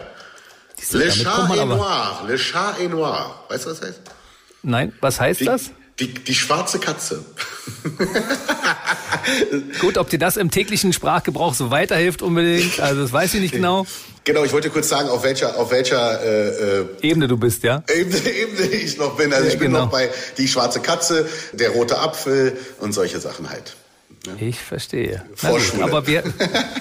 Le 0.93 1.09
chat 1.09 1.51
est 1.51 1.67
noir. 1.67 2.25
Le 2.29 2.37
chat 2.37 2.79
est 2.79 2.91
noir. 2.91 3.45
Weißt 3.49 3.65
du, 3.65 3.71
was 3.71 3.81
das 3.81 3.89
heißt? 3.89 4.01
Nein, 4.65 4.93
was 5.01 5.21
heißt 5.21 5.41
die, 5.41 5.45
das? 5.45 5.71
Die, 6.01 6.13
die 6.13 6.35
schwarze 6.35 6.79
Katze. 6.81 7.25
Gut, 9.81 9.97
ob 9.97 10.11
dir 10.11 10.19
das 10.19 10.37
im 10.37 10.51
täglichen 10.51 10.93
Sprachgebrauch 10.93 11.55
so 11.55 11.71
weiterhilft 11.71 12.23
unbedingt, 12.23 12.81
also 12.81 13.03
das 13.03 13.13
weiß 13.13 13.35
ich 13.35 13.41
nicht 13.41 13.53
genau. 13.53 13.87
Genau, 14.25 14.43
ich 14.43 14.53
wollte 14.53 14.71
kurz 14.71 14.89
sagen, 14.89 15.11
auf 15.11 15.23
welcher, 15.23 15.57
auf 15.59 15.71
welcher 15.71 16.23
äh, 16.23 16.81
äh 16.81 16.87
Ebene 17.03 17.29
du 17.29 17.37
bist, 17.37 17.63
ja? 17.63 17.85
Ebene, 17.95 18.19
Ebene 18.29 18.67
ich 18.69 18.97
noch 18.97 19.17
bin. 19.17 19.33
Also 19.33 19.47
ja, 19.47 19.53
ich 19.53 19.59
bin 19.59 19.73
genau. 19.73 19.85
noch 19.85 19.93
bei 19.93 20.11
die 20.39 20.49
schwarze 20.49 20.81
Katze, 20.81 21.29
der 21.53 21.71
rote 21.71 21.99
Apfel 21.99 22.57
und 22.81 22.93
solche 22.93 23.21
Sachen 23.21 23.51
halt. 23.51 23.77
Ich 24.41 24.59
verstehe. 24.61 25.23
Vorschule. 25.35 25.85
aber 25.85 26.07
wir 26.07 26.23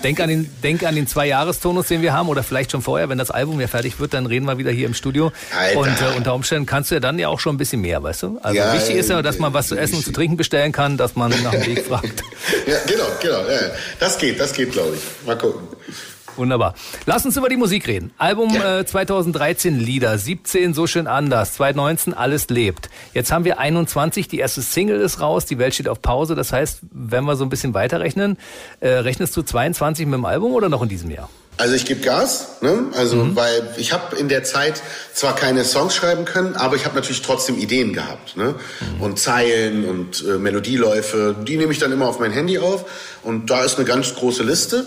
denk 0.03 0.19
an 0.19 0.29
den 0.29 0.49
denk 0.63 0.83
an 0.83 0.95
den 0.95 1.07
zwei 1.07 1.27
Jahrestonus, 1.27 1.87
den 1.87 2.01
wir 2.01 2.13
haben, 2.13 2.29
oder 2.29 2.43
vielleicht 2.43 2.71
schon 2.71 2.81
vorher, 2.81 3.09
wenn 3.09 3.17
das 3.17 3.31
Album 3.31 3.59
ja 3.59 3.67
fertig 3.67 3.99
wird, 3.99 4.13
dann 4.13 4.25
reden 4.25 4.45
wir 4.45 4.57
wieder 4.57 4.71
hier 4.71 4.87
im 4.87 4.93
Studio. 4.93 5.31
Alter. 5.57 5.79
Und 5.79 6.01
äh, 6.01 6.17
unter 6.17 6.33
Umständen 6.35 6.65
kannst 6.65 6.91
du 6.91 6.95
ja 6.95 6.99
dann 7.01 7.19
ja 7.19 7.27
auch 7.27 7.39
schon 7.39 7.55
ein 7.55 7.57
bisschen 7.57 7.81
mehr, 7.81 8.01
weißt 8.01 8.23
du? 8.23 8.39
Also 8.41 8.57
Ja, 8.57 8.73
wichtig 8.73 8.95
ist 8.95 9.09
ja, 9.09 9.19
äh, 9.19 9.23
dass 9.23 9.39
man 9.39 9.53
was 9.53 9.67
zu 9.67 9.75
essen 9.75 9.95
und 9.95 10.05
zu 10.05 10.11
trinken 10.11 10.37
bestellen 10.37 10.71
kann, 10.71 10.97
dass 10.97 11.15
man 11.15 11.31
nach 11.43 11.51
dem 11.51 11.65
Weg 11.65 11.85
fragt. 11.85 12.23
Ja, 12.67 12.77
genau, 12.87 13.05
genau. 13.21 13.39
Ja. 13.49 13.71
Das 13.99 14.17
geht, 14.17 14.39
das 14.39 14.53
geht, 14.53 14.71
glaube 14.71 14.95
ich. 14.95 15.27
Mal 15.27 15.37
gucken. 15.37 15.67
Wunderbar. 16.35 16.73
Lass 17.05 17.25
uns 17.25 17.37
über 17.37 17.49
die 17.49 17.57
Musik 17.57 17.87
reden. 17.87 18.11
Album 18.17 18.53
Ja. 18.53 18.79
äh, 18.79 18.85
2013 18.85 19.79
Lieder, 19.79 20.17
17 20.17 20.73
so 20.73 20.87
schön 20.87 21.07
anders, 21.07 21.53
2019 21.53 22.13
alles 22.13 22.49
lebt. 22.49 22.89
Jetzt 23.13 23.31
haben 23.31 23.45
wir 23.45 23.59
21, 23.59 24.27
die 24.27 24.39
erste 24.39 24.61
Single 24.61 24.99
ist 24.99 25.19
raus, 25.19 25.45
die 25.45 25.59
Welt 25.59 25.73
steht 25.73 25.87
auf 25.87 26.01
Pause. 26.01 26.35
Das 26.35 26.51
heißt, 26.51 26.79
wenn 26.91 27.23
wir 27.25 27.35
so 27.35 27.43
ein 27.43 27.49
bisschen 27.49 27.73
weiterrechnen, 27.73 28.37
äh, 28.79 28.89
rechnest 28.89 29.35
du 29.37 29.43
22 29.43 30.05
mit 30.05 30.15
dem 30.15 30.25
Album 30.25 30.53
oder 30.53 30.69
noch 30.69 30.81
in 30.81 30.89
diesem 30.89 31.11
Jahr? 31.11 31.29
Also 31.57 31.75
ich 31.75 31.85
gebe 31.85 32.01
Gas, 32.01 32.57
ne? 32.61 32.85
Also 32.97 33.35
weil 33.35 33.75
ich 33.77 33.93
habe 33.93 34.15
in 34.15 34.27
der 34.27 34.43
Zeit 34.43 34.81
zwar 35.13 35.35
keine 35.35 35.63
Songs 35.63 35.93
schreiben 35.95 36.25
können, 36.25 36.55
aber 36.55 36.75
ich 36.75 36.85
habe 36.85 36.95
natürlich 36.95 37.21
trotzdem 37.21 37.59
Ideen 37.59 37.93
gehabt, 37.93 38.35
ne? 38.35 38.55
Und 38.99 39.19
Zeilen 39.19 39.85
und 39.85 40.25
äh, 40.27 40.39
Melodieläufe, 40.39 41.35
die 41.47 41.57
nehme 41.57 41.71
ich 41.71 41.77
dann 41.77 41.91
immer 41.91 42.07
auf 42.07 42.19
mein 42.19 42.31
Handy 42.31 42.57
auf 42.57 42.85
und 43.21 43.51
da 43.51 43.63
ist 43.63 43.75
eine 43.75 43.85
ganz 43.85 44.15
große 44.15 44.41
Liste 44.41 44.83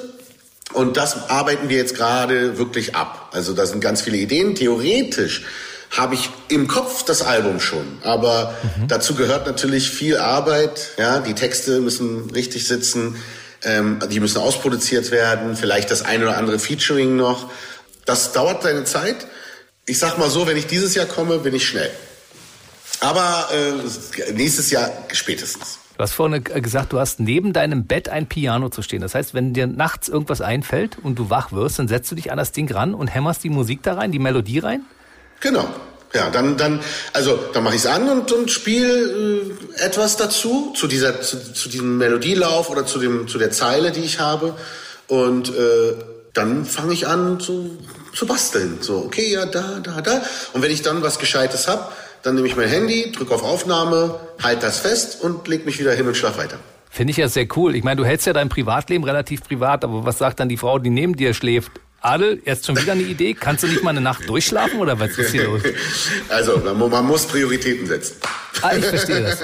und 0.72 0.96
das 0.96 1.30
arbeiten 1.30 1.68
wir 1.68 1.76
jetzt 1.76 1.94
gerade 1.94 2.58
wirklich 2.58 2.94
ab. 2.94 3.30
Also 3.32 3.52
da 3.52 3.66
sind 3.66 3.80
ganz 3.80 4.02
viele 4.02 4.16
Ideen. 4.16 4.54
Theoretisch 4.54 5.44
habe 5.90 6.14
ich 6.14 6.30
im 6.48 6.66
Kopf 6.68 7.04
das 7.04 7.22
Album 7.22 7.60
schon, 7.60 7.98
aber 8.02 8.54
dazu 8.88 9.14
gehört 9.14 9.46
natürlich 9.46 9.88
viel 9.88 10.16
Arbeit. 10.16 10.90
Ja, 10.98 11.20
die 11.20 11.34
Texte 11.34 11.80
müssen 11.80 12.30
richtig 12.30 12.66
sitzen, 12.66 13.16
ähm, 13.62 14.00
die 14.10 14.20
müssen 14.20 14.38
ausproduziert 14.38 15.10
werden, 15.10 15.56
vielleicht 15.56 15.90
das 15.90 16.02
ein 16.02 16.22
oder 16.22 16.36
andere 16.36 16.58
Featuring 16.58 17.16
noch. 17.16 17.50
Das 18.04 18.32
dauert 18.32 18.62
seine 18.62 18.84
Zeit. 18.84 19.26
Ich 19.86 19.98
sag 19.98 20.18
mal 20.18 20.28
so, 20.28 20.46
wenn 20.46 20.56
ich 20.56 20.66
dieses 20.66 20.94
Jahr 20.94 21.06
komme, 21.06 21.38
bin 21.38 21.54
ich 21.54 21.66
schnell. 21.66 21.90
Aber 23.00 23.48
äh, 23.52 24.32
nächstes 24.32 24.70
Jahr 24.70 24.90
spätestens. 25.12 25.78
Du 25.96 26.02
hast 26.02 26.12
vorhin 26.12 26.44
äh, 26.46 26.60
gesagt, 26.60 26.92
du 26.92 26.98
hast 26.98 27.20
neben 27.20 27.52
deinem 27.52 27.86
Bett 27.86 28.08
ein 28.08 28.26
Piano 28.26 28.68
zu 28.68 28.82
stehen. 28.82 29.00
Das 29.00 29.14
heißt, 29.14 29.34
wenn 29.34 29.54
dir 29.54 29.66
nachts 29.66 30.08
irgendwas 30.08 30.40
einfällt 30.40 30.98
und 31.02 31.18
du 31.18 31.30
wach 31.30 31.52
wirst, 31.52 31.78
dann 31.78 31.88
setzt 31.88 32.10
du 32.10 32.14
dich 32.14 32.30
an 32.30 32.38
das 32.38 32.52
Ding 32.52 32.70
ran 32.72 32.94
und 32.94 33.08
hämmerst 33.08 33.44
die 33.44 33.50
Musik 33.50 33.82
da 33.82 33.94
rein, 33.94 34.12
die 34.12 34.18
Melodie 34.18 34.58
rein? 34.58 34.82
Genau. 35.40 35.68
Ja, 36.14 36.30
dann, 36.30 36.56
dann, 36.56 36.80
also 37.12 37.38
dann 37.52 37.64
mache 37.64 37.74
ich 37.74 37.82
es 37.82 37.86
an 37.86 38.08
und, 38.08 38.32
und 38.32 38.50
spiele 38.50 39.42
äh, 39.78 39.82
etwas 39.82 40.16
dazu, 40.16 40.72
zu 40.74 40.86
dieser, 40.86 41.20
zu, 41.20 41.52
zu 41.52 41.68
diesem 41.68 41.98
Melodielauf 41.98 42.70
oder 42.70 42.86
zu 42.86 42.98
dem, 42.98 43.28
zu 43.28 43.38
der 43.38 43.50
Zeile, 43.50 43.90
die 43.90 44.00
ich 44.00 44.20
habe. 44.20 44.54
Und 45.08 45.48
äh, 45.50 45.94
dann 46.32 46.64
fange 46.64 46.92
ich 46.92 47.06
an 47.06 47.40
zu, 47.40 47.78
zu 48.14 48.26
basteln. 48.26 48.78
So, 48.80 48.98
okay, 48.98 49.32
ja, 49.32 49.46
da, 49.46 49.80
da, 49.82 50.00
da. 50.00 50.22
Und 50.52 50.62
wenn 50.62 50.70
ich 50.70 50.82
dann 50.82 51.02
was 51.02 51.18
Gescheites 51.18 51.68
hab, 51.68 51.92
dann 52.26 52.34
nehme 52.34 52.48
ich 52.48 52.56
mein 52.56 52.68
Handy, 52.68 53.12
drücke 53.12 53.32
auf 53.32 53.44
Aufnahme, 53.44 54.18
halt 54.42 54.62
das 54.64 54.80
fest 54.80 55.22
und 55.22 55.46
leg 55.46 55.64
mich 55.64 55.78
wieder 55.78 55.92
hin 55.92 56.08
und 56.08 56.16
schlaf 56.16 56.38
weiter. 56.38 56.58
Finde 56.90 57.12
ich 57.12 57.18
ja 57.18 57.28
sehr 57.28 57.46
cool. 57.56 57.76
Ich 57.76 57.84
meine, 57.84 57.96
du 57.96 58.04
hältst 58.04 58.26
ja 58.26 58.32
dein 58.32 58.48
Privatleben 58.48 59.04
relativ 59.04 59.44
privat, 59.44 59.84
aber 59.84 60.04
was 60.04 60.18
sagt 60.18 60.40
dann 60.40 60.48
die 60.48 60.56
Frau, 60.56 60.80
die 60.80 60.90
neben 60.90 61.14
dir 61.14 61.34
schläft? 61.34 61.70
Adel, 62.00 62.42
jetzt 62.44 62.66
schon 62.66 62.80
wieder 62.80 62.92
eine 62.92 63.02
Idee? 63.02 63.34
Kannst 63.34 63.62
du 63.62 63.68
nicht 63.68 63.82
mal 63.84 63.90
eine 63.90 64.00
Nacht 64.00 64.28
durchschlafen 64.28 64.80
oder 64.80 64.98
was 64.98 65.16
ist 65.18 65.30
hier 65.30 65.44
los? 65.44 65.62
Also, 66.28 66.58
man 66.58 67.06
muss 67.06 67.26
Prioritäten 67.26 67.86
setzen. 67.86 68.16
Ah, 68.60 68.74
ich 68.76 68.84
verstehe 68.84 69.22
das. 69.22 69.38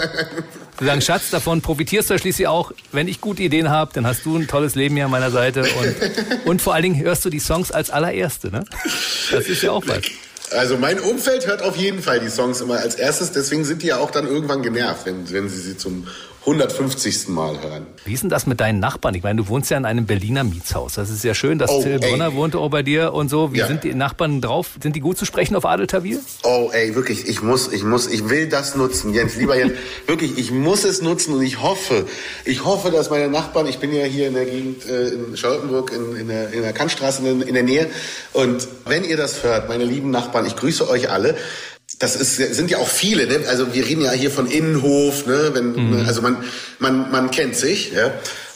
Sie 0.79 0.85
sagen, 0.85 1.01
Schatz, 1.01 1.31
davon 1.31 1.61
profitierst 1.61 2.11
du 2.11 2.18
schließlich 2.18 2.49
auch. 2.49 2.73
Wenn 2.90 3.07
ich 3.07 3.21
gute 3.21 3.42
Ideen 3.42 3.71
habe, 3.71 3.92
dann 3.95 4.07
hast 4.07 4.25
du 4.27 4.37
ein 4.37 4.49
tolles 4.49 4.75
Leben 4.75 4.97
hier 4.97 5.05
an 5.05 5.11
meiner 5.11 5.31
Seite. 5.31 5.62
Und, 5.62 6.47
und 6.47 6.62
vor 6.62 6.75
allen 6.75 6.83
Dingen 6.83 7.01
hörst 7.01 7.25
du 7.25 7.31
die 7.31 7.38
Songs 7.38 7.71
als 7.71 7.90
allererste. 7.90 8.51
Ne? 8.51 8.64
Das 9.31 9.47
ist 9.47 9.62
ja 9.62 9.71
auch 9.71 9.85
was. 9.87 10.03
Also 10.57 10.77
mein 10.77 11.01
Umfeld 11.01 11.47
hört 11.47 11.62
auf 11.62 11.77
jeden 11.77 12.03
Fall 12.03 12.21
die 12.21 12.29
Songs 12.29 12.61
immer 12.61 12.79
als 12.79 12.95
erstes, 12.95 13.33
deswegen 13.33 13.65
sind 13.65 13.83
die 13.83 13.88
ja 13.88 13.99
auch 13.99 14.11
dann 14.11 14.27
irgendwann 14.27 14.62
genervt, 14.62 15.07
wenn, 15.07 15.31
wenn 15.33 15.49
sie 15.49 15.61
sie 15.61 15.77
zum 15.77 16.07
150. 16.46 17.28
Mal 17.28 17.62
hören. 17.62 17.87
Wie 18.05 18.12
ist 18.14 18.22
denn 18.22 18.31
das 18.31 18.46
mit 18.46 18.59
deinen 18.61 18.81
Nachbarn? 18.81 19.14
Ich 19.14 19.22
meine, 19.22 19.42
du 19.42 19.48
wohnst 19.48 19.70
ja 19.70 19.76
in 19.76 19.85
einem 19.85 20.07
Berliner 20.07 20.42
Mietshaus. 20.44 20.94
Das 20.94 21.09
ist 21.11 21.22
ja 21.22 21.35
schön, 21.35 21.59
dass 21.59 21.70
Oh, 21.70 21.83
Till 21.83 21.98
ey. 22.02 22.11
Brunner 22.11 22.35
wohnt 22.35 22.57
auch 22.57 22.68
bei 22.68 22.83
dir 22.83 23.12
und 23.12 23.28
so. 23.28 23.52
Wie 23.52 23.59
Ja. 23.59 23.66
sind 23.68 23.85
die 23.85 23.94
Nachbarn 23.94 24.40
drauf? 24.40 24.70
Sind 24.83 24.96
die 24.96 25.00
gut 25.00 25.16
zu 25.18 25.24
sprechen 25.24 25.55
auf 25.55 25.64
Adel 25.64 25.87
Tawil? 25.87 26.18
Oh, 26.42 26.70
ey, 26.72 26.94
wirklich, 26.96 27.28
ich 27.28 27.42
muss, 27.42 27.72
ich 27.72 27.85
muss, 27.85 28.09
ich 28.09 28.28
will 28.28 28.48
das 28.48 28.74
nutzen, 28.74 29.14
Jens, 29.14 29.37
lieber 29.37 29.57
Jens, 29.57 29.72
wirklich, 30.07 30.37
ich 30.37 30.50
muss 30.50 30.85
es 30.85 31.00
nutzen 31.00 31.35
und 31.35 31.42
ich 31.42 31.62
hoffe, 31.62 32.07
ich 32.44 32.64
hoffe, 32.64 32.90
dass 32.90 33.09
meine 33.11 33.28
Nachbarn, 33.28 33.66
ich 33.66 33.78
bin 33.78 33.92
ja 33.92 34.05
hier 34.05 34.28
in 34.28 34.35
der 34.35 34.44
Gegend 34.46 34.85
äh, 34.87 35.09
in 35.11 35.37
Charlottenburg, 35.37 35.92
in, 35.92 36.16
in, 36.16 36.28
der, 36.28 36.52
in 36.52 36.62
der 36.62 36.72
Kantstraße 36.72 37.26
in, 37.28 37.42
in 37.42 37.55
der 37.55 37.62
Nähe 37.62 37.88
und 38.33 38.66
wenn 38.87 39.05
ihr 39.05 39.16
das 39.16 39.42
hört, 39.44 39.68
meine 39.68 39.85
lieben 39.85 40.11
Nachbarn, 40.11 40.44
ich 40.46 40.57
grüße 40.57 40.88
euch 40.88 41.11
alle, 41.11 41.37
das 42.03 42.17
ist, 42.17 42.35
sind 42.35 42.69
ja 42.69 42.79
auch 42.79 42.88
viele, 42.88 43.29
ne? 43.29 43.47
Also 43.47 43.73
wir 43.75 43.87
reden 43.87 44.03
ja 44.03 44.11
hier 44.11 44.33
von 44.33 44.51
Innenhof, 44.51 45.25
ne? 45.25 45.51
Wenn, 45.53 46.05
also 46.05 46.21
man, 46.21 46.43
man, 46.81 47.12
man 47.12 47.31
kennt 47.31 47.55
sich, 47.55 47.93
ja. 47.93 48.12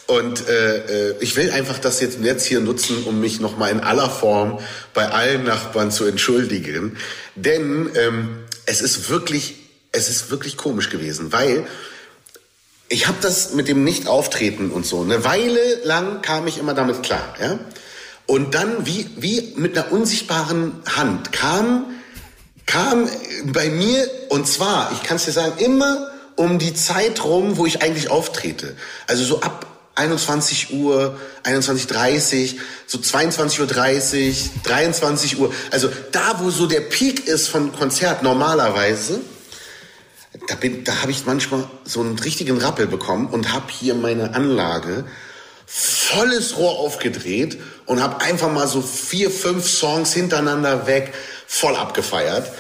Und 0.09 0.49
äh, 0.49 1.11
äh, 1.11 1.15
ich 1.21 1.37
will 1.37 1.53
einfach 1.53 1.79
das 1.79 2.01
jetzt, 2.01 2.19
jetzt 2.23 2.45
hier 2.45 2.59
nutzen, 2.59 3.05
um 3.05 3.21
mich 3.21 3.39
nochmal 3.39 3.71
in 3.71 3.79
aller 3.79 4.11
Form 4.11 4.59
bei 4.95 5.09
allen 5.09 5.45
Nachbarn 5.45 5.93
zu 5.93 6.07
entschuldigen. 6.07 6.97
Denn 7.37 7.91
ähm, 7.95 8.39
es 8.67 8.81
ist 8.81 9.11
wirklich, 9.11 9.55
es 9.93 10.09
ist 10.09 10.29
wirklich 10.29 10.57
komisch 10.57 10.91
gewesen, 10.91 11.33
weil 11.33 11.69
ich 12.89 13.07
habe 13.07 13.19
das 13.21 13.55
mit 13.55 13.69
dem 13.69 13.85
Nicht-Auftreten 13.85 14.73
und 14.73 14.85
so. 14.85 15.03
Eine 15.03 15.25
Weile 15.25 15.85
lang 15.85 16.21
kam 16.21 16.49
ich 16.49 16.59
immer 16.59 16.75
damit 16.75 17.05
klar, 17.05 17.37
ja. 17.41 17.61
Und 18.27 18.57
dann 18.57 18.87
wie 18.87 19.07
wie 19.19 19.53
mit 19.55 19.79
einer 19.79 19.93
unsichtbaren 19.93 20.73
Hand 20.97 21.31
kam 21.31 21.96
kam 22.67 23.09
bei 23.45 23.71
mir 23.71 24.09
und 24.29 24.47
zwar, 24.47 24.93
ich 24.93 25.03
kann 25.03 25.17
es 25.17 25.25
dir 25.25 25.33
sagen, 25.33 25.59
immer 25.59 26.11
um 26.35 26.59
die 26.59 26.75
Zeit 26.75 27.25
rum, 27.25 27.57
wo 27.57 27.65
ich 27.65 27.83
eigentlich 27.83 28.11
auftrete. 28.11 28.77
Also 29.07 29.25
so 29.25 29.41
ab 29.41 29.67
21 29.95 30.75
Uhr, 30.75 31.19
21.30 31.45 32.57
so 32.87 32.99
22.30 32.99 33.61
Uhr, 33.61 34.35
23 34.65 35.39
Uhr. 35.39 35.53
Also 35.71 35.91
da, 36.13 36.41
wo 36.41 36.51
so 36.51 36.67
der 36.67 36.81
Peak 36.81 37.27
ist 37.27 37.49
von 37.49 37.73
Konzert 37.73 38.23
normalerweise, 38.23 39.21
da, 40.49 40.55
bin, 40.55 40.85
da 40.85 41.01
habe 41.01 41.11
ich 41.11 41.25
manchmal 41.25 41.65
so 41.85 42.01
einen 42.01 42.19
richtigen 42.19 42.59
Rappel 42.59 42.87
bekommen 42.87 43.29
und 43.29 43.55
habe 43.55 43.67
hier 43.71 43.95
meine 43.95 44.35
Anlage 44.35 45.07
volles 45.65 46.59
Rohr 46.59 46.79
aufgedreht 46.79 47.59
und 47.87 48.03
habe 48.03 48.21
einfach 48.21 48.53
mal 48.53 48.69
so 48.69 48.83
vier, 48.83 49.31
fünf 49.31 49.69
Songs 49.69 50.13
hintereinander 50.13 50.87
weg 50.87 51.13
voll 51.47 51.77
abgefeiert. 51.77 52.51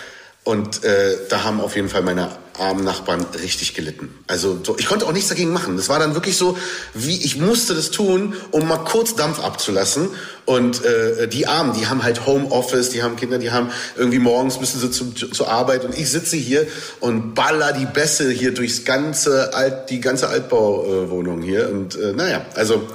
Und 0.45 0.85
äh, 0.85 1.17
da 1.29 1.43
haben 1.43 1.61
auf 1.61 1.75
jeden 1.75 1.89
Fall 1.89 2.03
meine 2.03 2.31
armen 2.59 2.85
Nachbarn 2.85 3.27
richtig 3.43 3.75
gelitten. 3.75 4.17
Also 4.29 4.61
so, 4.63 4.77
ich 4.79 4.87
konnte 4.87 5.05
auch 5.05 5.13
nichts 5.13 5.29
dagegen 5.29 5.53
machen. 5.53 5.77
Das 5.77 5.89
war 5.89 5.99
dann 5.99 6.15
wirklich 6.15 6.37
so, 6.37 6.57
wie 6.95 7.17
ich 7.25 7.37
musste 7.37 7.75
das 7.75 7.91
tun, 7.91 8.35
um 8.53 8.69
mal 8.69 8.79
kurz 8.79 9.17
Dampf 9.17 9.41
abzulassen. 9.41 10.11
Und 10.45 10.85
äh, 10.85 11.27
die 11.27 11.49
Armen, 11.49 11.75
die 11.77 11.89
haben 11.89 12.05
halt 12.05 12.27
Homeoffice, 12.27 12.91
die 12.91 13.03
haben 13.03 13.17
Kinder, 13.17 13.39
die 13.39 13.51
haben 13.51 13.73
irgendwie 13.97 14.21
morgens 14.21 14.61
müssen 14.61 14.81
sie 14.81 14.91
zu, 14.93 15.11
zur 15.13 15.49
Arbeit 15.49 15.85
und 15.85 15.99
ich 15.99 16.09
sitze 16.09 16.37
hier 16.37 16.67
und 17.01 17.35
baller 17.35 17.73
die 17.73 17.87
Bässe 17.87 18.31
hier 18.31 18.55
durchs 18.55 18.85
ganze 18.85 19.53
Alt, 19.53 19.91
die 19.91 20.01
ganze 20.01 20.29
Altbauwohnung 20.29 21.43
äh, 21.43 21.47
hier. 21.47 21.71
Und 21.71 21.97
äh, 21.97 22.13
naja, 22.13 22.47
also 22.55 22.89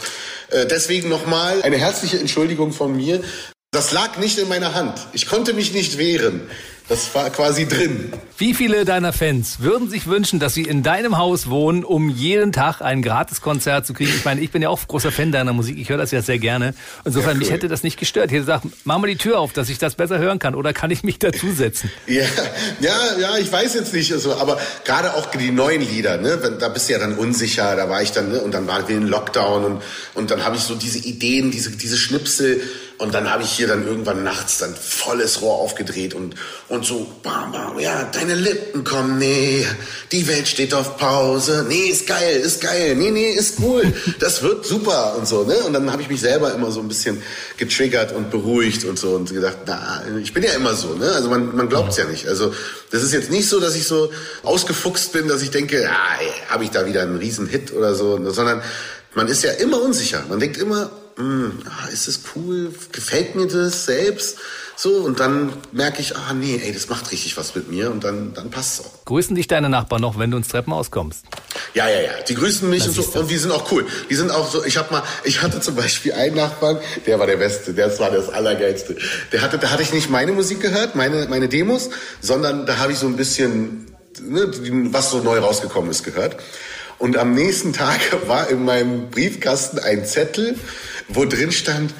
äh, 0.51 0.65
deswegen 0.65 1.09
nochmal 1.09 1.61
eine 1.63 1.77
herzliche 1.77 2.17
Entschuldigung 2.17 2.71
von 2.71 2.95
mir. 2.95 3.21
Das 3.73 3.93
lag 3.93 4.17
nicht 4.17 4.37
in 4.37 4.49
meiner 4.49 4.75
Hand. 4.75 4.99
Ich 5.13 5.27
konnte 5.27 5.53
mich 5.53 5.71
nicht 5.71 5.97
wehren. 5.97 6.41
Das 6.89 7.15
war 7.15 7.29
quasi 7.29 7.65
drin. 7.69 8.11
Wie 8.37 8.53
viele 8.53 8.83
deiner 8.83 9.13
Fans 9.13 9.61
würden 9.61 9.89
sich 9.89 10.07
wünschen, 10.07 10.39
dass 10.41 10.53
sie 10.53 10.63
in 10.63 10.83
deinem 10.83 11.17
Haus 11.17 11.49
wohnen, 11.49 11.85
um 11.85 12.09
jeden 12.09 12.51
Tag 12.51 12.81
ein 12.81 13.01
Gratiskonzert 13.01 13.85
zu 13.85 13.93
kriegen? 13.93 14.11
Ich 14.13 14.25
meine, 14.25 14.41
ich 14.41 14.51
bin 14.51 14.61
ja 14.61 14.67
auch 14.67 14.85
großer 14.85 15.09
Fan 15.13 15.31
deiner 15.31 15.53
Musik. 15.53 15.77
Ich 15.79 15.87
höre 15.87 15.95
das 15.95 16.11
ja 16.11 16.21
sehr 16.21 16.37
gerne. 16.37 16.73
Insofern, 17.05 17.29
Ja, 17.29 17.33
cool. 17.35 17.39
mich 17.39 17.51
hätte 17.51 17.69
das 17.69 17.81
nicht 17.83 17.97
gestört. 17.97 18.25
Ich 18.25 18.31
hätte 18.33 18.41
gesagt, 18.41 18.65
mach 18.83 18.97
mal 18.97 19.07
die 19.07 19.15
Tür 19.15 19.39
auf, 19.39 19.53
dass 19.53 19.69
ich 19.69 19.77
das 19.77 19.95
besser 19.95 20.17
hören 20.17 20.37
kann. 20.37 20.53
Oder 20.53 20.73
kann 20.73 20.91
ich 20.91 21.03
mich 21.03 21.17
dazusetzen? 21.19 21.89
Ja, 22.07 22.25
ja, 22.81 23.17
ja, 23.21 23.37
ich 23.37 23.49
weiß 23.49 23.73
jetzt 23.75 23.93
nicht, 23.93 24.11
also, 24.11 24.35
aber 24.35 24.59
gerade 24.83 25.13
auch 25.13 25.27
die 25.27 25.51
neuen 25.51 25.81
Lieder, 25.81 26.17
ne, 26.17 26.39
wenn, 26.41 26.59
da 26.59 26.67
bist 26.67 26.89
du 26.89 26.93
ja 26.93 26.99
dann 26.99 27.15
unsicher, 27.17 27.73
da 27.77 27.87
war 27.89 28.01
ich 28.01 28.11
dann, 28.11 28.29
ne, 28.33 28.41
und 28.41 28.53
dann 28.53 28.67
war 28.67 28.85
wieder 28.89 28.99
ein 28.99 29.07
Lockdown 29.07 29.63
und, 29.63 29.81
und 30.15 30.29
dann 30.29 30.43
habe 30.43 30.57
ich 30.57 30.63
so 30.63 30.75
diese 30.75 30.97
Ideen, 30.99 31.51
diese, 31.51 31.71
diese 31.71 31.95
Schnipsel 31.95 32.59
Und 33.01 33.15
dann 33.15 33.31
habe 33.31 33.41
ich 33.41 33.49
hier 33.49 33.65
dann 33.65 33.87
irgendwann 33.87 34.23
nachts 34.23 34.59
dann 34.59 34.75
volles 34.75 35.41
Rohr 35.41 35.55
aufgedreht 35.55 36.13
und, 36.13 36.35
und 36.67 36.85
so, 36.85 37.07
bam, 37.23 37.51
bam, 37.51 37.79
ja, 37.79 38.03
deine 38.03 38.35
Lippen 38.35 38.83
kommen, 38.83 39.17
nee, 39.17 39.65
die 40.11 40.27
Welt 40.27 40.47
steht 40.47 40.75
auf 40.75 40.97
Pause, 40.97 41.65
nee, 41.67 41.87
ist 41.87 42.05
geil, 42.05 42.35
ist 42.35 42.61
geil, 42.61 42.95
nee, 42.95 43.09
nee, 43.09 43.31
ist 43.31 43.55
cool, 43.59 43.91
das 44.19 44.43
wird 44.43 44.67
super 44.67 45.15
und 45.17 45.27
so, 45.27 45.45
ne? 45.45 45.55
Und 45.65 45.73
dann 45.73 45.91
habe 45.91 46.03
ich 46.03 46.09
mich 46.09 46.21
selber 46.21 46.53
immer 46.53 46.69
so 46.69 46.79
ein 46.79 46.87
bisschen 46.87 47.23
getriggert 47.57 48.11
und 48.11 48.29
beruhigt 48.29 48.85
und 48.85 48.99
so 48.99 49.15
und 49.15 49.33
gedacht, 49.33 49.57
na, 49.65 50.03
ich 50.21 50.31
bin 50.31 50.43
ja 50.43 50.51
immer 50.51 50.75
so, 50.75 50.93
ne? 50.93 51.11
Also 51.11 51.27
man, 51.27 51.55
man 51.55 51.69
glaubt 51.69 51.89
es 51.89 51.97
ja 51.97 52.05
nicht. 52.05 52.27
Also 52.27 52.53
das 52.91 53.01
ist 53.01 53.13
jetzt 53.13 53.31
nicht 53.31 53.49
so, 53.49 53.59
dass 53.59 53.73
ich 53.73 53.87
so 53.87 54.11
ausgefuchst 54.43 55.11
bin, 55.11 55.27
dass 55.27 55.41
ich 55.41 55.49
denke, 55.49 55.81
ja, 55.81 55.97
habe 56.49 56.63
ich 56.65 56.69
da 56.69 56.85
wieder 56.85 57.01
einen 57.01 57.17
riesen 57.17 57.47
Hit 57.47 57.73
oder 57.73 57.95
so, 57.95 58.29
sondern 58.29 58.61
man 59.15 59.27
ist 59.27 59.43
ja 59.43 59.53
immer 59.53 59.81
unsicher. 59.81 60.23
Man 60.29 60.39
denkt 60.39 60.57
immer, 60.57 60.91
hm, 61.17 61.59
ah, 61.65 61.87
ist 61.87 62.07
das 62.07 62.21
cool? 62.35 62.73
Gefällt 62.91 63.35
mir 63.35 63.47
das 63.47 63.85
selbst? 63.85 64.37
So, 64.75 64.89
und 64.89 65.19
dann 65.19 65.53
merke 65.71 66.01
ich, 66.01 66.15
ah 66.15 66.33
nee, 66.33 66.59
ey, 66.63 66.73
das 66.73 66.89
macht 66.89 67.11
richtig 67.11 67.37
was 67.37 67.53
mit 67.53 67.69
mir 67.69 67.91
und 67.91 68.03
dann, 68.03 68.33
dann 68.33 68.49
passt 68.49 68.79
es 68.79 68.85
auch. 68.85 69.05
Grüßen 69.05 69.35
dich 69.35 69.47
deine 69.47 69.69
Nachbarn 69.69 70.01
noch, 70.01 70.17
wenn 70.17 70.31
du 70.31 70.37
ins 70.37 70.47
Treppenhaus 70.47 70.89
kommst? 70.89 71.25
Ja, 71.75 71.87
ja, 71.87 72.01
ja. 72.01 72.11
Die 72.27 72.33
grüßen 72.33 72.67
mich 72.67 72.87
und, 72.87 72.93
so, 72.93 73.03
und 73.19 73.29
die 73.29 73.37
sind 73.37 73.51
auch 73.51 73.71
cool. 73.71 73.85
Die 74.09 74.15
sind 74.15 74.31
auch 74.31 74.49
so, 74.49 74.63
ich 74.65 74.77
hab 74.77 74.89
mal, 74.89 75.03
ich 75.23 75.43
hatte 75.43 75.61
zum 75.61 75.75
Beispiel 75.75 76.13
einen 76.13 76.35
Nachbarn, 76.35 76.79
der 77.05 77.19
war 77.19 77.27
der 77.27 77.37
Beste, 77.37 77.75
der 77.75 77.97
war 77.99 78.09
das 78.09 78.29
Allergeilste. 78.29 78.95
Der 79.31 79.41
hatte, 79.41 79.59
da 79.59 79.69
hatte 79.69 79.83
ich 79.83 79.93
nicht 79.93 80.09
meine 80.09 80.31
Musik 80.31 80.61
gehört, 80.61 80.95
meine, 80.95 81.27
meine 81.27 81.47
Demos, 81.47 81.91
sondern 82.19 82.65
da 82.65 82.79
habe 82.79 82.91
ich 82.91 82.97
so 82.97 83.05
ein 83.05 83.17
bisschen, 83.17 83.85
ne, 84.19 84.51
was 84.91 85.11
so 85.11 85.19
neu 85.19 85.37
rausgekommen 85.37 85.91
ist, 85.91 86.03
gehört. 86.03 86.37
Und 87.01 87.17
am 87.17 87.33
nächsten 87.33 87.73
Tag 87.73 87.99
war 88.27 88.49
in 88.49 88.63
meinem 88.63 89.09
Briefkasten 89.09 89.79
ein 89.79 90.05
Zettel, 90.05 90.55
wo 91.07 91.25
drin 91.25 91.51
stand, 91.51 91.93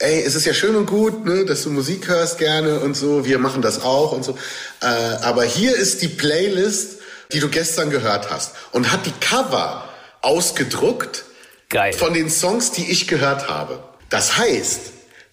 ey, 0.00 0.20
es 0.22 0.34
ist 0.34 0.46
ja 0.46 0.52
schön 0.52 0.74
und 0.74 0.86
gut, 0.86 1.24
ne, 1.24 1.44
dass 1.44 1.62
du 1.62 1.70
Musik 1.70 2.08
hörst 2.08 2.38
gerne 2.38 2.80
und 2.80 2.96
so, 2.96 3.24
wir 3.24 3.38
machen 3.38 3.62
das 3.62 3.82
auch 3.82 4.10
und 4.10 4.24
so. 4.24 4.36
Äh, 4.82 4.86
aber 4.86 5.44
hier 5.44 5.76
ist 5.76 6.02
die 6.02 6.08
Playlist, 6.08 6.98
die 7.32 7.38
du 7.38 7.48
gestern 7.48 7.90
gehört 7.90 8.30
hast. 8.30 8.54
Und 8.72 8.90
hat 8.90 9.06
die 9.06 9.12
Cover 9.20 9.88
ausgedruckt 10.22 11.24
Geil. 11.68 11.92
von 11.92 12.12
den 12.12 12.28
Songs, 12.28 12.72
die 12.72 12.90
ich 12.90 13.06
gehört 13.06 13.48
habe. 13.48 13.82
Das 14.10 14.38
heißt, 14.38 14.80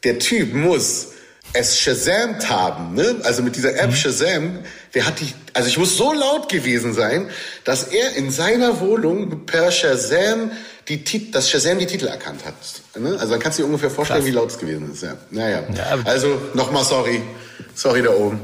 der 0.03 0.19
Typ 0.19 0.53
muss 0.53 1.07
es 1.55 1.79
Shazamt 1.79 2.49
haben, 2.49 2.93
ne? 2.95 3.15
also 3.23 3.41
mit 3.41 3.55
dieser 3.55 3.75
App 3.79 3.91
mhm. 3.91 3.95
Shazam, 3.95 4.59
der 4.93 5.05
hat 5.05 5.19
die, 5.19 5.33
also 5.53 5.67
ich 5.67 5.77
muss 5.77 5.97
so 5.97 6.13
laut 6.13 6.49
gewesen 6.49 6.93
sein, 6.93 7.29
dass 7.63 7.83
er 7.85 8.15
in 8.15 8.31
seiner 8.31 8.79
Wohnung 8.79 9.45
per 9.45 9.71
Shazam 9.71 10.51
die 10.87 11.03
Tit 11.03 11.33
das 11.33 11.49
Shazam 11.49 11.79
die 11.79 11.85
Titel 11.85 12.07
erkannt 12.07 12.41
hat. 12.45 12.53
Ne? 13.01 13.17
Also 13.19 13.33
dann 13.33 13.39
kannst 13.39 13.57
du 13.57 13.63
dir 13.63 13.67
ungefähr 13.67 13.89
vorstellen, 13.89 14.19
Krass. 14.19 14.27
wie 14.27 14.35
laut 14.35 14.51
es 14.51 14.57
gewesen 14.57 14.91
ist. 14.91 15.03
Ja. 15.03 15.15
Naja. 15.31 15.63
Ja, 15.75 15.99
also 16.03 16.39
nochmal 16.53 16.83
sorry. 16.83 17.21
Sorry 17.73 18.01
da 18.01 18.11
oben. 18.11 18.39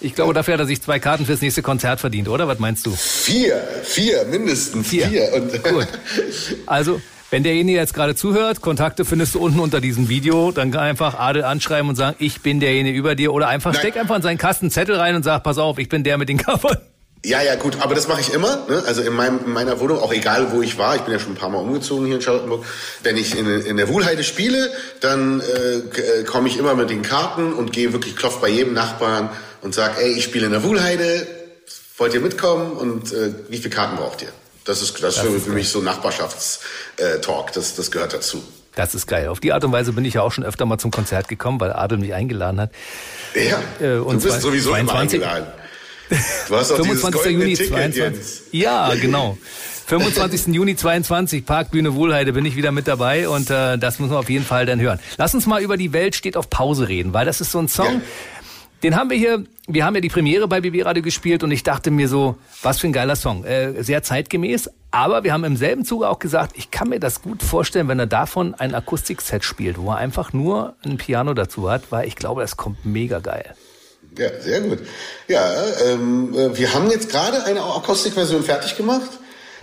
Ich 0.00 0.14
glaube, 0.14 0.34
dafür 0.34 0.54
hat 0.54 0.60
er 0.60 0.66
sich 0.66 0.82
zwei 0.82 0.98
Karten 0.98 1.24
fürs 1.24 1.40
nächste 1.40 1.62
Konzert 1.62 2.00
verdient, 2.00 2.28
oder? 2.28 2.46
Was 2.46 2.58
meinst 2.58 2.84
du? 2.84 2.90
Vier, 2.94 3.62
vier, 3.82 4.24
mindestens 4.26 4.88
vier. 4.88 5.08
vier. 5.08 5.32
Und 5.32 5.64
Gut. 5.64 5.88
Also, 6.66 7.00
wenn 7.30 7.42
derjenige 7.42 7.78
jetzt 7.78 7.94
gerade 7.94 8.14
zuhört, 8.14 8.60
Kontakte 8.60 9.04
findest 9.04 9.34
du 9.34 9.40
unten 9.40 9.58
unter 9.58 9.80
diesem 9.80 10.08
Video, 10.08 10.52
dann 10.52 10.70
kann 10.70 10.82
einfach 10.82 11.18
Adel 11.18 11.44
anschreiben 11.44 11.88
und 11.88 11.96
sagen, 11.96 12.16
ich 12.20 12.40
bin 12.40 12.60
derjenige 12.60 12.96
über 12.96 13.14
dir. 13.14 13.32
Oder 13.32 13.48
einfach 13.48 13.72
Nein. 13.72 13.80
steck 13.80 13.96
einfach 13.96 14.16
in 14.16 14.22
seinen 14.22 14.38
Kasten 14.38 14.70
Zettel 14.70 14.96
rein 14.96 15.16
und 15.16 15.24
sag, 15.24 15.42
pass 15.42 15.58
auf, 15.58 15.78
ich 15.78 15.88
bin 15.88 16.04
der 16.04 16.18
mit 16.18 16.28
den 16.28 16.38
Covern. 16.42 16.78
Ja, 17.24 17.42
ja, 17.42 17.56
gut, 17.56 17.78
aber 17.80 17.96
das 17.96 18.06
mache 18.06 18.20
ich 18.20 18.32
immer. 18.32 18.66
Ne? 18.68 18.84
Also 18.86 19.02
in, 19.02 19.12
meinem, 19.12 19.40
in 19.44 19.52
meiner 19.52 19.80
Wohnung, 19.80 19.98
auch 19.98 20.12
egal 20.12 20.52
wo 20.52 20.62
ich 20.62 20.78
war, 20.78 20.94
ich 20.94 21.02
bin 21.02 21.12
ja 21.12 21.18
schon 21.18 21.32
ein 21.32 21.36
paar 21.36 21.48
Mal 21.48 21.58
umgezogen 21.58 22.06
hier 22.06 22.16
in 22.16 22.22
Charlottenburg. 22.22 22.64
Wenn 23.02 23.16
ich 23.16 23.36
in, 23.36 23.48
in 23.48 23.76
der 23.76 23.88
Wuhlheide 23.88 24.22
spiele, 24.22 24.70
dann 25.00 25.40
äh, 25.40 26.20
äh 26.20 26.24
komme 26.24 26.46
ich 26.46 26.56
immer 26.56 26.76
mit 26.76 26.88
den 26.88 27.02
Karten 27.02 27.52
und 27.52 27.72
gehe 27.72 27.92
wirklich 27.92 28.14
klopf 28.14 28.40
bei 28.40 28.48
jedem 28.48 28.74
Nachbarn 28.74 29.30
und 29.62 29.74
sag, 29.74 30.00
ey, 30.00 30.12
ich 30.12 30.22
spiele 30.22 30.46
in 30.46 30.52
der 30.52 30.62
Wuhlheide, 30.62 31.26
wollt 31.96 32.14
ihr 32.14 32.20
mitkommen 32.20 32.70
und 32.72 33.12
äh, 33.12 33.32
wie 33.48 33.56
viele 33.56 33.70
Karten 33.70 33.96
braucht 33.96 34.22
ihr? 34.22 34.28
Das 34.66 34.82
ist, 34.82 34.94
das, 35.02 35.14
das 35.14 35.18
für, 35.18 35.28
ist 35.34 35.44
für 35.44 35.52
mich 35.52 35.68
so 35.68 35.80
Nachbarschaftstalk, 35.80 37.52
das, 37.52 37.76
das 37.76 37.90
gehört 37.90 38.12
dazu. 38.12 38.42
Das 38.74 38.94
ist 38.94 39.06
geil. 39.06 39.28
Auf 39.28 39.40
die 39.40 39.52
Art 39.52 39.64
und 39.64 39.72
Weise 39.72 39.92
bin 39.94 40.04
ich 40.04 40.14
ja 40.14 40.22
auch 40.22 40.32
schon 40.32 40.44
öfter 40.44 40.66
mal 40.66 40.76
zum 40.76 40.90
Konzert 40.90 41.28
gekommen, 41.28 41.58
weil 41.60 41.72
Adel 41.72 41.98
mich 41.98 42.12
eingeladen 42.12 42.60
hat. 42.60 42.70
Ja, 43.34 43.58
äh, 43.80 43.98
und 43.98 44.22
du 44.22 44.28
bist 44.28 44.42
sowieso 44.42 44.70
22, 44.70 45.22
immer 45.22 45.32
eingeladen. 45.32 45.52
Du 46.48 46.56
hast 46.56 46.72
auch 46.72 46.76
25. 46.76 47.32
Juni 47.32 47.54
Ticket 47.54 47.68
22. 47.68 47.96
Jetzt. 47.96 48.42
Ja, 48.52 48.94
genau. 48.94 49.38
25. 49.86 50.54
Juni 50.54 50.76
22, 50.76 51.46
Parkbühne 51.46 51.94
Wohlheide, 51.94 52.32
bin 52.32 52.44
ich 52.44 52.56
wieder 52.56 52.72
mit 52.72 52.88
dabei 52.88 53.28
und 53.28 53.50
äh, 53.50 53.78
das 53.78 53.98
muss 54.00 54.10
man 54.10 54.18
auf 54.18 54.28
jeden 54.28 54.44
Fall 54.44 54.66
dann 54.66 54.80
hören. 54.80 54.98
Lass 55.16 55.32
uns 55.32 55.46
mal 55.46 55.62
über 55.62 55.76
die 55.76 55.92
Welt 55.92 56.16
steht 56.16 56.36
auf 56.36 56.50
Pause 56.50 56.88
reden, 56.88 57.12
weil 57.12 57.24
das 57.24 57.40
ist 57.40 57.52
so 57.52 57.60
ein 57.60 57.68
Song, 57.68 57.94
ja. 57.94 58.00
Den 58.86 58.94
haben 58.94 59.10
wir 59.10 59.16
hier, 59.16 59.42
wir 59.66 59.84
haben 59.84 59.96
ja 59.96 60.00
die 60.00 60.08
Premiere 60.08 60.46
bei 60.46 60.60
BB 60.60 60.84
Radio 60.84 61.02
gespielt 61.02 61.42
und 61.42 61.50
ich 61.50 61.64
dachte 61.64 61.90
mir 61.90 62.06
so, 62.06 62.36
was 62.62 62.78
für 62.78 62.86
ein 62.86 62.92
geiler 62.92 63.16
Song. 63.16 63.44
Äh, 63.44 63.82
sehr 63.82 64.04
zeitgemäß, 64.04 64.70
aber 64.92 65.24
wir 65.24 65.32
haben 65.32 65.42
im 65.42 65.56
selben 65.56 65.84
Zuge 65.84 66.08
auch 66.08 66.20
gesagt, 66.20 66.52
ich 66.56 66.70
kann 66.70 66.90
mir 66.90 67.00
das 67.00 67.20
gut 67.20 67.42
vorstellen, 67.42 67.88
wenn 67.88 67.98
er 67.98 68.06
davon 68.06 68.54
ein 68.54 68.76
Akustikset 68.76 69.42
spielt, 69.42 69.76
wo 69.78 69.90
er 69.90 69.96
einfach 69.96 70.32
nur 70.32 70.76
ein 70.84 70.98
Piano 70.98 71.34
dazu 71.34 71.68
hat, 71.68 71.90
weil 71.90 72.06
ich 72.06 72.14
glaube, 72.14 72.42
das 72.42 72.56
kommt 72.56 72.86
mega 72.86 73.18
geil. 73.18 73.56
Ja, 74.16 74.28
sehr 74.40 74.60
gut. 74.60 74.78
Ja, 75.26 75.52
ähm, 75.84 76.32
äh, 76.32 76.56
wir 76.56 76.72
haben 76.72 76.88
jetzt 76.88 77.10
gerade 77.10 77.42
eine 77.44 77.64
Akustikversion 77.64 78.44
fertig 78.44 78.76
gemacht. 78.76 79.10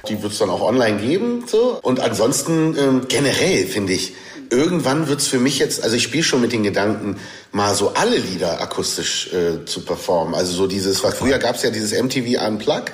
Die 0.09 0.21
wird 0.21 0.33
es 0.33 0.39
dann 0.39 0.49
auch 0.49 0.59
online 0.59 0.97
geben. 0.97 1.45
So. 1.47 1.79
Und 1.81 2.01
ansonsten 2.01 2.75
ähm, 2.77 3.01
generell 3.07 3.67
finde 3.67 3.93
ich, 3.93 4.15
irgendwann 4.53 5.07
wird 5.07 5.19
es 5.19 5.27
für 5.27 5.39
mich 5.39 5.59
jetzt, 5.59 5.83
also 5.83 5.95
ich 5.95 6.03
spiele 6.03 6.23
schon 6.23 6.41
mit 6.41 6.51
den 6.51 6.63
Gedanken, 6.63 7.17
mal 7.51 7.75
so 7.75 7.93
alle 7.93 8.17
Lieder 8.17 8.61
akustisch 8.61 9.33
äh, 9.33 9.65
zu 9.65 9.81
performen. 9.81 10.35
Also 10.35 10.53
so 10.53 10.67
dieses, 10.67 11.03
weil 11.03 11.11
früher 11.11 11.39
gab 11.39 11.55
es 11.55 11.63
ja 11.63 11.71
dieses 11.71 11.99
MTV 11.99 12.39
Unplug. 12.47 12.85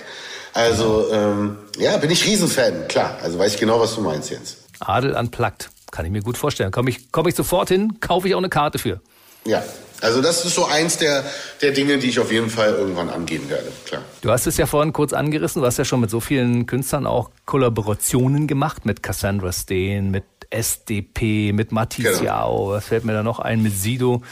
Also 0.54 1.10
ähm, 1.12 1.58
ja, 1.78 1.98
bin 1.98 2.10
ich 2.10 2.26
Riesenfan, 2.26 2.88
klar. 2.88 3.20
Also 3.22 3.38
weiß 3.38 3.54
ich 3.54 3.60
genau, 3.60 3.80
was 3.80 3.96
du 3.96 4.02
meinst 4.02 4.32
jetzt. 4.32 4.58
Adel 4.80 5.16
Unplugged. 5.16 5.70
Kann 5.92 6.06
ich 6.06 6.12
mir 6.12 6.22
gut 6.22 6.38
vorstellen. 6.38 6.72
Komme 6.72 6.90
ich, 6.92 7.12
komm 7.12 7.28
ich 7.28 7.36
sofort 7.36 7.70
hin, 7.70 8.00
kaufe 8.00 8.28
ich 8.28 8.36
auch 8.36 8.40
eine 8.40 8.50
Karte 8.50 8.80
für. 8.80 9.02
Ja, 9.46 9.64
also 10.02 10.22
das 10.22 10.46
ist 10.46 10.56
so 10.56 10.66
eins 10.66 10.98
der, 10.98 11.24
der 11.62 11.72
Dinge, 11.72 11.98
die 11.98 12.08
ich 12.08 12.20
auf 12.20 12.32
jeden 12.32 12.50
Fall 12.50 12.74
irgendwann 12.74 13.10
angehen 13.10 13.50
werde, 13.50 13.72
klar. 13.86 14.02
Du 14.22 14.32
hast 14.32 14.48
es 14.48 14.58
ja 14.58 14.66
vorhin 14.66 14.94
kurz 14.94 15.14
angerissen, 15.14 15.62
du 15.62 15.66
hast 15.66 15.78
ja 15.78 15.86
schon 15.86 16.00
mit 16.00 16.10
so 16.10 16.20
vielen 16.20 16.66
Künstlern 16.66 17.06
auch 17.06 17.32
Kollaborationen 17.46 18.48
gemacht, 18.48 18.86
mit 18.86 19.04
Cassandra 19.04 19.52
Steen, 19.52 20.12
mit 20.12 20.24
SDP, 20.50 21.54
mit 21.54 21.72
Matisse 21.72 22.20
genau. 22.20 22.70
was 22.70 22.86
fällt 22.86 23.06
mir 23.06 23.14
da 23.14 23.24
noch 23.24 23.40
ein, 23.40 23.62
mit 23.62 23.74
Sido. 23.74 24.24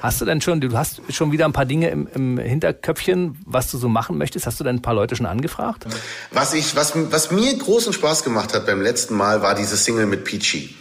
Hast 0.00 0.20
du 0.20 0.24
denn 0.24 0.40
schon, 0.40 0.60
du 0.60 0.76
hast 0.76 1.02
schon 1.10 1.32
wieder 1.32 1.44
ein 1.44 1.52
paar 1.52 1.66
Dinge 1.66 1.90
im, 1.90 2.08
im 2.14 2.38
Hinterköpfchen, 2.38 3.36
was 3.44 3.70
du 3.70 3.78
so 3.78 3.88
machen 3.88 4.16
möchtest? 4.16 4.46
Hast 4.46 4.58
du 4.60 4.64
denn 4.64 4.76
ein 4.76 4.82
paar 4.82 4.94
Leute 4.94 5.16
schon 5.16 5.26
angefragt? 5.26 5.86
Was 6.30 6.54
ich, 6.54 6.74
was, 6.76 6.92
was 7.10 7.30
mir 7.30 7.56
großen 7.56 7.92
Spaß 7.92 8.24
gemacht 8.24 8.54
hat 8.54 8.66
beim 8.66 8.80
letzten 8.80 9.14
Mal, 9.14 9.42
war 9.42 9.54
diese 9.54 9.76
Single 9.76 10.06
mit 10.06 10.24
Peachy. 10.24 10.74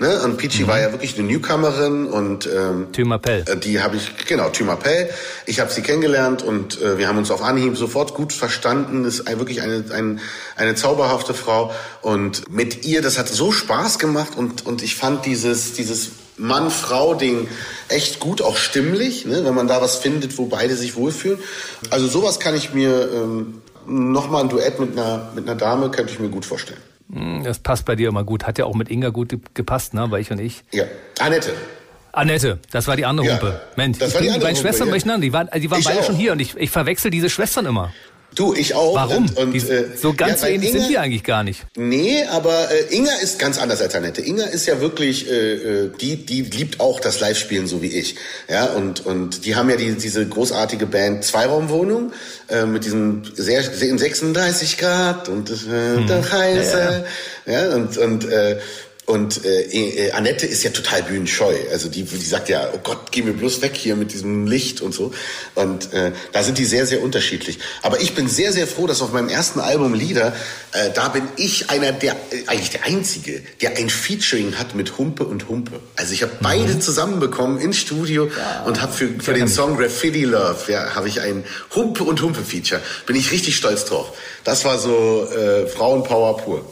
Ne? 0.00 0.22
Und 0.22 0.36
Peachy 0.36 0.62
mhm. 0.62 0.68
war 0.68 0.80
ja 0.80 0.92
wirklich 0.92 1.18
eine 1.18 1.26
Newcomerin 1.26 2.06
und 2.06 2.46
ähm, 2.46 2.92
Thymapel. 2.92 3.44
Äh, 3.46 3.56
die 3.56 3.80
habe 3.82 3.96
ich, 3.96 4.26
genau, 4.26 4.48
Thymapel. 4.48 5.10
Ich 5.46 5.58
habe 5.58 5.72
sie 5.72 5.82
kennengelernt 5.82 6.42
und 6.42 6.80
äh, 6.80 6.98
wir 6.98 7.08
haben 7.08 7.18
uns 7.18 7.32
auf 7.32 7.42
Anhieb 7.42 7.76
sofort 7.76 8.14
gut 8.14 8.32
verstanden. 8.32 9.04
Ist 9.04 9.26
ein, 9.26 9.38
wirklich 9.38 9.60
eine, 9.60 9.84
ein, 9.92 10.20
eine 10.56 10.76
zauberhafte 10.76 11.34
Frau. 11.34 11.72
Und 12.00 12.48
mit 12.48 12.84
ihr, 12.84 13.02
das 13.02 13.18
hat 13.18 13.28
so 13.28 13.50
Spaß 13.50 13.98
gemacht 13.98 14.36
und, 14.36 14.64
und 14.66 14.82
ich 14.82 14.94
fand 14.94 15.26
dieses, 15.26 15.72
dieses 15.72 16.10
Mann-Frau-Ding 16.36 17.48
echt 17.88 18.20
gut, 18.20 18.40
auch 18.40 18.56
stimmlich, 18.56 19.24
ne? 19.24 19.44
wenn 19.44 19.54
man 19.54 19.66
da 19.66 19.80
was 19.80 19.96
findet, 19.96 20.38
wo 20.38 20.46
beide 20.46 20.76
sich 20.76 20.94
wohlfühlen. 20.94 21.40
Also 21.90 22.06
sowas 22.06 22.38
kann 22.38 22.54
ich 22.54 22.72
mir 22.72 23.10
ähm, 23.12 23.62
nochmal 23.86 24.44
ein 24.44 24.48
Duett 24.48 24.78
mit 24.78 24.92
einer, 24.92 25.32
mit 25.34 25.48
einer 25.48 25.58
Dame, 25.58 25.90
könnte 25.90 26.12
ich 26.12 26.20
mir 26.20 26.28
gut 26.28 26.44
vorstellen. 26.44 26.80
Hm, 27.12 27.44
das 27.44 27.58
passt 27.58 27.84
bei 27.84 27.96
dir 27.96 28.08
immer 28.08 28.24
gut. 28.24 28.46
Hat 28.46 28.58
ja 28.58 28.64
auch 28.64 28.74
mit 28.74 28.90
Inga 28.90 29.10
gut 29.10 29.36
gepasst, 29.54 29.94
ne? 29.94 30.08
Bei 30.08 30.20
ich 30.20 30.30
und 30.30 30.40
ich. 30.40 30.64
Ja. 30.72 30.84
Annette. 31.20 31.52
Annette, 32.12 32.58
das 32.70 32.88
war 32.88 32.96
die 32.96 33.06
andere 33.06 33.26
ja, 33.26 33.32
Humpe. 33.34 33.60
Mensch, 33.76 33.98
das 33.98 34.14
war 34.14 34.20
die 34.20 34.30
andere 34.30 34.48
meine 34.48 34.56
Schwestern 34.56 34.88
ja. 34.88 35.18
die 35.18 35.32
waren, 35.32 35.48
die 35.54 35.70
waren 35.70 35.82
beide 35.84 36.00
auch. 36.00 36.04
schon 36.04 36.16
hier 36.16 36.32
und 36.32 36.40
ich, 36.40 36.56
ich 36.56 36.70
verwechsel 36.70 37.10
diese 37.10 37.30
Schwestern 37.30 37.66
immer. 37.66 37.92
Du, 38.34 38.54
ich 38.54 38.74
auch. 38.74 38.94
Warum? 38.94 39.24
Und, 39.24 39.36
und, 39.36 39.52
die, 39.52 39.58
äh, 39.58 39.96
so 39.96 40.12
ganz 40.12 40.42
ja, 40.42 40.46
so 40.46 40.46
ähnlich 40.46 40.70
Inga, 40.70 40.80
sind 40.80 40.90
die 40.90 40.98
eigentlich 40.98 41.24
gar 41.24 41.42
nicht. 41.42 41.66
Nee, 41.76 42.24
aber 42.30 42.70
äh, 42.70 42.94
Inga 42.94 43.12
ist 43.22 43.38
ganz 43.38 43.58
anders 43.58 43.80
als 43.80 43.94
Annette. 43.94 44.20
Inga 44.20 44.44
ist 44.44 44.66
ja 44.66 44.80
wirklich, 44.80 45.28
äh, 45.30 45.54
äh, 45.54 45.90
die, 46.00 46.24
die 46.24 46.42
liebt 46.42 46.78
auch 46.78 47.00
das 47.00 47.20
Live-Spielen 47.20 47.66
so 47.66 47.82
wie 47.82 47.88
ich. 47.88 48.16
Ja, 48.48 48.66
und, 48.66 49.04
und 49.04 49.44
die 49.44 49.56
haben 49.56 49.70
ja 49.70 49.76
die, 49.76 49.92
diese 49.92 50.26
großartige 50.26 50.86
Band 50.86 51.24
Zweiraumwohnung 51.24 52.12
äh, 52.48 52.64
mit 52.64 52.84
diesem 52.84 53.22
sehr, 53.34 53.62
sehr 53.62 53.98
36 53.98 54.78
Grad 54.78 55.28
und 55.28 55.50
äh, 55.50 55.96
hm. 55.96 56.08
heiße. 56.32 57.04
Ja, 57.46 57.52
ja. 57.52 57.68
ja, 57.68 57.74
und, 57.74 57.96
und 57.96 58.24
äh, 58.30 58.58
Und 59.08 59.42
äh, 59.46 59.62
äh, 59.62 60.12
Annette 60.12 60.44
ist 60.44 60.62
ja 60.64 60.70
total 60.70 61.02
bühnenscheu. 61.02 61.54
Also 61.72 61.88
die, 61.88 62.02
die 62.02 62.18
sagt 62.18 62.50
ja, 62.50 62.68
oh 62.74 62.78
Gott, 62.84 63.10
geh 63.10 63.22
mir 63.22 63.32
bloß 63.32 63.62
weg 63.62 63.74
hier 63.74 63.96
mit 63.96 64.12
diesem 64.12 64.46
Licht 64.46 64.82
und 64.82 64.92
so. 64.92 65.14
Und 65.54 65.94
äh, 65.94 66.12
da 66.32 66.42
sind 66.42 66.58
die 66.58 66.66
sehr, 66.66 66.86
sehr 66.86 67.02
unterschiedlich. 67.02 67.58
Aber 67.80 68.02
ich 68.02 68.14
bin 68.14 68.28
sehr, 68.28 68.52
sehr 68.52 68.66
froh, 68.66 68.86
dass 68.86 69.00
auf 69.00 69.10
meinem 69.14 69.30
ersten 69.30 69.60
Album 69.60 69.94
Lieder, 69.94 70.36
äh, 70.72 70.90
da 70.94 71.08
bin 71.08 71.22
ich 71.38 71.70
einer 71.70 71.92
der, 71.92 72.16
äh, 72.30 72.48
eigentlich 72.48 72.68
der 72.68 72.84
Einzige, 72.84 73.40
der 73.62 73.78
ein 73.78 73.88
Featuring 73.88 74.58
hat 74.58 74.74
mit 74.74 74.98
Humpe 74.98 75.24
und 75.24 75.48
Humpe. 75.48 75.80
Also 75.96 76.12
ich 76.12 76.22
habe 76.22 76.32
mhm. 76.34 76.42
beide 76.42 76.78
zusammenbekommen 76.78 77.60
ins 77.60 77.78
Studio 77.78 78.26
ja. 78.26 78.64
und 78.64 78.82
habe 78.82 78.92
für, 78.92 79.08
für 79.20 79.32
den 79.32 79.48
Song 79.48 79.78
Graffiti 79.78 80.24
Love, 80.24 80.70
ja, 80.70 80.94
habe 80.94 81.08
ich 81.08 81.22
ein 81.22 81.44
Humpe 81.74 82.04
und 82.04 82.20
Humpe 82.20 82.42
Feature. 82.42 82.82
Bin 83.06 83.16
ich 83.16 83.32
richtig 83.32 83.56
stolz 83.56 83.86
drauf. 83.86 84.12
Das 84.44 84.66
war 84.66 84.78
so 84.78 85.26
äh, 85.30 85.66
Frauenpower 85.66 86.36
pur. 86.36 86.66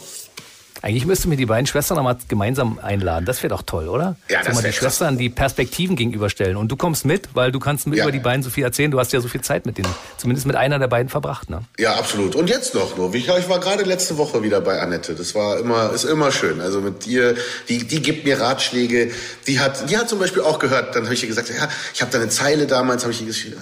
Eigentlich 0.86 1.04
müsste 1.04 1.28
mir 1.28 1.36
die 1.36 1.46
beiden 1.46 1.66
Schwestern 1.66 1.96
nochmal 1.96 2.16
gemeinsam 2.28 2.78
einladen. 2.78 3.24
Das 3.24 3.42
wäre 3.42 3.48
doch 3.48 3.62
toll, 3.62 3.88
oder? 3.88 4.14
Ja, 4.28 4.44
das 4.44 4.54
mal 4.54 4.62
die 4.62 4.72
Schwestern 4.72 5.18
die 5.18 5.28
Perspektiven 5.28 5.96
gegenüberstellen. 5.96 6.56
Und 6.56 6.70
du 6.70 6.76
kommst 6.76 7.04
mit, 7.04 7.30
weil 7.34 7.50
du 7.50 7.58
kannst 7.58 7.88
mir 7.88 7.96
ja. 7.96 8.04
über 8.04 8.12
die 8.12 8.20
beiden 8.20 8.44
so 8.44 8.50
viel 8.50 8.62
erzählen. 8.62 8.92
Du 8.92 9.00
hast 9.00 9.12
ja 9.12 9.20
so 9.20 9.26
viel 9.26 9.40
Zeit 9.40 9.66
mit 9.66 9.78
denen, 9.78 9.92
zumindest 10.16 10.46
mit 10.46 10.54
einer 10.54 10.78
der 10.78 10.86
beiden 10.86 11.08
verbracht, 11.08 11.50
ne? 11.50 11.62
Ja, 11.76 11.96
absolut. 11.96 12.36
Und 12.36 12.48
jetzt 12.48 12.76
noch 12.76 12.96
nur. 12.96 13.12
Ich 13.14 13.26
war 13.26 13.58
gerade 13.58 13.82
letzte 13.82 14.16
Woche 14.16 14.44
wieder 14.44 14.60
bei 14.60 14.80
Annette. 14.80 15.16
Das 15.16 15.34
war 15.34 15.58
immer, 15.58 15.92
ist 15.92 16.04
immer 16.04 16.30
schön. 16.30 16.60
Also 16.60 16.80
mit 16.80 17.04
dir, 17.04 17.34
die, 17.68 17.84
die 17.84 18.00
gibt 18.00 18.24
mir 18.24 18.40
Ratschläge. 18.40 19.10
Die 19.48 19.58
hat, 19.58 19.90
die 19.90 19.98
hat 19.98 20.08
zum 20.08 20.20
Beispiel 20.20 20.42
auch 20.42 20.60
gehört. 20.60 20.94
Dann 20.94 21.02
habe 21.02 21.14
ich 21.14 21.22
ihr 21.24 21.28
gesagt, 21.28 21.48
ja, 21.48 21.68
ich 21.94 22.00
habe 22.00 22.12
deine 22.12 22.28
Zeile 22.28 22.68
damals, 22.68 23.02
habe 23.02 23.12
ich 23.12 23.22
ihr 23.22 23.26
gesagt, 23.26 23.56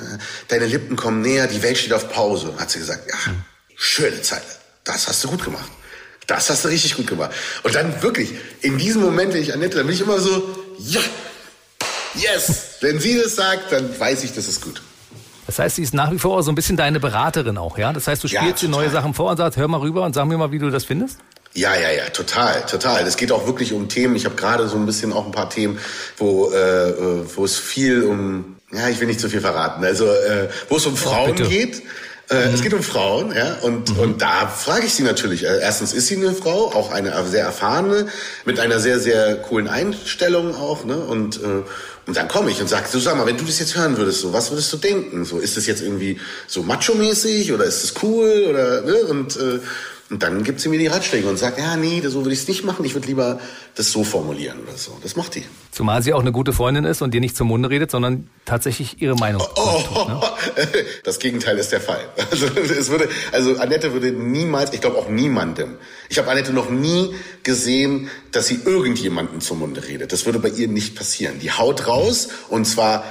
deine 0.48 0.66
Lippen 0.66 0.96
kommen 0.96 1.22
näher, 1.22 1.46
die 1.46 1.62
Welt 1.62 1.78
steht 1.78 1.94
auf 1.94 2.12
Pause. 2.12 2.52
Hat 2.58 2.70
sie 2.70 2.80
gesagt, 2.80 3.08
ja, 3.08 3.32
schöne 3.76 4.20
Zeile. 4.20 4.42
Das 4.84 5.08
hast 5.08 5.24
du 5.24 5.28
gut 5.28 5.42
gemacht. 5.42 5.70
Das 6.26 6.48
hast 6.48 6.64
du 6.64 6.68
richtig 6.68 6.96
gut 6.96 7.06
gemacht. 7.06 7.32
Und 7.62 7.74
dann 7.74 8.02
wirklich, 8.02 8.30
in 8.62 8.78
diesem 8.78 9.02
Moment, 9.02 9.34
wenn 9.34 9.42
ich 9.42 9.52
Annette, 9.52 9.78
dann 9.78 9.86
bin 9.86 9.94
ich 9.94 10.00
immer 10.00 10.18
so, 10.18 10.42
ja, 10.78 11.00
yes. 12.14 12.76
Wenn 12.80 12.98
sie 12.98 13.20
das 13.20 13.36
sagt, 13.36 13.72
dann 13.72 13.98
weiß 13.98 14.24
ich, 14.24 14.32
das 14.32 14.48
ist 14.48 14.60
gut. 14.60 14.80
Das 15.46 15.58
heißt, 15.58 15.76
sie 15.76 15.82
ist 15.82 15.92
nach 15.92 16.10
wie 16.10 16.18
vor 16.18 16.42
so 16.42 16.50
ein 16.50 16.54
bisschen 16.54 16.76
deine 16.76 17.00
Beraterin 17.00 17.58
auch, 17.58 17.76
ja? 17.76 17.92
Das 17.92 18.08
heißt, 18.08 18.24
du 18.24 18.28
spielst 18.28 18.62
ja, 18.62 18.68
dir 18.68 18.68
neue 18.68 18.90
Sachen 18.90 19.12
vor 19.12 19.30
und 19.30 19.36
sagst, 19.36 19.58
hör 19.58 19.68
mal 19.68 19.80
rüber 19.80 20.02
und 20.04 20.14
sag 20.14 20.26
mir 20.26 20.38
mal, 20.38 20.50
wie 20.52 20.58
du 20.58 20.70
das 20.70 20.84
findest? 20.84 21.18
Ja, 21.52 21.74
ja, 21.76 21.90
ja, 21.90 22.08
total, 22.08 22.64
total. 22.66 23.06
Es 23.06 23.16
geht 23.16 23.30
auch 23.30 23.46
wirklich 23.46 23.72
um 23.72 23.88
Themen. 23.88 24.16
Ich 24.16 24.24
habe 24.24 24.34
gerade 24.34 24.68
so 24.68 24.76
ein 24.76 24.86
bisschen 24.86 25.12
auch 25.12 25.26
ein 25.26 25.32
paar 25.32 25.50
Themen, 25.50 25.78
wo, 26.16 26.50
äh, 26.50 27.36
wo 27.36 27.44
es 27.44 27.58
viel 27.58 28.04
um, 28.04 28.56
ja, 28.72 28.88
ich 28.88 28.98
will 28.98 29.06
nicht 29.06 29.20
zu 29.20 29.28
viel 29.28 29.40
verraten, 29.40 29.84
also 29.84 30.06
äh, 30.06 30.48
wo 30.68 30.78
es 30.78 30.86
um 30.86 30.96
Frauen 30.96 31.30
oh, 31.30 31.48
geht 31.48 31.82
äh, 32.30 32.48
mhm. 32.48 32.54
Es 32.54 32.62
geht 32.62 32.72
um 32.72 32.82
Frauen, 32.82 33.34
ja, 33.34 33.58
und, 33.62 33.90
mhm. 33.90 33.98
und 34.00 34.22
da 34.22 34.46
frage 34.46 34.86
ich 34.86 34.94
sie 34.94 35.02
natürlich. 35.02 35.44
Äh, 35.44 35.60
erstens 35.60 35.92
ist 35.92 36.06
sie 36.06 36.16
eine 36.16 36.32
Frau, 36.32 36.72
auch 36.72 36.90
eine 36.90 37.12
sehr 37.26 37.44
erfahrene, 37.44 38.06
mit 38.44 38.58
einer 38.60 38.80
sehr, 38.80 38.98
sehr 38.98 39.36
coolen 39.36 39.68
Einstellung 39.68 40.54
auch, 40.54 40.84
ne, 40.84 40.96
und, 40.96 41.36
äh, 41.36 41.62
und 42.06 42.16
dann 42.16 42.28
komme 42.28 42.50
ich 42.50 42.60
und 42.60 42.68
sage, 42.68 42.86
so 42.90 42.98
sag 42.98 43.16
mal, 43.16 43.26
wenn 43.26 43.36
du 43.36 43.44
das 43.44 43.58
jetzt 43.58 43.76
hören 43.76 43.96
würdest, 43.96 44.20
so, 44.20 44.32
was 44.32 44.50
würdest 44.50 44.72
du 44.72 44.78
denken? 44.78 45.24
So, 45.24 45.38
ist 45.38 45.56
das 45.56 45.66
jetzt 45.66 45.82
irgendwie 45.82 46.18
so 46.46 46.62
macho-mäßig 46.62 47.52
oder 47.52 47.64
ist 47.64 47.82
das 47.82 48.02
cool 48.02 48.46
oder, 48.48 48.82
ne, 48.82 49.04
und, 49.04 49.36
äh, 49.36 49.60
und 50.14 50.22
dann 50.22 50.44
gibt 50.44 50.60
sie 50.60 50.68
mir 50.68 50.78
die 50.78 50.86
Ratschläge 50.86 51.28
und 51.28 51.38
sagt, 51.38 51.58
ja, 51.58 51.74
nee, 51.74 52.00
so 52.06 52.20
würde 52.22 52.34
ich 52.34 52.42
es 52.42 52.46
nicht 52.46 52.62
machen. 52.62 52.84
Ich 52.84 52.94
würde 52.94 53.08
lieber 53.08 53.40
das 53.74 53.90
so 53.90 54.04
formulieren 54.04 54.60
oder 54.62 54.76
so. 54.76 54.96
Das 55.02 55.16
macht 55.16 55.34
die. 55.34 55.42
Zumal 55.72 56.04
sie 56.04 56.12
auch 56.12 56.20
eine 56.20 56.30
gute 56.30 56.52
Freundin 56.52 56.84
ist 56.84 57.02
und 57.02 57.12
dir 57.12 57.20
nicht 57.20 57.36
zum 57.36 57.48
Munde 57.48 57.68
redet, 57.68 57.90
sondern 57.90 58.30
tatsächlich 58.44 59.02
ihre 59.02 59.16
Meinung. 59.16 59.42
Oh, 59.56 59.82
oh, 59.92 60.04
ne? 60.08 60.20
Das 61.02 61.18
Gegenteil 61.18 61.58
ist 61.58 61.72
der 61.72 61.80
Fall. 61.80 61.98
Also, 62.30 62.46
es 62.46 62.90
würde, 62.90 63.08
also 63.32 63.56
Annette 63.56 63.92
würde 63.92 64.12
niemals, 64.12 64.72
ich 64.72 64.80
glaube 64.80 64.98
auch 64.98 65.08
niemandem. 65.08 65.78
Ich 66.08 66.18
habe 66.18 66.30
Annette 66.30 66.52
noch 66.52 66.70
nie 66.70 67.12
gesehen, 67.42 68.08
dass 68.30 68.46
sie 68.46 68.60
irgendjemanden 68.64 69.40
zum 69.40 69.58
Munde 69.58 69.84
redet. 69.84 70.12
Das 70.12 70.26
würde 70.26 70.38
bei 70.38 70.48
ihr 70.48 70.68
nicht 70.68 70.94
passieren. 70.94 71.40
Die 71.40 71.50
haut 71.50 71.88
raus 71.88 72.28
und 72.48 72.66
zwar 72.66 73.04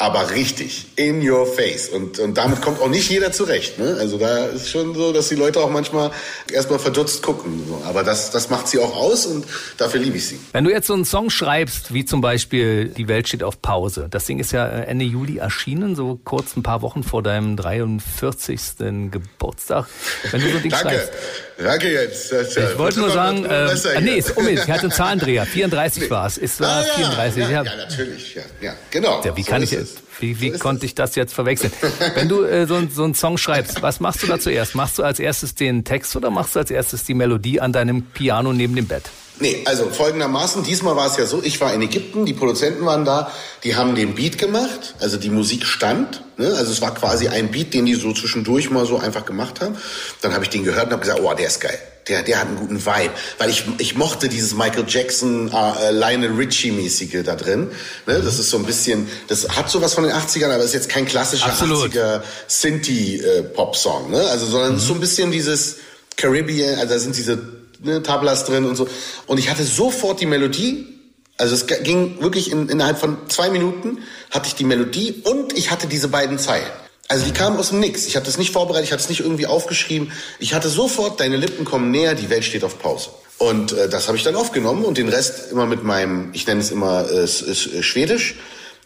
aber 0.00 0.30
richtig, 0.30 0.86
in 0.96 1.28
your 1.28 1.46
face. 1.46 1.90
Und, 1.90 2.18
und 2.18 2.38
damit 2.38 2.62
kommt 2.62 2.80
auch 2.80 2.88
nicht 2.88 3.10
jeder 3.10 3.32
zurecht. 3.32 3.78
Ne? 3.78 3.98
Also 4.00 4.16
da 4.16 4.46
ist 4.46 4.70
schon 4.70 4.94
so, 4.94 5.12
dass 5.12 5.28
die 5.28 5.34
Leute 5.34 5.60
auch 5.60 5.68
manchmal 5.68 6.10
erstmal 6.50 6.78
verdutzt 6.78 7.22
gucken. 7.22 7.62
Aber 7.84 8.02
das, 8.02 8.30
das 8.30 8.48
macht 8.48 8.66
sie 8.66 8.78
auch 8.78 8.96
aus 8.96 9.26
und 9.26 9.44
dafür 9.76 10.00
liebe 10.00 10.16
ich 10.16 10.26
sie. 10.26 10.40
Wenn 10.52 10.64
du 10.64 10.70
jetzt 10.70 10.86
so 10.86 10.94
einen 10.94 11.04
Song 11.04 11.28
schreibst, 11.28 11.92
wie 11.92 12.06
zum 12.06 12.22
Beispiel 12.22 12.88
Die 12.88 13.08
Welt 13.08 13.28
steht 13.28 13.42
auf 13.42 13.60
Pause. 13.60 14.06
Das 14.10 14.24
Ding 14.24 14.38
ist 14.38 14.52
ja 14.52 14.66
Ende 14.66 15.04
Juli 15.04 15.36
erschienen, 15.36 15.94
so 15.94 16.18
kurz 16.24 16.56
ein 16.56 16.62
paar 16.62 16.80
Wochen 16.80 17.02
vor 17.02 17.22
deinem 17.22 17.58
43. 17.58 18.60
Geburtstag. 19.10 19.86
Wenn 20.30 20.40
du 20.40 20.48
so 20.48 20.56
ein 20.56 20.62
Ding 20.62 20.70
Danke. 20.70 20.88
schreibst. 20.88 21.12
Danke 21.62 21.92
jetzt. 21.92 22.32
Das, 22.32 22.56
ich 22.56 22.78
wollte 22.78 23.00
nur 23.00 23.10
sagen, 23.10 23.44
äh, 23.44 23.48
ah, 23.48 24.00
nee, 24.00 24.16
ist 24.16 24.36
um, 24.36 24.48
ich 24.48 24.60
hatte 24.68 24.82
einen 24.82 24.92
Zahlendreher. 24.92 25.44
34 25.44 26.04
nee. 26.04 26.10
war 26.10 26.26
es. 26.26 26.38
Es 26.38 26.60
war 26.60 26.68
ah, 26.68 26.86
ja, 26.86 26.94
34. 26.94 27.42
Ja, 27.42 27.50
ja, 27.50 27.76
natürlich. 27.76 28.34
Ja, 28.34 28.42
ja 28.60 28.72
genau. 28.90 29.22
Ja, 29.22 29.36
wie 29.36 29.42
so 29.42 29.50
kann 29.50 29.62
ich 29.62 29.70
jetzt? 29.70 29.98
Wie, 30.20 30.40
wie 30.40 30.52
so 30.52 30.58
konnte 30.58 30.86
ich 30.86 30.94
das 30.94 31.14
jetzt 31.16 31.34
verwechseln? 31.34 31.72
Wenn 32.14 32.28
du 32.28 32.44
äh, 32.44 32.66
so, 32.66 32.80
so 32.92 33.04
einen 33.04 33.14
Song 33.14 33.38
schreibst, 33.38 33.82
was 33.82 34.00
machst 34.00 34.22
du 34.22 34.26
da 34.26 34.38
zuerst? 34.38 34.74
Machst 34.74 34.98
du 34.98 35.02
als 35.02 35.18
erstes 35.18 35.54
den 35.54 35.84
Text 35.84 36.14
oder 36.16 36.30
machst 36.30 36.54
du 36.54 36.60
als 36.60 36.70
erstes 36.70 37.04
die 37.04 37.14
Melodie 37.14 37.60
an 37.60 37.72
deinem 37.72 38.02
Piano 38.02 38.52
neben 38.52 38.74
dem 38.74 38.86
Bett? 38.86 39.10
Nee, 39.40 39.62
also 39.64 39.88
folgendermaßen, 39.88 40.62
diesmal 40.62 40.96
war 40.96 41.06
es 41.06 41.16
ja 41.16 41.26
so, 41.26 41.42
ich 41.42 41.60
war 41.60 41.72
in 41.72 41.82
Ägypten, 41.82 42.26
die 42.26 42.34
Produzenten 42.34 42.84
waren 42.84 43.04
da, 43.04 43.32
die 43.64 43.74
haben 43.74 43.94
den 43.94 44.14
Beat 44.14 44.38
gemacht, 44.38 44.94
also 45.00 45.16
die 45.16 45.30
Musik 45.30 45.66
stand, 45.66 46.22
ne? 46.36 46.54
also 46.56 46.70
es 46.70 46.82
war 46.82 46.94
quasi 46.94 47.28
ein 47.28 47.50
Beat, 47.50 47.72
den 47.72 47.86
die 47.86 47.94
so 47.94 48.12
zwischendurch 48.12 48.70
mal 48.70 48.86
so 48.86 48.98
einfach 48.98 49.24
gemacht 49.24 49.60
haben. 49.60 49.76
Dann 50.20 50.34
habe 50.34 50.44
ich 50.44 50.50
den 50.50 50.64
gehört 50.64 50.86
und 50.86 50.92
habe 50.92 51.02
gesagt, 51.02 51.20
oh, 51.22 51.32
der 51.34 51.46
ist 51.46 51.60
geil 51.60 51.78
der, 52.10 52.22
der 52.22 52.40
hat 52.40 52.48
einen 52.48 52.56
guten 52.56 52.84
Vibe. 52.84 53.12
Weil 53.38 53.50
ich, 53.50 53.64
ich 53.78 53.94
mochte 53.94 54.28
dieses 54.28 54.54
Michael 54.54 54.84
Jackson, 54.86 55.50
äh, 55.52 55.90
Lionel 55.92 56.32
Richie-mäßige 56.32 57.22
da 57.24 57.36
drin. 57.36 57.70
Ne? 58.06 58.20
Das 58.20 58.38
ist 58.38 58.50
so 58.50 58.58
ein 58.58 58.66
bisschen, 58.66 59.08
das 59.28 59.48
hat 59.50 59.70
sowas 59.70 59.94
von 59.94 60.04
den 60.04 60.12
80ern, 60.12 60.50
aber 60.50 60.64
ist 60.64 60.74
jetzt 60.74 60.88
kein 60.88 61.06
klassischer 61.06 61.46
Absolut. 61.46 61.94
80er 61.94 62.22
Sinti-Pop-Song. 62.48 64.10
Ne? 64.10 64.20
Also, 64.22 64.46
sondern 64.46 64.74
mhm. 64.74 64.78
so 64.78 64.94
ein 64.94 65.00
bisschen 65.00 65.30
dieses 65.30 65.76
Caribbean, 66.16 66.78
also 66.78 66.94
da 66.94 66.98
sind 66.98 67.16
diese 67.16 67.38
ne, 67.82 68.02
Tablas 68.02 68.44
drin 68.44 68.64
und 68.64 68.76
so. 68.76 68.88
Und 69.26 69.38
ich 69.38 69.50
hatte 69.50 69.64
sofort 69.64 70.20
die 70.20 70.26
Melodie. 70.26 70.86
Also 71.36 71.54
es 71.54 71.66
ging 71.66 72.20
wirklich 72.20 72.52
in, 72.52 72.68
innerhalb 72.68 72.98
von 72.98 73.16
zwei 73.28 73.50
Minuten 73.50 73.98
hatte 74.30 74.48
ich 74.48 74.54
die 74.54 74.64
Melodie 74.64 75.22
und 75.24 75.56
ich 75.56 75.70
hatte 75.70 75.86
diese 75.86 76.08
beiden 76.08 76.38
Zeilen. 76.38 76.70
Also 77.08 77.24
die 77.24 77.32
kamen 77.32 77.56
aus 77.56 77.70
dem 77.70 77.80
Nix. 77.80 78.06
Ich 78.06 78.14
habe 78.14 78.26
das 78.26 78.38
nicht 78.38 78.52
vorbereitet, 78.52 78.84
ich 78.84 78.92
hatte 78.92 79.02
es 79.02 79.08
nicht 79.08 79.20
irgendwie 79.20 79.46
aufgeschrieben. 79.46 80.12
Ich 80.38 80.54
hatte 80.54 80.68
sofort, 80.68 81.18
deine 81.18 81.36
Lippen 81.36 81.64
kommen 81.64 81.90
näher, 81.90 82.14
die 82.14 82.30
Welt 82.30 82.44
steht 82.44 82.62
auf 82.62 82.78
Pause. 82.78 83.10
Und 83.38 83.72
äh, 83.72 83.88
das 83.88 84.06
habe 84.06 84.18
ich 84.18 84.22
dann 84.22 84.36
aufgenommen 84.36 84.84
und 84.84 84.98
den 84.98 85.08
Rest 85.08 85.50
immer 85.50 85.66
mit 85.66 85.82
meinem, 85.82 86.28
ich 86.34 86.46
nenne 86.46 86.60
es 86.60 86.70
immer 86.70 87.10
äh, 87.10 87.24
äh, 87.24 87.82
Schwedisch. 87.82 88.36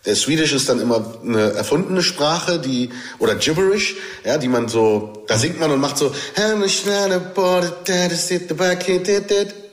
Der 0.07 0.17
Swedish 0.17 0.53
ist 0.53 0.69
dann 0.69 0.81
immer 0.81 1.15
eine 1.25 1.55
erfundene 1.55 2.03
Sprache, 2.03 2.59
die 2.59 2.91
oder 3.19 3.37
gibberish, 3.37 3.97
ja, 4.25 4.37
die 4.37 4.49
man 4.49 4.69
so, 4.69 5.25
da 5.27 5.39
singt 5.39 5.59
man 5.59 5.71
und 5.71 5.81
macht 5.81 5.97
so, 5.97 6.15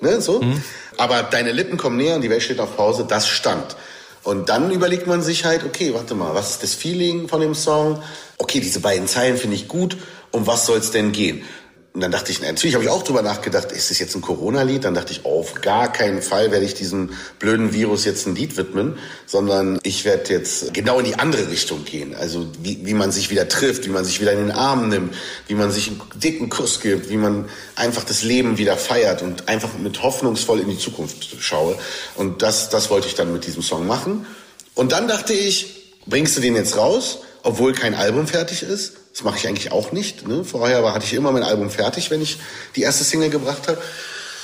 ne, 0.02 0.22
so. 0.22 0.42
Mhm. 0.42 0.64
Aber 0.98 1.24
deine 1.24 1.52
Lippen 1.52 1.78
kommen 1.78 1.98
näher 1.98 2.16
und 2.16 2.22
die 2.22 2.30
Welt 2.30 2.44
steht 2.44 2.60
auf 2.60 2.78
Pause, 2.78 3.06
das 3.08 3.28
stand. 3.28 3.76
Und 4.24 4.50
dann 4.50 4.72
überlegt 4.72 5.08
man 5.08 5.22
sich 5.22 5.46
halt, 5.46 5.66
okay, 5.66 5.94
warte 5.94 6.16
mal, 6.16 6.36
was 6.36 6.52
ist 6.52 6.64
das 6.64 6.76
Feeling 6.76 7.28
von 7.28 7.42
dem 7.42 7.56
Song? 7.56 8.04
Okay, 8.38 8.60
diese 8.60 8.80
beiden 8.80 9.08
Zeilen 9.08 9.38
finde 9.38 9.56
ich 9.56 9.68
gut. 9.68 9.98
Um 10.34 10.48
was 10.48 10.66
soll 10.66 10.78
es 10.78 10.92
denn 10.92 11.12
gehen? 11.12 11.44
Und 11.94 12.00
dann 12.00 12.12
dachte 12.12 12.32
ich, 12.32 12.42
natürlich 12.42 12.76
habe 12.76 12.86
ich 12.86 12.90
auch 12.90 13.04
drüber 13.04 13.22
nachgedacht, 13.22 13.74
ist 13.74 13.92
das 13.92 14.00
jetzt 14.00 14.16
ein 14.16 14.22
Corona-Lied? 14.22 14.86
Dann 14.86 14.94
dachte 14.94 15.12
ich, 15.12 15.26
auf 15.26 15.56
gar 15.56 15.92
keinen 15.92 16.22
Fall 16.22 16.50
werde 16.50 16.64
ich 16.66 16.74
diesem 16.74 17.10
blöden 17.38 17.74
Virus 17.74 18.06
jetzt 18.06 18.26
ein 18.28 18.36
Lied 18.36 18.56
widmen, 18.56 18.98
sondern 19.26 19.78
ich 19.84 20.06
werde 20.06 20.32
jetzt 20.32 20.74
genau 20.74 21.00
in 21.00 21.06
die 21.06 21.16
andere 21.16 21.50
Richtung 21.50 21.84
gehen. 21.84 22.16
Also 22.16 22.48
wie, 22.62 22.86
wie 22.86 22.94
man 22.94 23.12
sich 23.12 23.30
wieder 23.30 23.50
trifft, 23.50 23.86
wie 23.86 23.90
man 23.90 24.06
sich 24.06 24.22
wieder 24.22 24.32
in 24.32 24.40
den 24.40 24.52
Arm 24.52 24.88
nimmt, 24.88 25.16
wie 25.48 25.56
man 25.56 25.70
sich 25.70 25.90
einen 25.90 26.02
dicken 26.16 26.50
Kuss 26.50 26.80
gibt, 26.80 27.10
wie 27.10 27.18
man 27.18 27.50
einfach 27.76 28.06
das 28.06 28.24
Leben 28.24 28.58
wieder 28.58 28.78
feiert 28.78 29.22
und 29.22 29.50
einfach 29.50 29.78
mit 29.78 30.02
hoffnungsvoll 30.02 30.62
in 30.62 30.70
die 30.70 30.78
Zukunft 30.78 31.42
schaue. 31.42 31.78
Und 32.16 32.42
das, 32.42 32.70
das 32.70 32.90
wollte 32.90 33.08
ich 33.08 33.16
dann 33.16 33.34
mit 33.34 33.46
diesem 33.46 33.64
Song 33.64 33.86
machen. 33.86 34.26
Und 34.76 34.94
dann 34.94 35.10
dachte 35.10 35.34
ich, 35.34 35.92
bringst 36.06 36.38
du 36.38 36.42
den 36.42 36.56
jetzt 36.56 36.78
raus, 36.78 37.20
obwohl 37.44 37.74
kein 37.74 37.96
Album 37.96 38.28
fertig 38.28 38.64
ist? 38.64 38.94
Das 39.12 39.24
mache 39.24 39.38
ich 39.38 39.48
eigentlich 39.48 39.72
auch 39.72 39.92
nicht. 39.92 40.28
Ne? 40.28 40.44
Vorher 40.44 40.84
war, 40.84 40.94
hatte 40.94 41.06
ich 41.06 41.14
immer 41.14 41.32
mein 41.32 41.44
Album 41.44 41.70
fertig, 41.70 42.12
wenn 42.12 42.22
ich 42.22 42.38
die 42.76 42.82
erste 42.82 43.04
Single 43.04 43.30
gebracht 43.30 43.68
habe. 43.68 43.82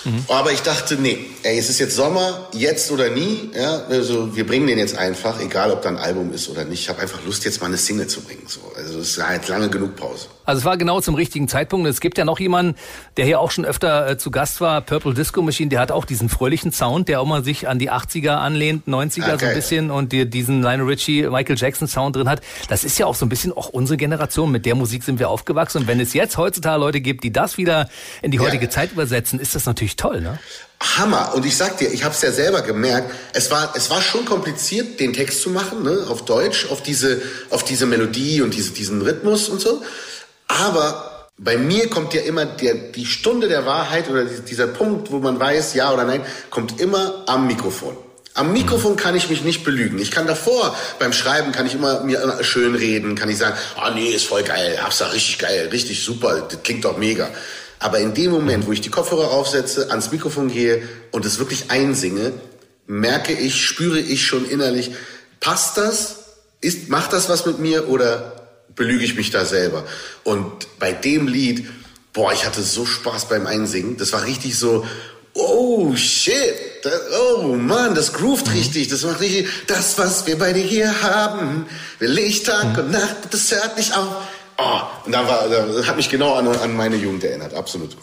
Mhm. 0.03 0.25
Aber 0.27 0.51
ich 0.51 0.61
dachte, 0.61 0.95
nee, 0.95 1.25
ey, 1.43 1.57
es 1.57 1.69
ist 1.69 1.79
jetzt 1.79 1.95
Sommer, 1.95 2.49
jetzt 2.53 2.91
oder 2.91 3.09
nie. 3.09 3.51
Ja? 3.55 3.85
Also 3.89 4.35
wir 4.35 4.45
bringen 4.45 4.67
den 4.67 4.77
jetzt 4.77 4.97
einfach, 4.97 5.39
egal 5.39 5.71
ob 5.71 5.81
da 5.81 5.89
ein 5.89 5.97
Album 5.97 6.33
ist 6.33 6.49
oder 6.49 6.65
nicht. 6.65 6.81
Ich 6.81 6.89
habe 6.89 7.01
einfach 7.01 7.23
Lust, 7.25 7.45
jetzt 7.45 7.61
mal 7.61 7.67
eine 7.67 7.77
Single 7.77 8.07
zu 8.07 8.21
bringen. 8.21 8.43
So. 8.47 8.59
Also 8.75 8.99
es 8.99 9.11
ist 9.11 9.25
halt 9.25 9.47
lange 9.47 9.69
genug 9.69 9.95
Pause. 9.95 10.27
Also 10.47 10.59
es 10.59 10.65
war 10.65 10.77
genau 10.77 11.01
zum 11.01 11.13
richtigen 11.13 11.49
Zeitpunkt. 11.49 11.87
Es 11.89 11.99
gibt 11.99 12.17
ja 12.17 12.23
noch 12.23 12.39
jemanden, 12.39 12.75
der 13.17 13.25
hier 13.25 13.41
auch 13.41 13.51
schon 13.51 13.65
öfter 13.65 14.11
äh, 14.11 14.17
zu 14.17 14.31
Gast 14.31 14.61
war, 14.61 14.79
Purple 14.79 15.13
Disco 15.13 15.41
Machine, 15.41 15.69
der 15.69 15.81
hat 15.81 15.91
auch 15.91 16.05
diesen 16.05 16.29
fröhlichen 16.29 16.71
Sound, 16.71 17.09
der 17.09 17.19
auch 17.19 17.25
mal 17.25 17.43
sich 17.43 17.67
an 17.67 17.79
die 17.79 17.91
80er 17.91 18.29
anlehnt, 18.29 18.87
90er 18.87 19.33
okay. 19.33 19.37
so 19.39 19.45
ein 19.45 19.53
bisschen 19.53 19.91
und 19.91 20.13
die, 20.13 20.27
diesen 20.27 20.61
Lionel 20.61 20.87
Richie, 20.87 21.27
Michael 21.29 21.57
Jackson 21.57 21.89
Sound 21.89 22.15
drin 22.15 22.29
hat. 22.29 22.39
Das 22.69 22.85
ist 22.85 22.97
ja 22.97 23.05
auch 23.07 23.15
so 23.15 23.25
ein 23.25 23.29
bisschen 23.29 23.51
auch 23.51 23.67
unsere 23.67 23.97
Generation. 23.97 24.49
Mit 24.49 24.65
der 24.65 24.75
Musik 24.75 25.03
sind 25.03 25.19
wir 25.19 25.29
aufgewachsen. 25.29 25.79
Und 25.79 25.87
wenn 25.87 25.99
es 25.99 26.13
jetzt 26.13 26.37
heutzutage 26.37 26.79
Leute 26.79 27.01
gibt, 27.01 27.25
die 27.25 27.33
das 27.33 27.57
wieder 27.57 27.89
in 28.21 28.31
die 28.31 28.39
heutige 28.39 28.65
ja. 28.65 28.69
Zeit 28.69 28.93
übersetzen, 28.93 29.41
ist 29.41 29.53
das 29.53 29.65
natürlich 29.65 29.97
toll, 29.97 30.21
ne? 30.21 30.39
Hammer. 30.79 31.33
Und 31.35 31.45
ich 31.45 31.57
sag 31.57 31.77
dir, 31.77 31.91
ich 31.91 32.05
habe 32.05 32.13
es 32.13 32.21
ja 32.21 32.31
selber 32.31 32.61
gemerkt, 32.61 33.11
es 33.33 33.51
war, 33.51 33.73
es 33.75 33.89
war 33.89 34.01
schon 34.01 34.23
kompliziert, 34.23 34.99
den 35.01 35.11
Text 35.11 35.41
zu 35.41 35.49
machen, 35.49 35.83
ne, 35.83 36.05
auf 36.07 36.23
Deutsch, 36.23 36.67
auf 36.69 36.83
diese, 36.83 37.21
auf 37.49 37.63
diese 37.63 37.85
Melodie 37.85 38.41
und 38.41 38.53
diese, 38.53 38.71
diesen 38.71 39.01
Rhythmus 39.01 39.49
und 39.49 39.59
so. 39.59 39.81
Aber 40.47 41.27
bei 41.37 41.57
mir 41.57 41.89
kommt 41.89 42.13
ja 42.13 42.21
immer 42.21 42.45
der, 42.45 42.73
die 42.73 43.05
Stunde 43.05 43.47
der 43.47 43.65
Wahrheit 43.65 44.09
oder 44.09 44.25
dieser 44.25 44.67
Punkt, 44.67 45.11
wo 45.11 45.19
man 45.19 45.39
weiß, 45.39 45.75
ja 45.75 45.93
oder 45.93 46.03
nein, 46.03 46.25
kommt 46.49 46.79
immer 46.79 47.23
am 47.27 47.47
Mikrofon. 47.47 47.95
Am 48.33 48.53
Mikrofon 48.53 48.95
kann 48.95 49.15
ich 49.15 49.29
mich 49.29 49.43
nicht 49.43 49.63
belügen. 49.63 49.97
Ich 49.99 50.11
kann 50.11 50.27
davor, 50.27 50.75
beim 50.99 51.11
Schreiben 51.11 51.51
kann 51.51 51.65
ich 51.65 51.73
immer 51.73 52.01
mir 52.01 52.43
schön 52.43 52.75
reden, 52.75 53.15
kann 53.15 53.29
ich 53.29 53.37
sagen, 53.37 53.57
ah 53.75 53.89
oh, 53.89 53.93
nee, 53.95 54.09
ist 54.09 54.25
voll 54.25 54.43
geil, 54.43 54.79
hab's 54.81 54.99
da 54.99 55.07
richtig 55.07 55.39
geil, 55.39 55.69
richtig 55.71 56.03
super, 56.03 56.41
das 56.41 56.61
klingt 56.63 56.85
doch 56.85 56.97
mega. 56.97 57.29
Aber 57.79 57.99
in 57.99 58.13
dem 58.13 58.31
Moment, 58.31 58.67
wo 58.67 58.71
ich 58.71 58.81
die 58.81 58.89
Kopfhörer 58.89 59.31
aufsetze, 59.31 59.89
ans 59.89 60.11
Mikrofon 60.11 60.49
gehe 60.49 60.87
und 61.11 61.25
es 61.25 61.39
wirklich 61.39 61.69
einsinge, 61.69 62.33
merke 62.87 63.33
ich, 63.33 63.63
spüre 63.63 63.99
ich 63.99 64.25
schon 64.25 64.47
innerlich, 64.49 64.91
passt 65.39 65.77
das? 65.77 66.15
Ist, 66.61 66.89
macht 66.89 67.13
das 67.13 67.29
was 67.29 67.45
mit 67.45 67.59
mir 67.59 67.87
oder 67.89 68.46
belüge 68.77 69.03
ich 69.03 69.15
mich 69.15 69.29
da 69.31 69.43
selber? 69.43 69.85
Und 70.23 70.79
bei 70.79 70.93
dem 70.93 71.27
Lied, 71.27 71.67
boah, 72.13 72.31
ich 72.31 72.45
hatte 72.45 72.63
so 72.63 72.85
Spaß 72.85 73.27
beim 73.27 73.45
Einsingen. 73.45 73.97
Das 73.97 74.13
war 74.13 74.23
richtig 74.23 74.57
so, 74.57 74.85
oh 75.37 75.95
shit, 75.95 76.55
das, 76.83 77.01
oh 77.35 77.55
Mann, 77.55 77.95
das 77.95 78.13
groovt 78.13 78.47
mhm. 78.47 78.53
richtig, 78.53 78.87
das 78.87 79.03
macht 79.03 79.19
richtig, 79.19 79.47
das, 79.67 79.97
was 79.97 80.25
wir 80.25 80.37
beide 80.37 80.59
hier 80.59 81.01
haben, 81.01 81.67
will 81.99 82.17
ich 82.17 82.43
Tag 82.43 82.73
mhm. 82.73 82.79
und 82.79 82.91
Nacht, 82.91 83.17
das 83.31 83.51
hört 83.51 83.77
nicht 83.77 83.95
auf. 83.95 84.07
Oh, 84.57 84.79
und 85.05 85.11
da 85.11 85.27
war, 85.27 85.47
das 85.49 85.85
hat 85.87 85.97
mich 85.97 86.09
genau 86.09 86.33
an, 86.33 86.47
an 86.47 86.75
meine 86.75 86.95
Jugend 86.95 87.23
erinnert, 87.23 87.53
absolut. 87.53 87.95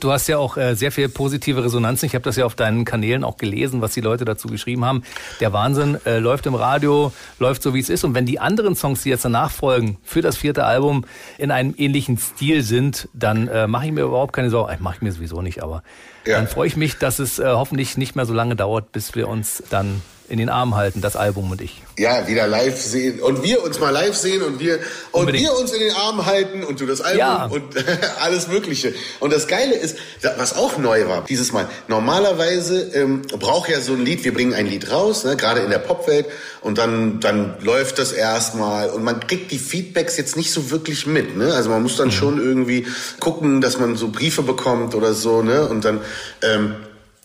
Du 0.00 0.12
hast 0.12 0.28
ja 0.28 0.38
auch 0.38 0.56
äh, 0.56 0.74
sehr 0.74 0.92
viel 0.92 1.08
positive 1.08 1.64
Resonanzen. 1.64 2.06
Ich 2.06 2.14
habe 2.14 2.22
das 2.24 2.36
ja 2.36 2.44
auf 2.44 2.54
deinen 2.54 2.84
Kanälen 2.84 3.24
auch 3.24 3.36
gelesen, 3.36 3.80
was 3.80 3.94
die 3.94 4.00
Leute 4.00 4.24
dazu 4.24 4.48
geschrieben 4.48 4.84
haben. 4.84 5.02
Der 5.40 5.52
Wahnsinn 5.52 5.98
äh, 6.06 6.18
läuft 6.18 6.46
im 6.46 6.54
Radio, 6.54 7.12
läuft 7.38 7.62
so 7.62 7.74
wie 7.74 7.80
es 7.80 7.88
ist. 7.88 8.04
Und 8.04 8.14
wenn 8.14 8.26
die 8.26 8.38
anderen 8.38 8.76
Songs, 8.76 9.02
die 9.02 9.10
jetzt 9.10 9.24
danach 9.24 9.50
folgen, 9.50 9.98
für 10.04 10.22
das 10.22 10.36
vierte 10.36 10.64
Album 10.64 11.04
in 11.36 11.50
einem 11.50 11.74
ähnlichen 11.76 12.16
Stil 12.16 12.62
sind, 12.62 13.08
dann 13.12 13.48
äh, 13.48 13.66
mache 13.66 13.86
ich 13.86 13.92
mir 13.92 14.02
überhaupt 14.02 14.32
keine 14.32 14.50
Sorgen. 14.50 14.72
Äh, 14.72 14.76
mache 14.80 14.96
ich 14.96 15.02
mir 15.02 15.12
sowieso 15.12 15.42
nicht, 15.42 15.62
aber 15.62 15.82
ja. 16.24 16.36
dann 16.36 16.46
freue 16.46 16.68
ich 16.68 16.76
mich, 16.76 16.98
dass 16.98 17.18
es 17.18 17.38
äh, 17.38 17.46
hoffentlich 17.46 17.96
nicht 17.96 18.14
mehr 18.14 18.26
so 18.26 18.34
lange 18.34 18.54
dauert, 18.54 18.92
bis 18.92 19.14
wir 19.14 19.28
uns 19.28 19.62
dann 19.70 20.00
in 20.28 20.38
den 20.38 20.48
Arm 20.48 20.76
halten, 20.76 21.00
das 21.00 21.16
Album 21.16 21.50
und 21.50 21.60
ich. 21.60 21.82
Ja, 21.98 22.28
wieder 22.28 22.46
live 22.46 22.80
sehen 22.80 23.20
und 23.20 23.42
wir 23.42 23.62
uns 23.62 23.80
mal 23.80 23.90
live 23.90 24.14
sehen 24.14 24.42
und 24.42 24.60
wir 24.60 24.78
und 25.10 25.32
wir 25.32 25.56
uns 25.58 25.72
in 25.72 25.80
den 25.80 25.92
Arm 25.92 26.26
halten 26.26 26.64
und 26.64 26.80
du 26.80 26.86
das 26.86 27.00
Album 27.00 27.18
ja. 27.18 27.46
und 27.46 27.62
alles 28.20 28.48
Mögliche. 28.48 28.94
Und 29.20 29.32
das 29.32 29.48
Geile 29.48 29.74
ist, 29.74 29.96
was 30.36 30.56
auch 30.56 30.78
neu 30.78 31.08
war 31.08 31.24
dieses 31.28 31.52
Mal. 31.52 31.68
Normalerweise 31.88 32.90
ähm, 32.94 33.22
braucht 33.22 33.68
ja 33.70 33.80
so 33.80 33.94
ein 33.94 34.04
Lied, 34.04 34.24
wir 34.24 34.34
bringen 34.34 34.54
ein 34.54 34.66
Lied 34.66 34.90
raus, 34.90 35.24
ne, 35.24 35.36
gerade 35.36 35.60
in 35.60 35.70
der 35.70 35.78
Popwelt 35.78 36.26
und 36.60 36.78
dann 36.78 37.20
dann 37.20 37.54
läuft 37.60 37.98
das 37.98 38.12
erstmal 38.12 38.90
und 38.90 39.02
man 39.02 39.20
kriegt 39.20 39.50
die 39.50 39.58
Feedbacks 39.58 40.16
jetzt 40.16 40.36
nicht 40.36 40.52
so 40.52 40.70
wirklich 40.70 41.06
mit. 41.06 41.36
Ne? 41.36 41.52
Also 41.54 41.70
man 41.70 41.82
muss 41.82 41.96
dann 41.96 42.08
mhm. 42.08 42.12
schon 42.12 42.38
irgendwie 42.38 42.86
gucken, 43.20 43.60
dass 43.60 43.78
man 43.78 43.96
so 43.96 44.08
Briefe 44.08 44.42
bekommt 44.42 44.94
oder 44.94 45.14
so. 45.14 45.42
Ne? 45.42 45.66
Und 45.68 45.84
dann 45.84 46.00
ähm, 46.42 46.76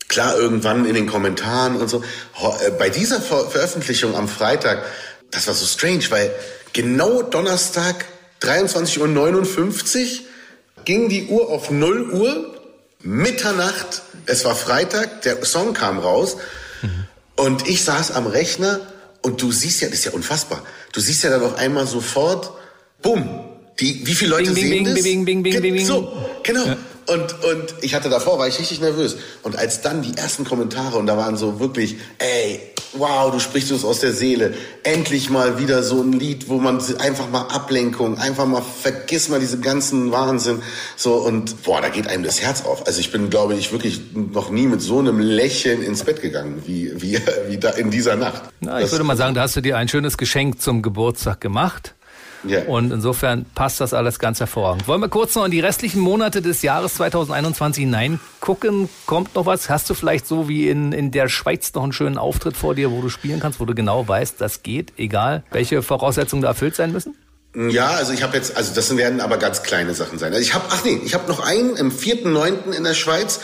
Klar, 0.07 0.37
irgendwann 0.37 0.85
in 0.85 0.95
den 0.95 1.07
Kommentaren 1.07 1.77
und 1.77 1.89
so. 1.89 2.03
Äh, 2.61 2.71
bei 2.71 2.89
dieser 2.89 3.21
Ver 3.21 3.49
Veröffentlichung 3.49 4.15
am 4.15 4.27
Freitag, 4.27 4.83
das 5.31 5.47
war 5.47 5.53
so 5.53 5.65
strange, 5.65 6.03
weil 6.09 6.31
genau 6.73 7.21
Donnerstag 7.21 8.05
23.59 8.41 8.99
Uhr 8.99 10.25
ging 10.85 11.09
die 11.09 11.27
Uhr 11.27 11.49
auf 11.49 11.71
0 11.71 12.11
Uhr, 12.11 12.61
Mitternacht, 12.99 14.03
es 14.25 14.45
war 14.45 14.55
Freitag, 14.55 15.21
der 15.23 15.43
Song 15.45 15.73
kam 15.73 15.99
raus 15.99 16.37
mhm. 16.81 17.05
und 17.35 17.67
ich 17.67 17.83
saß 17.83 18.11
am 18.11 18.27
Rechner 18.27 18.79
und 19.21 19.41
du 19.41 19.51
siehst 19.51 19.81
ja, 19.81 19.87
das 19.87 19.99
ist 19.99 20.05
ja 20.05 20.11
unfassbar, 20.11 20.63
du 20.91 20.99
siehst 20.99 21.23
ja 21.23 21.29
dann 21.29 21.43
auf 21.43 21.57
einmal 21.57 21.87
sofort, 21.87 22.51
bumm, 23.01 23.43
die, 23.79 24.05
wie 24.05 24.13
viele 24.13 24.31
Leute 24.31 24.51
bing, 24.51 24.55
sehen 24.55 24.69
bing, 24.69 24.85
das? 24.85 25.03
Bing, 25.03 25.25
bing, 25.25 25.43
bing, 25.43 25.61
bing, 25.61 25.73
bing. 25.75 25.85
So, 25.85 26.13
genau. 26.43 26.65
Ja. 26.65 26.77
Und, 27.07 27.43
und 27.43 27.75
ich 27.81 27.95
hatte 27.95 28.09
davor, 28.09 28.39
war 28.39 28.47
ich 28.47 28.59
richtig 28.59 28.79
nervös. 28.79 29.17
Und 29.43 29.57
als 29.57 29.81
dann 29.81 30.01
die 30.01 30.17
ersten 30.17 30.45
Kommentare, 30.45 30.97
und 30.97 31.07
da 31.07 31.17
waren 31.17 31.37
so 31.37 31.59
wirklich, 31.59 31.97
ey, 32.19 32.61
wow, 32.93 33.31
du 33.31 33.39
sprichst 33.39 33.71
uns 33.71 33.83
aus 33.83 33.99
der 33.99 34.13
Seele. 34.13 34.53
Endlich 34.83 35.29
mal 35.29 35.59
wieder 35.59 35.83
so 35.83 36.01
ein 36.01 36.13
Lied, 36.13 36.49
wo 36.49 36.57
man 36.57 36.81
einfach 36.99 37.29
mal 37.29 37.47
Ablenkung, 37.47 38.17
einfach 38.17 38.45
mal 38.45 38.61
vergiss 38.61 39.29
mal 39.29 39.39
diesen 39.39 39.61
ganzen 39.61 40.11
Wahnsinn. 40.11 40.61
So, 40.95 41.15
und 41.15 41.63
boah, 41.63 41.81
da 41.81 41.89
geht 41.89 42.07
einem 42.07 42.23
das 42.23 42.41
Herz 42.41 42.63
auf. 42.65 42.87
Also 42.87 42.99
ich 42.99 43.11
bin, 43.11 43.29
glaube 43.29 43.55
ich, 43.55 43.71
wirklich 43.71 44.01
noch 44.13 44.49
nie 44.49 44.67
mit 44.67 44.81
so 44.81 44.99
einem 44.99 45.19
Lächeln 45.19 45.81
ins 45.81 46.03
Bett 46.03 46.21
gegangen, 46.21 46.63
wie, 46.65 47.01
wie, 47.01 47.19
wie 47.47 47.57
da 47.57 47.71
in 47.71 47.91
dieser 47.91 48.15
Nacht. 48.15 48.43
Na, 48.59 48.77
ich 48.77 48.83
das, 48.83 48.91
würde 48.91 49.03
mal 49.03 49.17
sagen, 49.17 49.33
da 49.33 49.41
hast 49.41 49.55
du 49.55 49.61
dir 49.61 49.77
ein 49.77 49.87
schönes 49.87 50.17
Geschenk 50.17 50.61
zum 50.61 50.81
Geburtstag 50.81 51.41
gemacht. 51.41 51.95
Yeah. 52.45 52.67
Und 52.67 52.91
insofern 52.91 53.45
passt 53.55 53.79
das 53.79 53.93
alles 53.93 54.19
ganz 54.19 54.39
hervorragend. 54.39 54.87
Wollen 54.87 55.01
wir 55.01 55.09
kurz 55.09 55.35
noch 55.35 55.45
in 55.45 55.51
die 55.51 55.59
restlichen 55.59 56.01
Monate 56.01 56.41
des 56.41 56.61
Jahres 56.61 56.95
2021 56.95 57.83
hineingucken? 57.83 58.89
Kommt 59.05 59.35
noch 59.35 59.45
was? 59.45 59.69
Hast 59.69 59.89
du 59.89 59.93
vielleicht 59.93 60.27
so 60.27 60.49
wie 60.49 60.69
in, 60.69 60.91
in 60.91 61.11
der 61.11 61.29
Schweiz 61.29 61.73
noch 61.73 61.83
einen 61.83 61.93
schönen 61.93 62.17
Auftritt 62.17 62.57
vor 62.57 62.75
dir, 62.75 62.91
wo 62.91 63.01
du 63.01 63.09
spielen 63.09 63.39
kannst, 63.39 63.59
wo 63.59 63.65
du 63.65 63.73
genau 63.73 64.07
weißt, 64.07 64.41
das 64.41 64.63
geht, 64.63 64.93
egal 64.97 65.43
welche 65.51 65.81
Voraussetzungen 65.81 66.41
da 66.41 66.49
erfüllt 66.49 66.75
sein 66.75 66.91
müssen? 66.91 67.15
Ja, 67.55 67.91
also 67.91 68.13
ich 68.13 68.23
habe 68.23 68.35
jetzt, 68.35 68.57
also 68.57 68.73
das 68.73 68.95
werden 68.97 69.21
aber 69.21 69.37
ganz 69.37 69.61
kleine 69.61 69.93
Sachen 69.93 70.17
sein. 70.17 70.33
Also 70.33 70.41
ich 70.41 70.55
habe, 70.55 70.65
ach 70.69 70.83
nee, 70.83 70.99
ich 71.05 71.13
habe 71.13 71.27
noch 71.27 71.39
einen 71.39 71.75
im 71.75 71.91
4.9. 71.91 72.71
in 72.71 72.83
der 72.83 72.95
Schweiz. 72.95 73.39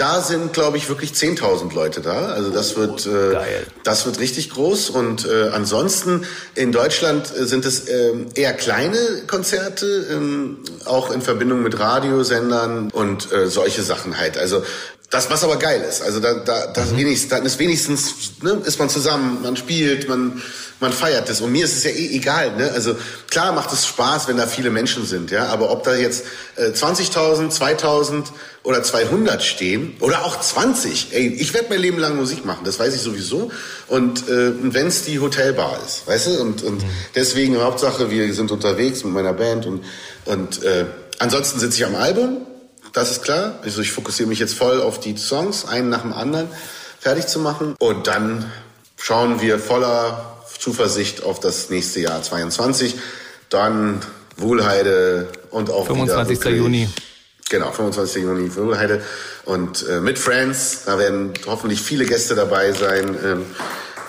Da 0.00 0.22
sind, 0.22 0.54
glaube 0.54 0.78
ich, 0.78 0.88
wirklich 0.88 1.10
10.000 1.10 1.74
Leute 1.74 2.00
da. 2.00 2.28
Also 2.28 2.48
das 2.48 2.74
wird, 2.74 3.04
äh, 3.04 3.36
das 3.84 4.06
wird 4.06 4.18
richtig 4.18 4.48
groß. 4.48 4.88
Und 4.88 5.26
äh, 5.26 5.50
ansonsten 5.52 6.24
in 6.54 6.72
Deutschland 6.72 7.30
äh, 7.36 7.44
sind 7.44 7.66
es 7.66 7.80
äh, 7.80 8.14
eher 8.34 8.54
kleine 8.54 8.96
Konzerte, 9.26 9.86
äh, 9.86 10.88
auch 10.88 11.10
in 11.10 11.20
Verbindung 11.20 11.62
mit 11.62 11.78
Radiosendern 11.78 12.90
und 12.90 13.30
äh, 13.30 13.50
solche 13.50 13.82
Sachen 13.82 14.16
halt. 14.16 14.38
Also 14.38 14.62
das, 15.10 15.28
was 15.28 15.44
aber 15.44 15.56
geil 15.56 15.84
ist. 15.86 16.00
Also 16.02 16.18
da, 16.18 16.32
da, 16.34 16.68
das 16.68 16.92
mhm. 16.92 16.98
wenigstens, 16.98 17.28
dann 17.28 17.44
ist 17.44 17.58
wenigstens, 17.58 18.14
ne, 18.42 18.62
ist 18.64 18.78
man 18.78 18.88
zusammen, 18.88 19.42
man 19.42 19.56
spielt, 19.56 20.08
man, 20.08 20.40
man 20.78 20.92
feiert 20.92 21.28
das. 21.28 21.40
Und 21.40 21.52
mir 21.52 21.64
ist 21.64 21.76
es 21.76 21.84
ja 21.84 21.90
eh 21.90 22.16
egal. 22.16 22.56
Ne? 22.56 22.70
Also 22.72 22.96
klar 23.28 23.52
macht 23.52 23.72
es 23.72 23.86
Spaß, 23.86 24.28
wenn 24.28 24.38
da 24.38 24.46
viele 24.46 24.70
Menschen 24.70 25.04
sind, 25.04 25.30
ja. 25.30 25.48
Aber 25.48 25.70
ob 25.70 25.82
da 25.82 25.94
jetzt 25.94 26.24
äh, 26.56 26.68
20.000, 26.68 27.50
2.000 27.50 28.26
oder 28.62 28.82
200 28.82 29.42
stehen 29.42 29.96
oder 30.00 30.24
auch 30.24 30.40
20, 30.40 31.08
ey, 31.12 31.26
ich 31.26 31.54
werde 31.54 31.68
mein 31.70 31.80
Leben 31.80 31.98
lang 31.98 32.16
Musik 32.16 32.44
machen. 32.44 32.64
Das 32.64 32.78
weiß 32.78 32.94
ich 32.94 33.00
sowieso. 33.00 33.50
Und 33.88 34.28
äh, 34.28 34.52
wenn 34.62 34.86
es 34.86 35.04
die 35.04 35.18
Hotelbar 35.18 35.78
ist, 35.84 36.06
weißt 36.06 36.26
du. 36.26 36.40
Und, 36.40 36.62
und 36.62 36.82
mhm. 36.82 36.90
deswegen 37.14 37.60
Hauptsache, 37.60 38.10
wir 38.10 38.32
sind 38.34 38.50
unterwegs 38.50 39.02
mit 39.04 39.14
meiner 39.14 39.32
Band 39.32 39.66
und 39.66 39.84
und 40.26 40.62
äh, 40.62 40.84
ansonsten 41.18 41.58
sitze 41.58 41.78
ich 41.78 41.86
am 41.86 41.94
Album 41.94 42.46
das 42.92 43.10
ist 43.10 43.22
klar. 43.22 43.58
Also 43.62 43.82
ich 43.82 43.92
fokussiere 43.92 44.28
mich 44.28 44.38
jetzt 44.38 44.54
voll 44.54 44.80
auf 44.80 45.00
die 45.00 45.16
Songs, 45.16 45.64
einen 45.64 45.88
nach 45.88 46.02
dem 46.02 46.12
anderen 46.12 46.48
fertig 46.98 47.26
zu 47.26 47.38
machen. 47.38 47.74
Und 47.78 48.06
dann 48.06 48.50
schauen 48.96 49.40
wir 49.40 49.58
voller 49.58 50.38
Zuversicht 50.58 51.22
auf 51.22 51.40
das 51.40 51.70
nächste 51.70 52.00
Jahr 52.00 52.22
22. 52.22 52.96
Dann 53.48 54.00
Wohlheide 54.36 55.28
und 55.50 55.70
auch 55.70 55.86
25. 55.86 56.40
Wieder 56.40 56.50
Juni. 56.50 56.88
Genau, 57.50 57.70
25. 57.70 58.22
Juni 58.22 58.54
Wohlheide. 58.56 59.02
Und 59.44 59.86
äh, 59.88 60.00
mit 60.00 60.18
Friends, 60.18 60.84
da 60.86 60.98
werden 60.98 61.32
hoffentlich 61.46 61.82
viele 61.82 62.06
Gäste 62.06 62.34
dabei 62.34 62.72
sein. 62.72 63.18
Ähm, 63.22 63.44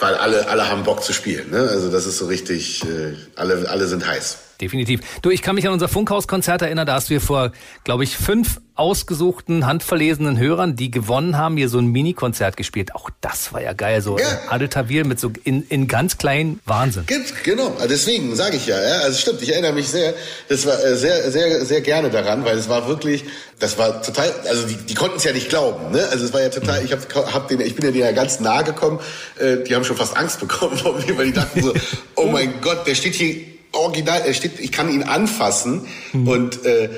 weil 0.02 0.16
alle, 0.16 0.48
alle 0.50 0.68
haben 0.68 0.84
Bock 0.84 1.04
zu 1.04 1.14
spielen. 1.14 1.52
Ne? 1.52 1.60
Also 1.60 1.90
das 1.92 2.06
ist 2.06 2.18
so 2.18 2.26
richtig, 2.26 2.84
äh, 2.84 3.14
alle, 3.36 3.70
alle 3.70 3.88
sind 3.88 4.06
heiß. 4.06 4.38
Definitiv. 4.62 5.02
Du, 5.22 5.32
ich 5.32 5.42
kann 5.42 5.56
mich 5.56 5.68
an 5.68 5.74
unser 5.74 5.88
Funkhauskonzert 5.88 6.62
erinnern, 6.62 6.86
da 6.86 6.94
hast 6.94 7.10
du 7.10 7.20
vor, 7.20 7.52
glaube 7.84 8.04
ich, 8.04 8.16
fünf 8.16 8.62
ausgesuchten, 8.76 9.66
handverlesenen 9.66 10.40
Hörern, 10.40 10.76
die 10.76 10.90
gewonnen 10.90 11.38
haben, 11.38 11.58
hier 11.58 11.68
so 11.68 11.78
ein 11.78 11.88
Mini-Konzert 11.88 12.58
gespielt. 12.58 12.96
Auch 12.96 13.10
das 13.22 13.54
war 13.54 13.62
ja 13.62 13.74
geil, 13.74 14.02
so 14.02 14.18
ja. 14.18 14.26
Adel 14.50 14.70
Tawil 14.70 15.04
mit 15.04 15.20
so 15.20 15.32
in, 15.44 15.68
in 15.68 15.88
ganz 15.88 16.18
kleinen 16.18 16.60
Wahnsinn. 16.66 17.06
Genau, 17.44 17.76
deswegen 17.90 18.36
sage 18.36 18.58
ich 18.58 18.68
ja, 18.68 18.82
ja, 18.82 19.02
also 19.02 19.18
stimmt, 19.18 19.42
ich 19.42 19.52
erinnere 19.52 19.74
mich 19.74 19.90
sehr, 19.90 20.14
das 20.48 20.66
war 20.66 20.84
äh, 20.84 20.96
sehr, 20.96 21.32
sehr, 21.32 21.66
sehr 21.66 21.82
gerne 21.82 22.10
daran, 22.10 22.46
weil 22.46 22.58
es 22.58 22.70
war 22.70 22.88
wirklich, 22.88 23.26
das 23.60 23.78
war 23.78 24.02
total, 24.02 24.32
also 24.48 24.66
die, 24.66 24.76
die 24.76 24.94
konnten 24.96 25.18
es 25.18 25.24
ja 25.24 25.34
nicht 25.34 25.50
glauben, 25.50 25.92
ne? 25.92 26.08
Also 26.10 26.26
es 26.26 26.34
war 26.34 26.42
ja 26.42 26.50
total, 26.50 26.80
mhm. 26.80 26.86
ich 26.86 26.92
hab, 26.94 27.34
hab 27.34 27.48
den, 27.50 27.62
ich 27.62 27.76
bin 27.76 27.86
ja 27.86 27.92
denen 27.92 28.06
ja 28.06 28.12
ganz 28.14 28.40
nahe 28.40 28.64
gekommen, 28.64 29.00
äh, 29.38 29.58
die 29.58 29.76
haben 29.76 29.84
schon 29.84 29.98
fast 29.98 30.16
Angst 30.18 30.40
bekommen, 30.40 30.80
weil 30.84 31.26
die 31.26 31.34
dachten 31.34 31.62
so, 31.62 31.74
oh 32.16 32.28
mein 32.28 32.62
Gott, 32.62 32.88
der 32.88 32.96
steht 32.96 33.16
hier 33.16 33.52
original, 33.72 34.22
er 34.26 34.34
steht, 34.34 34.60
ich 34.60 34.72
kann 34.72 34.92
ihn 34.92 35.04
anfassen 35.04 35.88
mhm. 36.14 36.28
und 36.28 36.66
äh, 36.66 36.90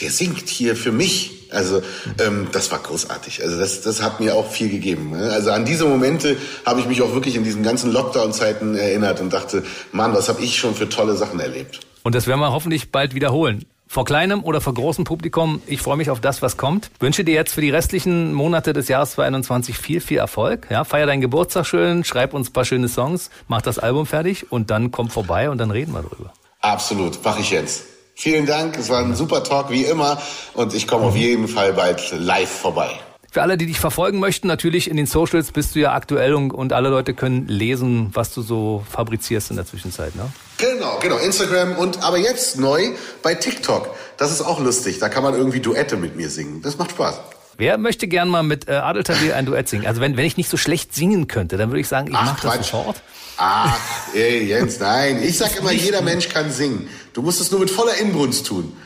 der 0.00 0.10
singt 0.10 0.48
hier 0.48 0.76
für 0.76 0.92
mich. 0.92 1.42
Also 1.50 1.82
ähm, 2.18 2.48
das 2.52 2.70
war 2.70 2.78
großartig. 2.78 3.42
Also 3.42 3.58
das, 3.58 3.82
das 3.82 4.02
hat 4.02 4.20
mir 4.20 4.34
auch 4.34 4.50
viel 4.50 4.70
gegeben. 4.70 5.10
Ne? 5.10 5.30
Also 5.30 5.50
an 5.50 5.64
diese 5.64 5.84
Momente 5.84 6.36
habe 6.64 6.80
ich 6.80 6.86
mich 6.86 7.02
auch 7.02 7.12
wirklich 7.12 7.36
in 7.36 7.44
diesen 7.44 7.62
ganzen 7.62 7.92
Lockdown-Zeiten 7.92 8.74
erinnert 8.74 9.20
und 9.20 9.32
dachte, 9.32 9.62
Mann, 9.92 10.14
was 10.14 10.28
habe 10.28 10.42
ich 10.42 10.56
schon 10.58 10.74
für 10.74 10.88
tolle 10.88 11.14
Sachen 11.14 11.40
erlebt. 11.40 11.80
Und 12.02 12.14
das 12.14 12.26
werden 12.26 12.40
wir 12.40 12.52
hoffentlich 12.52 12.90
bald 12.90 13.14
wiederholen. 13.14 13.66
Vor 13.92 14.06
kleinem 14.06 14.42
oder 14.42 14.62
vor 14.62 14.72
großem 14.72 15.04
Publikum, 15.04 15.60
ich 15.66 15.82
freue 15.82 15.98
mich 15.98 16.08
auf 16.08 16.18
das, 16.18 16.40
was 16.40 16.56
kommt. 16.56 16.90
Wünsche 16.98 17.24
dir 17.24 17.34
jetzt 17.34 17.52
für 17.52 17.60
die 17.60 17.68
restlichen 17.68 18.32
Monate 18.32 18.72
des 18.72 18.88
Jahres 18.88 19.10
2021 19.10 19.76
viel, 19.76 20.00
viel 20.00 20.16
Erfolg. 20.16 20.66
Ja, 20.70 20.84
feier 20.84 21.04
deinen 21.04 21.20
Geburtstag 21.20 21.66
schön, 21.66 22.02
schreib 22.02 22.32
uns 22.32 22.48
ein 22.48 22.54
paar 22.54 22.64
schöne 22.64 22.88
Songs, 22.88 23.28
mach 23.48 23.60
das 23.60 23.78
Album 23.78 24.06
fertig 24.06 24.50
und 24.50 24.70
dann 24.70 24.92
komm 24.92 25.10
vorbei 25.10 25.50
und 25.50 25.58
dann 25.58 25.70
reden 25.70 25.92
wir 25.92 26.00
drüber. 26.00 26.32
Absolut, 26.62 27.18
mach 27.22 27.38
ich 27.38 27.50
jetzt. 27.50 27.82
Vielen 28.14 28.46
Dank, 28.46 28.78
es 28.78 28.88
war 28.88 29.00
ein 29.00 29.14
super 29.14 29.44
Talk 29.44 29.68
wie 29.68 29.82
immer 29.82 30.16
und 30.54 30.72
ich 30.72 30.86
komme 30.86 31.04
auf 31.04 31.16
jeden 31.16 31.46
Fall 31.46 31.74
bald 31.74 32.14
live 32.18 32.48
vorbei. 32.48 32.88
Für 33.30 33.42
alle, 33.42 33.58
die 33.58 33.66
dich 33.66 33.78
verfolgen 33.78 34.20
möchten, 34.20 34.46
natürlich 34.46 34.88
in 34.88 34.96
den 34.96 35.06
Socials 35.06 35.52
bist 35.52 35.74
du 35.74 35.80
ja 35.80 35.92
aktuell 35.92 36.32
und, 36.32 36.50
und 36.50 36.72
alle 36.72 36.88
Leute 36.88 37.12
können 37.12 37.46
lesen, 37.46 38.08
was 38.14 38.32
du 38.32 38.40
so 38.40 38.82
fabrizierst 38.90 39.50
in 39.50 39.56
der 39.56 39.66
Zwischenzeit, 39.66 40.16
ne? 40.16 40.30
Genau, 40.62 41.00
genau. 41.00 41.16
Instagram 41.16 41.76
und 41.76 42.04
aber 42.04 42.18
jetzt 42.18 42.56
neu 42.56 42.92
bei 43.20 43.34
TikTok. 43.34 43.92
Das 44.16 44.30
ist 44.30 44.42
auch 44.42 44.60
lustig. 44.60 45.00
Da 45.00 45.08
kann 45.08 45.24
man 45.24 45.34
irgendwie 45.34 45.58
Duette 45.58 45.96
mit 45.96 46.14
mir 46.14 46.30
singen. 46.30 46.62
Das 46.62 46.78
macht 46.78 46.92
Spaß. 46.92 47.16
Wer 47.56 47.78
möchte 47.78 48.06
gern 48.06 48.28
mal 48.28 48.44
mit 48.44 48.68
äh, 48.68 48.74
Adel 48.74 49.02
Tawil 49.02 49.32
ein 49.32 49.44
Duett 49.44 49.68
singen? 49.68 49.86
Also 49.86 50.00
wenn, 50.00 50.16
wenn 50.16 50.24
ich 50.24 50.36
nicht 50.36 50.48
so 50.48 50.56
schlecht 50.56 50.94
singen 50.94 51.26
könnte, 51.26 51.56
dann 51.56 51.70
würde 51.70 51.80
ich 51.80 51.88
sagen, 51.88 52.06
ich 52.06 52.12
mache 52.12 52.46
das 52.46 52.68
sofort. 52.68 53.02
Ach, 53.38 53.76
ey, 54.14 54.44
Jens, 54.44 54.78
nein. 54.78 55.20
Ich 55.24 55.36
sag 55.36 55.56
immer, 55.56 55.72
jeder 55.72 56.00
Mensch 56.00 56.28
kann 56.28 56.52
singen. 56.52 56.88
Du 57.12 57.22
musst 57.22 57.40
es 57.40 57.50
nur 57.50 57.58
mit 57.58 57.70
voller 57.70 57.96
Inbrunst 57.96 58.46
tun. 58.46 58.76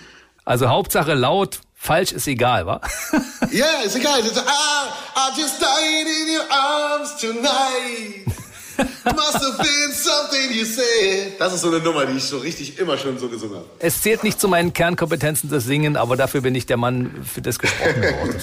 Also 0.46 0.68
Hauptsache 0.68 1.12
laut, 1.12 1.60
falsch 1.74 2.12
ist 2.12 2.26
egal, 2.26 2.66
wa? 2.66 2.80
Ja, 3.52 3.66
yeah, 3.66 3.82
ist 3.84 3.96
egal. 3.96 4.20
Ist, 4.20 4.38
ah, 4.38 4.94
I 5.14 5.40
just 5.40 5.60
died 5.60 6.06
in 6.06 6.34
your 6.34 6.46
arms 6.50 7.16
tonight. 7.16 8.45
Must 9.04 9.34
have 9.34 9.58
been 9.58 9.92
something 9.92 10.52
you 10.52 10.64
said. 10.64 11.38
Das 11.38 11.52
ist 11.52 11.62
so 11.62 11.68
eine 11.68 11.80
Nummer, 11.80 12.06
die 12.06 12.16
ich 12.16 12.24
so 12.24 12.38
richtig 12.38 12.78
immer 12.78 12.98
schon 12.98 13.18
so 13.18 13.28
gesungen 13.28 13.56
habe. 13.56 13.66
Es 13.78 14.02
zählt 14.02 14.24
nicht 14.24 14.40
zu 14.40 14.48
meinen 14.48 14.72
Kernkompetenzen 14.72 15.50
das 15.50 15.64
Singen, 15.64 15.96
aber 15.96 16.16
dafür 16.16 16.40
bin 16.40 16.54
ich 16.54 16.66
der 16.66 16.76
Mann 16.76 17.24
für 17.24 17.42
das 17.42 17.58
gesprochene 17.58 18.12
Wort. 18.20 18.36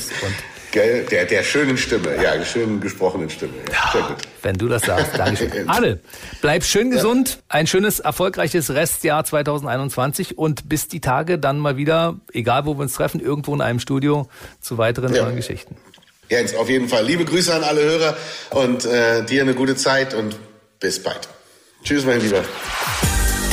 Gell? 0.71 1.05
Der, 1.05 1.25
der 1.25 1.43
schönen 1.43 1.77
Stimme, 1.77 2.15
ja, 2.15 2.35
der 2.35 2.45
schönen 2.45 2.81
gesprochenen 2.81 3.29
Stimme. 3.29 3.53
Ja, 3.71 4.01
gut. 4.07 4.17
Wenn 4.41 4.57
du 4.57 4.67
das 4.67 4.81
sagst, 4.81 5.11
danke 5.15 5.49
Alle, 5.67 5.99
bleib 6.41 6.63
schön 6.63 6.89
gesund, 6.89 7.29
ja. 7.29 7.35
ein 7.49 7.67
schönes, 7.67 7.99
erfolgreiches 7.99 8.71
Restjahr 8.71 9.23
2021 9.23 10.35
und 10.35 10.67
bis 10.67 10.87
die 10.87 10.99
Tage 10.99 11.37
dann 11.37 11.59
mal 11.59 11.77
wieder, 11.77 12.19
egal 12.31 12.65
wo 12.65 12.73
wir 12.73 12.81
uns 12.81 12.93
treffen, 12.93 13.19
irgendwo 13.19 13.53
in 13.53 13.61
einem 13.61 13.79
Studio 13.79 14.27
zu 14.61 14.79
weiteren 14.79 15.13
ja. 15.13 15.25
neuen 15.25 15.35
Geschichten. 15.35 15.75
Jens, 16.29 16.55
auf 16.55 16.69
jeden 16.69 16.89
Fall. 16.89 17.05
Liebe 17.05 17.25
Grüße 17.25 17.53
an 17.53 17.63
alle 17.63 17.81
Hörer 17.81 18.17
und 18.51 18.85
äh, 18.85 19.23
dir 19.25 19.41
eine 19.41 19.53
gute 19.53 19.75
Zeit 19.75 20.13
und 20.13 20.35
bis 20.79 21.01
bald. 21.01 21.27
Tschüss, 21.83 22.05
mein 22.05 22.21
Lieber. 22.21 22.43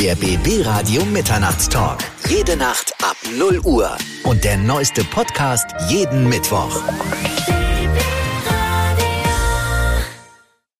Der 0.00 0.14
BB 0.14 0.64
Radio 0.64 1.04
Mitternachtstalk. 1.04 1.98
Jede 2.28 2.56
Nacht 2.56 2.94
ab 3.02 3.16
0 3.36 3.60
Uhr. 3.64 3.96
Und 4.24 4.44
der 4.44 4.56
neueste 4.56 5.04
Podcast 5.04 5.66
jeden 5.88 6.28
Mittwoch. 6.28 6.80